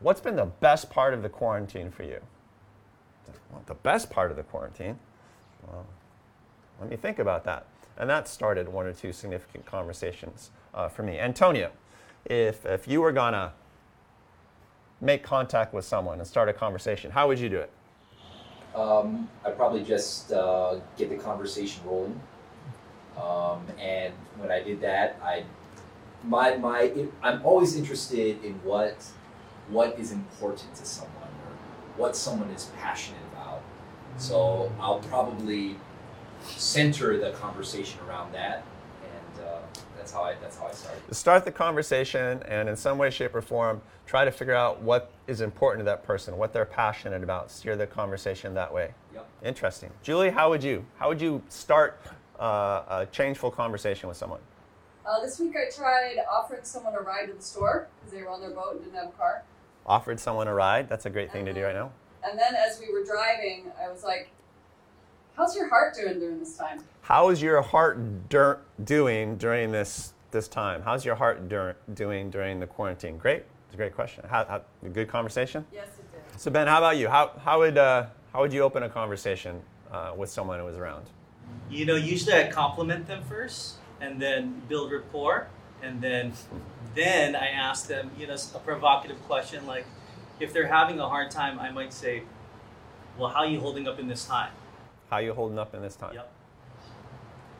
what's 0.00 0.20
been 0.20 0.36
the 0.36 0.46
best 0.46 0.90
part 0.90 1.14
of 1.14 1.22
the 1.22 1.28
quarantine 1.28 1.90
for 1.90 2.02
you? 2.02 2.20
The 3.66 3.74
best 3.74 4.10
part 4.10 4.30
of 4.30 4.36
the 4.36 4.42
quarantine? 4.42 4.98
Well, 5.66 5.86
let 6.80 6.90
me 6.90 6.96
think 6.96 7.18
about 7.18 7.44
that. 7.44 7.66
And 7.96 8.08
that 8.10 8.28
started 8.28 8.68
one 8.68 8.86
or 8.86 8.92
two 8.92 9.12
significant 9.12 9.64
conversations 9.64 10.50
uh, 10.74 10.88
for 10.88 11.02
me. 11.02 11.18
Antonio, 11.18 11.70
if, 12.26 12.66
if 12.66 12.86
you 12.86 13.00
were 13.00 13.12
going 13.12 13.32
to 13.32 13.52
make 15.00 15.22
contact 15.22 15.72
with 15.72 15.84
someone 15.84 16.18
and 16.18 16.26
start 16.26 16.48
a 16.48 16.52
conversation, 16.52 17.10
how 17.10 17.28
would 17.28 17.38
you 17.38 17.48
do 17.48 17.58
it? 17.58 17.70
Um, 18.74 19.28
I'd 19.44 19.56
probably 19.56 19.82
just 19.82 20.32
uh, 20.32 20.78
get 20.98 21.08
the 21.08 21.16
conversation 21.16 21.82
rolling. 21.86 22.20
Um, 23.16 23.66
and 23.80 24.12
when 24.36 24.50
I 24.50 24.62
did 24.62 24.82
that, 24.82 25.18
I 25.24 25.44
my 26.22 26.56
my 26.56 26.92
I'm 27.22 27.44
always 27.44 27.76
interested 27.76 28.44
in 28.44 28.54
what 28.62 29.02
what 29.68 29.98
is 29.98 30.12
important 30.12 30.74
to 30.74 30.84
someone 30.84 31.15
what 31.96 32.16
someone 32.16 32.50
is 32.50 32.70
passionate 32.78 33.20
about. 33.32 33.60
So 34.18 34.72
I'll 34.80 35.00
probably 35.00 35.76
center 36.42 37.18
the 37.18 37.32
conversation 37.32 38.00
around 38.08 38.32
that, 38.32 38.64
and 39.02 39.46
uh, 39.46 39.58
that's 39.96 40.12
how 40.12 40.22
I 40.22 40.34
that's 40.40 40.56
how 40.58 40.66
I 40.66 40.72
started. 40.72 41.14
Start 41.14 41.44
the 41.44 41.52
conversation, 41.52 42.42
and 42.44 42.68
in 42.68 42.76
some 42.76 42.98
way, 42.98 43.10
shape, 43.10 43.34
or 43.34 43.42
form, 43.42 43.82
try 44.06 44.24
to 44.24 44.30
figure 44.30 44.54
out 44.54 44.80
what 44.80 45.10
is 45.26 45.40
important 45.40 45.80
to 45.80 45.84
that 45.84 46.04
person, 46.04 46.36
what 46.36 46.52
they're 46.52 46.64
passionate 46.64 47.22
about. 47.22 47.50
Steer 47.50 47.76
the 47.76 47.86
conversation 47.86 48.54
that 48.54 48.72
way. 48.72 48.94
Yep. 49.14 49.28
Interesting. 49.44 49.90
Julie, 50.02 50.30
how 50.30 50.48
would 50.48 50.62
you 50.62 50.84
how 50.96 51.08
would 51.08 51.20
you 51.20 51.42
start 51.48 52.00
uh, 52.38 52.82
a 52.88 53.08
changeful 53.12 53.50
conversation 53.50 54.08
with 54.08 54.16
someone? 54.16 54.40
Uh, 55.06 55.20
this 55.20 55.38
week 55.38 55.54
I 55.56 55.70
tried 55.70 56.16
offering 56.30 56.64
someone 56.64 56.94
a 56.94 57.00
ride 57.00 57.26
to 57.26 57.34
the 57.34 57.42
store 57.42 57.86
because 58.00 58.12
they 58.12 58.22
were 58.22 58.30
on 58.30 58.40
their 58.40 58.50
boat 58.50 58.72
and 58.72 58.80
didn't 58.84 58.96
have 58.96 59.08
a 59.08 59.12
car. 59.12 59.42
Offered 59.86 60.18
someone 60.18 60.48
a 60.48 60.54
ride. 60.54 60.88
That's 60.88 61.06
a 61.06 61.10
great 61.10 61.30
thing 61.32 61.44
to 61.46 61.52
do 61.52 61.62
right 61.62 61.74
now. 61.74 61.92
And 62.28 62.36
then 62.36 62.54
as 62.56 62.80
we 62.80 62.92
were 62.92 63.04
driving, 63.04 63.70
I 63.80 63.88
was 63.88 64.02
like, 64.02 64.30
"How's 65.36 65.54
your 65.54 65.68
heart 65.68 65.94
doing 65.94 66.18
during 66.18 66.40
this 66.40 66.56
time?" 66.56 66.80
How 67.02 67.28
is 67.28 67.40
your 67.40 67.62
heart 67.62 68.28
dur- 68.28 68.58
doing 68.82 69.36
during 69.36 69.70
this 69.70 70.12
this 70.32 70.48
time? 70.48 70.82
How's 70.82 71.04
your 71.04 71.14
heart 71.14 71.48
dur- 71.48 71.76
doing 71.94 72.30
during 72.30 72.58
the 72.58 72.66
quarantine? 72.66 73.16
Great. 73.16 73.44
It's 73.66 73.74
a 73.74 73.76
great 73.76 73.94
question. 73.94 74.24
How, 74.28 74.44
how, 74.44 74.62
a 74.84 74.88
good 74.88 75.08
conversation. 75.08 75.64
Yes, 75.72 75.86
it 75.98 76.12
did. 76.12 76.40
So 76.40 76.50
Ben, 76.50 76.66
how 76.66 76.78
about 76.78 76.96
you? 76.96 77.08
How 77.08 77.30
how 77.44 77.60
would 77.60 77.78
uh, 77.78 78.06
how 78.32 78.40
would 78.40 78.52
you 78.52 78.62
open 78.62 78.82
a 78.82 78.88
conversation 78.88 79.62
uh, 79.92 80.12
with 80.16 80.30
someone 80.30 80.58
who 80.58 80.64
was 80.64 80.76
around? 80.76 81.06
You 81.70 81.86
know, 81.86 81.94
usually 81.94 82.34
I 82.34 82.50
compliment 82.50 83.06
them 83.06 83.22
first 83.22 83.76
and 84.00 84.20
then 84.20 84.62
build 84.68 84.90
rapport. 84.90 85.48
And 85.86 86.00
then, 86.00 86.32
then 86.96 87.36
I 87.36 87.46
ask 87.46 87.86
them, 87.86 88.10
you 88.18 88.26
know, 88.26 88.34
a 88.54 88.58
provocative 88.58 89.22
question 89.26 89.66
like, 89.66 89.86
if 90.40 90.52
they're 90.52 90.66
having 90.66 90.98
a 90.98 91.08
hard 91.08 91.30
time, 91.30 91.60
I 91.60 91.70
might 91.70 91.92
say, 91.92 92.24
well, 93.16 93.30
how 93.30 93.40
are 93.40 93.46
you 93.46 93.60
holding 93.60 93.86
up 93.86 94.00
in 94.00 94.08
this 94.08 94.26
time? 94.26 94.50
How 95.10 95.16
are 95.16 95.22
you 95.22 95.32
holding 95.32 95.58
up 95.58 95.74
in 95.74 95.82
this 95.82 95.94
time? 95.94 96.14
Yep. 96.14 96.32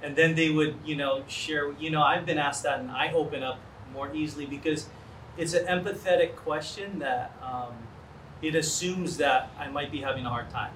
And 0.02 0.16
then 0.16 0.34
they 0.34 0.50
would, 0.50 0.76
you 0.84 0.96
know, 0.96 1.22
share, 1.28 1.72
you 1.78 1.90
know, 1.90 2.02
I've 2.02 2.26
been 2.26 2.36
asked 2.38 2.64
that 2.64 2.80
and 2.80 2.90
I 2.90 3.12
open 3.12 3.44
up 3.44 3.60
more 3.92 4.12
easily 4.12 4.44
because 4.44 4.88
it's 5.38 5.54
an 5.54 5.66
empathetic 5.66 6.34
question 6.34 6.98
that 6.98 7.32
um, 7.42 7.74
it 8.42 8.54
assumes 8.54 9.18
that 9.18 9.50
I 9.58 9.68
might 9.68 9.92
be 9.92 10.00
having 10.00 10.26
a 10.26 10.30
hard 10.30 10.50
time. 10.50 10.72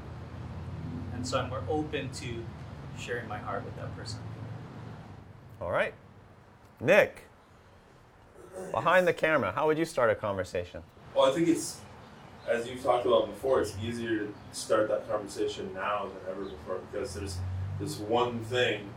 And 1.14 1.26
so 1.26 1.40
I'm 1.40 1.50
more 1.50 1.64
open 1.68 2.10
to 2.12 2.44
sharing 2.96 3.28
my 3.28 3.38
heart 3.38 3.64
with 3.64 3.76
that 3.76 3.94
person. 3.96 4.20
All 5.60 5.70
right. 5.70 5.92
Nick, 6.80 7.24
behind 8.70 9.06
the 9.06 9.12
camera, 9.12 9.52
how 9.52 9.66
would 9.66 9.78
you 9.78 9.84
start 9.84 10.10
a 10.10 10.14
conversation? 10.14 10.82
Well, 11.14 11.30
I 11.30 11.34
think 11.34 11.48
it's, 11.48 11.80
as 12.48 12.68
you've 12.68 12.82
talked 12.82 13.06
about 13.06 13.26
before, 13.26 13.60
it's 13.60 13.76
easier 13.82 14.26
to 14.26 14.34
start 14.52 14.88
that 14.88 15.08
conversation 15.08 15.72
now 15.74 16.06
than 16.06 16.34
ever 16.34 16.44
before 16.44 16.78
because 16.90 17.14
there's 17.14 17.38
this 17.78 17.98
one 17.98 18.40
thing 18.44 18.88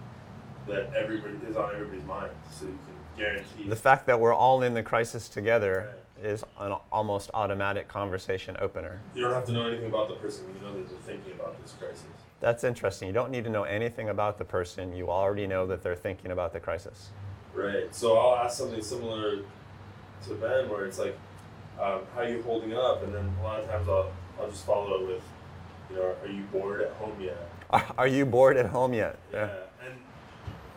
that 0.68 0.93
everybody 0.93 1.36
is 1.47 1.55
on 1.55 1.74
everybody's 1.74 2.05
mind, 2.05 2.32
so 2.51 2.66
you 2.66 2.72
can 2.72 3.24
guarantee. 3.24 3.68
The 3.68 3.76
fact 3.76 4.05
that 4.07 4.20
we're 4.20 4.34
all 4.34 4.61
in 4.64 4.74
the 4.74 4.84
crisis 4.84 5.28
together 5.28 5.95
is 6.22 6.43
an 6.59 6.74
almost 6.91 7.30
automatic 7.34 7.88
conversation 7.88 8.55
opener. 8.59 9.01
You 9.14 9.24
don't 9.24 9.34
have 9.34 9.45
to 9.45 9.51
know 9.51 9.68
anything 9.68 9.88
about 9.88 10.07
the 10.07 10.16
person. 10.16 10.45
You 10.55 10.66
know 10.66 10.74
that 10.78 10.89
they're 10.89 11.16
thinking 11.16 11.34
about 11.34 11.61
this 11.61 11.74
crisis. 11.78 12.05
That's 12.39 12.64
interesting. 12.64 13.07
You 13.07 13.14
don't 13.14 13.32
need 13.32 13.43
to 13.43 13.49
know 13.49 13.64
anything 13.64 14.09
about 14.09 14.38
the 14.38 14.45
person. 14.45 14.95
You 14.95 15.09
already 15.09 15.47
know 15.47 15.66
that 15.68 15.84
they're 15.84 15.95
thinking 15.95 16.32
about 16.32 16.53
the 16.53 16.59
crisis. 16.59 17.09
Right. 17.53 17.93
So 17.93 18.17
I'll 18.17 18.35
ask 18.43 18.57
something 18.57 18.81
similar 18.81 19.37
to 20.27 20.33
Ben, 20.35 20.69
where 20.69 20.85
it's 20.85 20.97
like, 20.97 21.17
um, 21.79 22.01
"How 22.15 22.21
are 22.21 22.29
you 22.29 22.41
holding 22.41 22.73
up?" 22.75 23.03
And 23.03 23.13
then 23.13 23.31
a 23.39 23.43
lot 23.43 23.59
of 23.59 23.69
times 23.69 23.87
I'll 23.87 24.11
I'll 24.39 24.49
just 24.49 24.65
follow 24.65 25.01
it 25.01 25.07
with, 25.07 25.23
you 25.89 25.97
know, 25.97 26.15
"Are 26.23 26.27
you 26.27 26.43
bored 26.51 26.81
at 26.81 26.91
home 26.93 27.19
yet?" 27.21 27.49
Are, 27.97 28.07
you 28.07 28.25
bored 28.25 28.57
at 28.57 28.67
home 28.67 28.93
yet? 28.93 29.17
Yeah. 29.31 29.49
And 29.83 29.95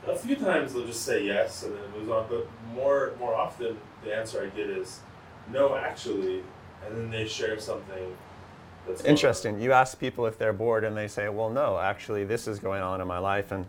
a 0.06 0.16
few 0.16 0.36
times 0.36 0.72
they'll 0.72 0.86
just 0.86 1.02
say 1.02 1.24
yes, 1.24 1.62
and 1.62 1.74
then 1.74 1.82
it 1.82 1.96
moves 1.96 2.10
on. 2.10 2.26
But 2.28 2.46
more 2.74 3.12
more 3.18 3.34
often, 3.34 3.78
the 4.04 4.14
answer 4.14 4.42
I 4.42 4.56
get 4.56 4.68
is, 4.68 5.00
"No, 5.50 5.76
actually," 5.76 6.42
and 6.84 6.96
then 6.96 7.10
they 7.10 7.26
share 7.26 7.58
something. 7.58 8.16
That's. 8.86 9.04
Interesting. 9.04 9.60
You 9.60 9.72
ask 9.72 9.98
people 9.98 10.26
if 10.26 10.38
they're 10.38 10.52
bored, 10.52 10.84
and 10.84 10.96
they 10.96 11.08
say, 11.08 11.28
"Well, 11.28 11.50
no, 11.50 11.78
actually, 11.78 12.24
this 12.24 12.46
is 12.46 12.58
going 12.58 12.82
on 12.82 13.00
in 13.00 13.08
my 13.08 13.18
life," 13.18 13.50
and 13.50 13.66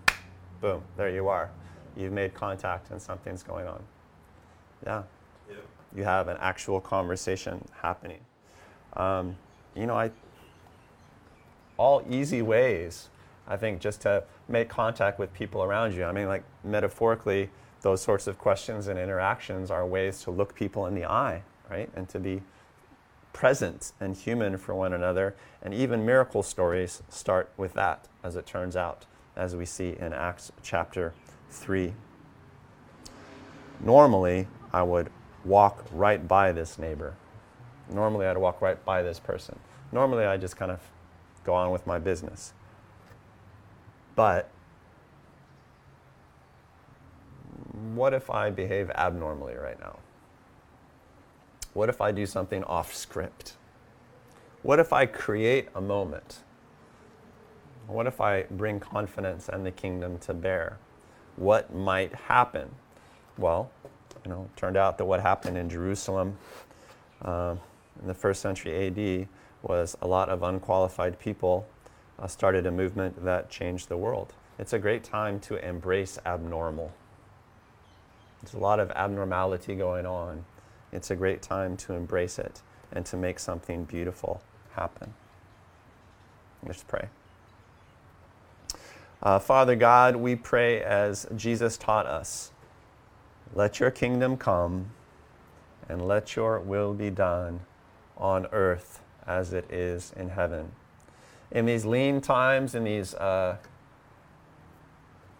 boom, 0.61 0.83
there 0.97 1.09
you 1.09 1.27
are. 1.27 1.49
You've 1.97 2.13
made 2.13 2.33
contact, 2.33 2.91
and 2.91 3.01
something's 3.01 3.43
going 3.43 3.67
on. 3.67 3.83
Yeah. 4.85 5.03
You 5.95 6.03
have 6.03 6.27
an 6.27 6.37
actual 6.39 6.79
conversation 6.79 7.65
happening. 7.81 8.19
Um, 8.93 9.35
you 9.75 9.87
know, 9.87 9.95
I 9.95 10.11
all 11.77 12.03
easy 12.09 12.41
ways, 12.41 13.09
I 13.47 13.57
think, 13.57 13.79
just 13.79 14.01
to 14.01 14.23
make 14.47 14.69
contact 14.69 15.19
with 15.19 15.33
people 15.33 15.63
around 15.63 15.93
you. 15.93 16.03
I 16.03 16.11
mean, 16.11 16.27
like 16.27 16.43
metaphorically, 16.63 17.49
those 17.81 18.01
sorts 18.01 18.27
of 18.27 18.37
questions 18.37 18.87
and 18.87 18.99
interactions 18.99 19.71
are 19.71 19.85
ways 19.85 20.21
to 20.23 20.31
look 20.31 20.55
people 20.55 20.87
in 20.87 20.95
the 20.95 21.05
eye, 21.05 21.43
right, 21.69 21.89
and 21.95 22.09
to 22.09 22.19
be 22.19 22.41
present 23.33 23.93
and 23.99 24.15
human 24.15 24.57
for 24.57 24.73
one 24.73 24.93
another. 24.93 25.35
And 25.61 25.73
even 25.73 26.05
miracle 26.05 26.43
stories 26.43 27.03
start 27.09 27.49
with 27.57 27.73
that, 27.73 28.07
as 28.23 28.35
it 28.35 28.45
turns 28.45 28.75
out, 28.75 29.05
as 29.35 29.55
we 29.55 29.65
see 29.65 29.95
in 29.99 30.13
Acts 30.13 30.51
chapter 30.63 31.13
3. 31.49 31.93
Normally, 33.79 34.47
I 34.73 34.83
would 34.83 35.09
walk 35.45 35.85
right 35.91 36.27
by 36.27 36.51
this 36.51 36.77
neighbor. 36.77 37.15
Normally, 37.91 38.25
I'd 38.25 38.37
walk 38.37 38.61
right 38.61 38.83
by 38.83 39.01
this 39.01 39.19
person. 39.19 39.59
Normally, 39.91 40.25
I 40.25 40.37
just 40.37 40.57
kind 40.57 40.71
of 40.71 40.79
go 41.43 41.53
on 41.53 41.71
with 41.71 41.87
my 41.87 41.99
business. 41.99 42.53
But 44.15 44.49
what 47.93 48.13
if 48.13 48.29
I 48.29 48.49
behave 48.49 48.89
abnormally 48.91 49.55
right 49.55 49.79
now? 49.79 49.99
What 51.73 51.89
if 51.89 52.01
I 52.01 52.11
do 52.11 52.25
something 52.25 52.63
off 52.63 52.93
script? 52.93 53.53
What 54.63 54.79
if 54.79 54.91
I 54.91 55.05
create 55.05 55.69
a 55.75 55.81
moment? 55.81 56.39
What 57.85 58.07
if 58.07 58.19
I 58.19 58.43
bring 58.49 58.79
confidence 58.79 59.47
and 59.47 59.65
the 59.65 59.71
kingdom 59.71 60.17
to 60.19 60.33
bear? 60.33 60.79
What 61.37 61.73
might 61.73 62.13
happen? 62.13 62.69
Well, 63.37 63.71
you 64.25 64.31
know, 64.31 64.49
it 64.53 64.57
turned 64.57 64.75
out 64.75 64.97
that 64.97 65.05
what 65.05 65.21
happened 65.21 65.57
in 65.57 65.69
Jerusalem 65.69 66.37
uh, 67.23 67.55
in 68.01 68.07
the 68.07 68.13
first 68.13 68.41
century 68.41 68.87
AD 68.87 69.27
was 69.61 69.95
a 70.01 70.07
lot 70.07 70.29
of 70.29 70.43
unqualified 70.43 71.19
people 71.19 71.65
uh, 72.19 72.27
started 72.27 72.65
a 72.65 72.71
movement 72.71 73.23
that 73.23 73.49
changed 73.49 73.87
the 73.87 73.97
world. 73.97 74.33
It's 74.59 74.73
a 74.73 74.79
great 74.79 75.03
time 75.03 75.39
to 75.41 75.63
embrace 75.65 76.17
abnormal. 76.25 76.91
There's 78.41 78.55
a 78.55 78.59
lot 78.59 78.79
of 78.79 78.91
abnormality 78.91 79.75
going 79.75 80.05
on. 80.05 80.45
It's 80.91 81.11
a 81.11 81.15
great 81.15 81.41
time 81.41 81.77
to 81.77 81.93
embrace 81.93 82.39
it 82.39 82.61
and 82.91 83.05
to 83.05 83.17
make 83.17 83.39
something 83.39 83.83
beautiful 83.83 84.41
happen. 84.73 85.13
Let's 86.65 86.83
pray. 86.83 87.09
Uh, 89.21 89.39
Father 89.39 89.75
God, 89.75 90.15
we 90.15 90.35
pray 90.35 90.81
as 90.81 91.27
Jesus 91.35 91.77
taught 91.77 92.05
us 92.05 92.51
let 93.53 93.79
your 93.79 93.89
kingdom 93.89 94.37
come 94.37 94.91
and 95.89 96.07
let 96.07 96.35
your 96.35 96.59
will 96.59 96.93
be 96.93 97.09
done 97.09 97.61
on 98.17 98.45
earth 98.51 99.01
as 99.25 99.53
it 99.53 99.71
is 99.71 100.13
in 100.15 100.29
heaven. 100.29 100.71
In 101.51 101.65
these 101.65 101.85
lean 101.85 102.21
times, 102.21 102.75
in 102.75 102.83
these 102.83 103.13
uh, 103.15 103.57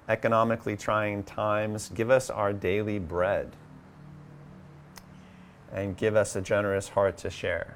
economically 0.08 0.78
trying 0.78 1.24
times, 1.24 1.90
give 1.90 2.10
us 2.10 2.30
our 2.30 2.54
daily 2.54 2.98
bread 2.98 3.52
and 5.72 5.98
give 5.98 6.16
us 6.16 6.36
a 6.36 6.42
generous 6.42 6.90
heart 6.90 7.18
to 7.18 7.30
share. 7.30 7.76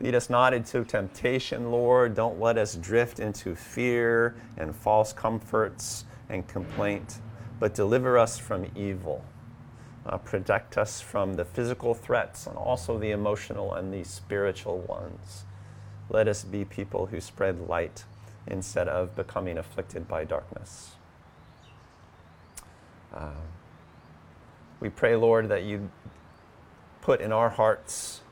Lead 0.00 0.14
us 0.14 0.30
not 0.30 0.54
into 0.54 0.82
temptation, 0.84 1.70
Lord. 1.70 2.14
Don't 2.14 2.40
let 2.40 2.56
us 2.56 2.74
drift 2.74 3.20
into 3.20 3.54
fear 3.54 4.34
and 4.56 4.74
false 4.74 5.12
comforts 5.12 6.06
and 6.30 6.46
complaint, 6.48 7.18
but 7.58 7.74
deliver 7.74 8.16
us 8.16 8.38
from 8.38 8.66
evil. 8.74 9.22
Uh, 10.06 10.16
protect 10.16 10.78
us 10.78 11.02
from 11.02 11.34
the 11.34 11.44
physical 11.44 11.92
threats 11.92 12.46
and 12.46 12.56
also 12.56 12.98
the 12.98 13.10
emotional 13.10 13.74
and 13.74 13.92
the 13.92 14.02
spiritual 14.02 14.78
ones. 14.78 15.44
Let 16.08 16.26
us 16.28 16.44
be 16.44 16.64
people 16.64 17.06
who 17.06 17.20
spread 17.20 17.68
light 17.68 18.04
instead 18.46 18.88
of 18.88 19.14
becoming 19.14 19.58
afflicted 19.58 20.08
by 20.08 20.24
darkness. 20.24 20.92
Uh, 23.12 23.32
we 24.80 24.88
pray, 24.88 25.14
Lord, 25.14 25.50
that 25.50 25.64
you 25.64 25.90
put 27.02 27.20
in 27.20 27.32
our 27.32 27.50
hearts 27.50 28.22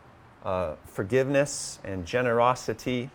uh, 0.44 0.74
forgiveness 0.86 1.78
and 1.84 2.06
generosity 2.06 3.10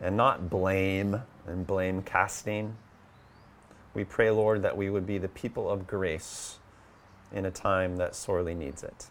and 0.00 0.16
not 0.16 0.50
blame 0.50 1.22
and 1.46 1.66
blame 1.66 2.02
casting. 2.02 2.76
We 3.94 4.04
pray, 4.04 4.30
Lord, 4.30 4.62
that 4.62 4.76
we 4.76 4.90
would 4.90 5.06
be 5.06 5.18
the 5.18 5.28
people 5.28 5.68
of 5.70 5.86
grace 5.86 6.58
in 7.32 7.44
a 7.46 7.50
time 7.50 7.96
that 7.96 8.14
sorely 8.14 8.54
needs 8.54 8.82
it. 8.82 9.06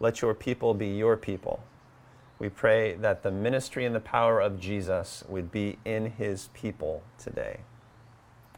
Let 0.00 0.22
your 0.22 0.34
people 0.34 0.74
be 0.74 0.88
your 0.88 1.16
people 1.16 1.62
We 2.38 2.48
pray 2.48 2.94
that 2.94 3.22
the 3.24 3.32
ministry 3.32 3.84
and 3.84 3.94
the 3.94 4.00
power 4.00 4.40
of 4.40 4.60
Jesus 4.60 5.24
would 5.28 5.50
be 5.50 5.78
in 5.84 6.12
his 6.12 6.50
people 6.54 7.02
today. 7.18 7.60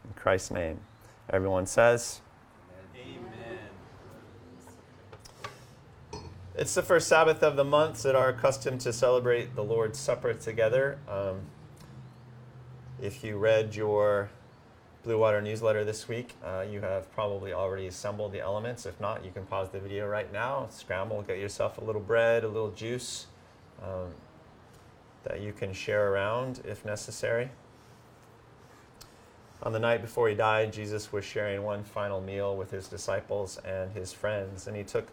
In 0.05 0.13
Christ's 0.13 0.51
name. 0.51 0.81
Everyone 1.29 1.65
says, 1.65 2.21
It's 6.61 6.75
the 6.75 6.83
first 6.83 7.07
Sabbath 7.07 7.41
of 7.41 7.55
the 7.55 7.63
month 7.63 8.03
that 8.03 8.15
are 8.15 8.29
accustomed 8.29 8.81
to 8.81 8.93
celebrate 8.93 9.55
the 9.55 9.63
Lord's 9.63 9.97
Supper 9.97 10.35
together. 10.35 10.99
Um, 11.09 11.39
if 13.01 13.23
you 13.23 13.39
read 13.39 13.73
your 13.73 14.29
Blue 15.01 15.17
Water 15.17 15.41
newsletter 15.41 15.83
this 15.83 16.07
week, 16.07 16.35
uh, 16.45 16.63
you 16.71 16.79
have 16.81 17.11
probably 17.13 17.51
already 17.51 17.87
assembled 17.87 18.31
the 18.31 18.41
elements. 18.41 18.85
If 18.85 19.01
not, 19.01 19.25
you 19.25 19.31
can 19.31 19.47
pause 19.47 19.69
the 19.71 19.79
video 19.79 20.07
right 20.07 20.31
now, 20.31 20.67
scramble, 20.69 21.23
get 21.23 21.39
yourself 21.39 21.79
a 21.79 21.83
little 21.83 21.99
bread, 21.99 22.43
a 22.43 22.47
little 22.47 22.69
juice 22.69 23.25
um, 23.81 24.13
that 25.23 25.41
you 25.41 25.53
can 25.53 25.73
share 25.73 26.13
around 26.13 26.61
if 26.63 26.85
necessary. 26.85 27.49
On 29.63 29.73
the 29.73 29.79
night 29.79 30.03
before 30.03 30.29
he 30.29 30.35
died, 30.35 30.71
Jesus 30.71 31.11
was 31.11 31.25
sharing 31.25 31.63
one 31.63 31.83
final 31.83 32.21
meal 32.21 32.55
with 32.55 32.69
his 32.69 32.87
disciples 32.87 33.57
and 33.65 33.91
his 33.93 34.13
friends, 34.13 34.67
and 34.67 34.77
he 34.77 34.83
took 34.83 35.07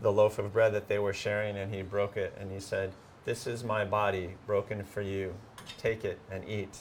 the 0.00 0.12
loaf 0.12 0.38
of 0.38 0.52
bread 0.52 0.72
that 0.74 0.88
they 0.88 0.98
were 0.98 1.12
sharing 1.12 1.56
and 1.56 1.74
he 1.74 1.82
broke 1.82 2.16
it 2.16 2.36
and 2.38 2.50
he 2.50 2.60
said, 2.60 2.92
This 3.24 3.46
is 3.46 3.64
my 3.64 3.84
body 3.84 4.36
broken 4.46 4.84
for 4.84 5.00
you. 5.00 5.34
Take 5.78 6.04
it 6.04 6.18
and 6.30 6.46
eat. 6.48 6.78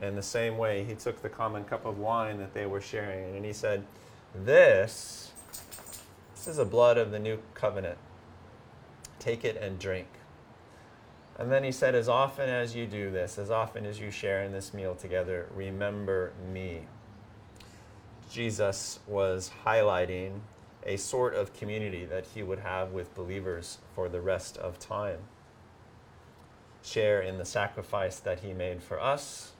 In 0.00 0.16
the 0.16 0.22
same 0.22 0.58
way, 0.58 0.84
he 0.84 0.94
took 0.94 1.22
the 1.22 1.28
common 1.28 1.64
cup 1.64 1.84
of 1.84 1.98
wine 1.98 2.38
that 2.38 2.54
they 2.54 2.66
were 2.66 2.80
sharing 2.80 3.36
and 3.36 3.44
he 3.44 3.52
said, 3.52 3.84
This, 4.34 5.32
this 6.34 6.46
is 6.48 6.56
the 6.56 6.64
blood 6.64 6.98
of 6.98 7.10
the 7.10 7.18
new 7.18 7.38
covenant. 7.54 7.98
Take 9.18 9.44
it 9.44 9.56
and 9.56 9.78
drink. 9.78 10.08
And 11.38 11.50
then 11.50 11.64
he 11.64 11.72
said, 11.72 11.94
As 11.94 12.08
often 12.08 12.48
as 12.48 12.76
you 12.76 12.86
do 12.86 13.10
this, 13.10 13.38
as 13.38 13.50
often 13.50 13.86
as 13.86 13.98
you 14.00 14.10
share 14.10 14.44
in 14.44 14.52
this 14.52 14.72
meal 14.72 14.94
together, 14.94 15.48
remember 15.54 16.32
me. 16.52 16.82
Jesus 18.30 19.00
was 19.06 19.50
highlighting 19.64 20.40
a 20.84 20.96
sort 20.96 21.34
of 21.34 21.54
community 21.54 22.04
that 22.04 22.26
he 22.34 22.42
would 22.42 22.60
have 22.60 22.92
with 22.92 23.14
believers 23.14 23.78
for 23.94 24.08
the 24.08 24.20
rest 24.20 24.56
of 24.58 24.78
time. 24.78 25.18
Share 26.82 27.22
in 27.22 27.38
the 27.38 27.44
sacrifice 27.44 28.18
that 28.20 28.40
he 28.40 28.52
made 28.52 28.82
for 28.82 29.00
us. 29.00 29.52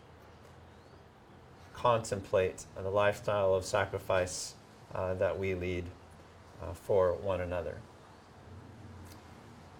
Contemplate 1.73 2.67
the 2.77 2.91
lifestyle 2.91 3.55
of 3.55 3.65
sacrifice 3.65 4.55
uh, 4.95 5.15
that 5.15 5.39
we 5.39 5.55
lead 5.55 5.85
uh, 6.63 6.73
for 6.73 7.15
one 7.15 7.41
another. 7.41 7.79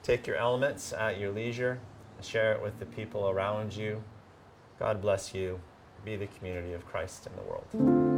Take 0.03 0.27
your 0.27 0.37
elements 0.37 0.93
at 0.93 1.19
your 1.19 1.33
leisure, 1.33 1.81
share 2.21 2.53
it 2.53 2.63
with 2.63 2.79
the 2.79 2.87
people 2.87 3.29
around 3.29 3.75
you. 3.75 4.03
God 4.79 5.01
bless 5.01 5.35
you. 5.35 5.61
Be 6.05 6.17
the 6.17 6.27
community 6.27 6.73
of 6.73 6.87
Christ 6.87 7.27
in 7.27 7.33
the 7.37 7.43
world. 7.43 8.14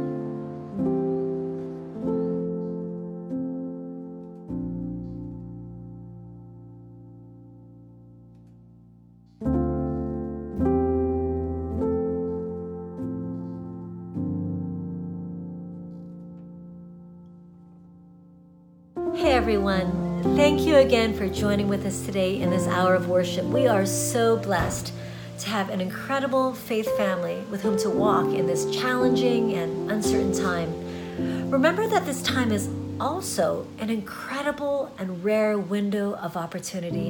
Everyone. 19.37 20.23
Thank 20.35 20.61
you 20.61 20.77
again 20.77 21.15
for 21.15 21.29
joining 21.29 21.67
with 21.67 21.85
us 21.85 22.03
today 22.07 22.41
in 22.41 22.49
this 22.49 22.65
hour 22.65 22.95
of 22.95 23.07
worship. 23.07 23.45
We 23.45 23.67
are 23.67 23.85
so 23.85 24.35
blessed 24.35 24.91
to 25.37 25.49
have 25.49 25.69
an 25.69 25.79
incredible 25.79 26.55
faith 26.55 26.89
family 26.97 27.43
with 27.51 27.61
whom 27.61 27.77
to 27.77 27.89
walk 27.91 28.33
in 28.33 28.47
this 28.47 28.65
challenging 28.75 29.53
and 29.53 29.91
uncertain 29.91 30.33
time. 30.33 31.51
Remember 31.51 31.87
that 31.87 32.03
this 32.03 32.23
time 32.23 32.51
is 32.51 32.67
also 32.99 33.67
an 33.77 33.91
incredible 33.91 34.91
and 34.97 35.23
rare 35.23 35.59
window 35.59 36.15
of 36.15 36.35
opportunity. 36.35 37.09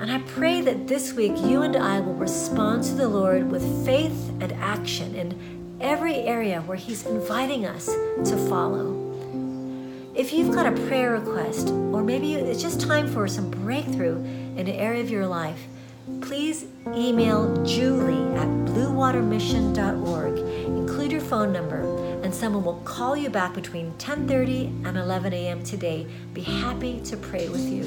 And 0.00 0.10
I 0.10 0.20
pray 0.20 0.62
that 0.62 0.88
this 0.88 1.12
week 1.12 1.36
you 1.36 1.60
and 1.60 1.76
I 1.76 2.00
will 2.00 2.14
respond 2.14 2.84
to 2.84 2.94
the 2.94 3.06
Lord 3.06 3.50
with 3.50 3.84
faith 3.84 4.30
and 4.40 4.50
action 4.52 5.14
in 5.14 5.76
every 5.82 6.14
area 6.20 6.62
where 6.62 6.78
He's 6.78 7.04
inviting 7.04 7.66
us 7.66 7.84
to 7.84 8.48
follow. 8.48 8.95
If 10.16 10.32
you've 10.32 10.54
got 10.54 10.64
a 10.64 10.72
prayer 10.88 11.12
request, 11.12 11.68
or 11.68 12.02
maybe 12.02 12.36
it's 12.36 12.62
just 12.62 12.80
time 12.80 13.06
for 13.06 13.28
some 13.28 13.50
breakthrough 13.50 14.24
in 14.56 14.60
an 14.60 14.68
area 14.70 15.02
of 15.02 15.10
your 15.10 15.26
life, 15.26 15.66
please 16.22 16.64
email 16.94 17.62
Julie 17.66 18.34
at 18.34 18.48
bluewatermission.org. 18.64 20.38
Include 20.38 21.12
your 21.12 21.20
phone 21.20 21.52
number, 21.52 21.82
and 22.22 22.34
someone 22.34 22.64
will 22.64 22.80
call 22.80 23.14
you 23.14 23.28
back 23.28 23.52
between 23.52 23.92
10:30 23.98 24.86
and 24.86 24.96
11 24.96 25.34
a.m. 25.34 25.62
today. 25.62 26.06
Be 26.32 26.40
happy 26.40 26.98
to 27.02 27.18
pray 27.18 27.50
with 27.50 27.68
you. 27.68 27.84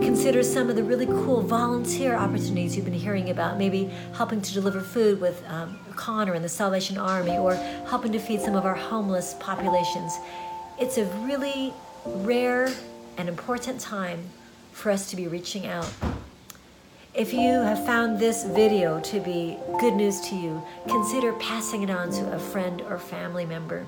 Consider 0.00 0.44
some 0.44 0.70
of 0.70 0.76
the 0.76 0.84
really 0.84 1.06
cool 1.06 1.42
volunteer 1.42 2.14
opportunities 2.14 2.76
you've 2.76 2.84
been 2.84 2.94
hearing 2.94 3.30
about, 3.30 3.58
maybe 3.58 3.90
helping 4.14 4.40
to 4.42 4.54
deliver 4.54 4.80
food 4.80 5.20
with 5.20 5.42
um, 5.48 5.76
Connor 5.96 6.34
and 6.34 6.44
the 6.44 6.48
Salvation 6.48 6.98
Army, 6.98 7.36
or 7.36 7.56
helping 7.90 8.12
to 8.12 8.20
feed 8.20 8.40
some 8.40 8.54
of 8.54 8.64
our 8.64 8.76
homeless 8.76 9.34
populations. 9.40 10.12
It's 10.82 10.98
a 10.98 11.04
really 11.24 11.72
rare 12.04 12.68
and 13.16 13.28
important 13.28 13.80
time 13.80 14.18
for 14.72 14.90
us 14.90 15.08
to 15.10 15.16
be 15.16 15.28
reaching 15.28 15.64
out. 15.64 15.88
If 17.14 17.32
you 17.32 17.52
have 17.52 17.86
found 17.86 18.18
this 18.18 18.42
video 18.42 18.98
to 18.98 19.20
be 19.20 19.58
good 19.78 19.94
news 19.94 20.20
to 20.22 20.34
you, 20.34 20.60
consider 20.88 21.34
passing 21.34 21.84
it 21.84 21.90
on 21.90 22.10
to 22.10 22.32
a 22.32 22.38
friend 22.40 22.82
or 22.82 22.98
family 22.98 23.46
member. 23.46 23.86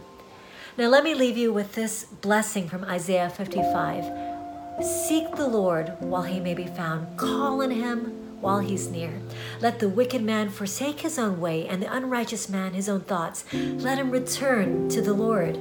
Now, 0.78 0.86
let 0.86 1.02
me 1.02 1.16
leave 1.16 1.36
you 1.36 1.52
with 1.52 1.74
this 1.74 2.04
blessing 2.04 2.68
from 2.68 2.84
Isaiah 2.84 3.28
55 3.28 4.84
Seek 4.84 5.34
the 5.34 5.48
Lord 5.48 5.96
while 5.98 6.22
he 6.22 6.38
may 6.38 6.54
be 6.54 6.68
found, 6.68 7.18
call 7.18 7.60
on 7.60 7.72
him 7.72 8.23
while 8.44 8.60
he's 8.60 8.88
near. 8.88 9.20
Let 9.60 9.78
the 9.78 9.88
wicked 9.88 10.22
man 10.22 10.50
forsake 10.50 11.00
his 11.00 11.18
own 11.18 11.40
way, 11.40 11.66
and 11.66 11.82
the 11.82 11.92
unrighteous 11.92 12.50
man 12.50 12.74
his 12.74 12.90
own 12.90 13.00
thoughts. 13.00 13.44
Let 13.52 13.98
him 13.98 14.10
return 14.10 14.90
to 14.90 15.00
the 15.00 15.14
Lord 15.14 15.58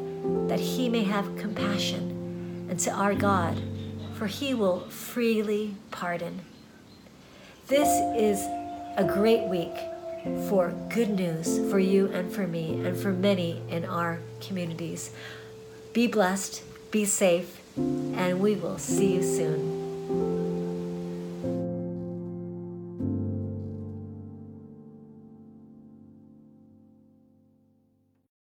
that 0.49 0.59
he 0.59 0.89
may 0.89 1.03
have 1.03 1.38
compassion, 1.38 2.67
and 2.69 2.77
to 2.81 2.91
our 2.91 3.15
God, 3.15 3.61
for 4.15 4.27
he 4.27 4.53
will 4.53 4.81
freely 4.89 5.75
pardon. 5.91 6.41
This 7.67 7.88
is 8.21 8.39
a 8.97 9.05
great 9.05 9.47
week 9.47 9.73
for 10.49 10.73
good 10.89 11.09
news 11.09 11.59
for 11.71 11.79
you 11.79 12.07
and 12.07 12.31
for 12.31 12.45
me 12.45 12.86
and 12.86 12.97
for 12.97 13.11
many 13.11 13.61
in 13.69 13.86
our 13.86 14.19
communities. 14.41 15.11
Be 15.93 16.07
blessed, 16.07 16.63
be 16.91 17.05
safe, 17.05 17.61
and 17.77 18.41
we 18.41 18.55
will 18.55 18.77
see 18.77 19.15
you 19.15 19.23
soon. 19.23 20.43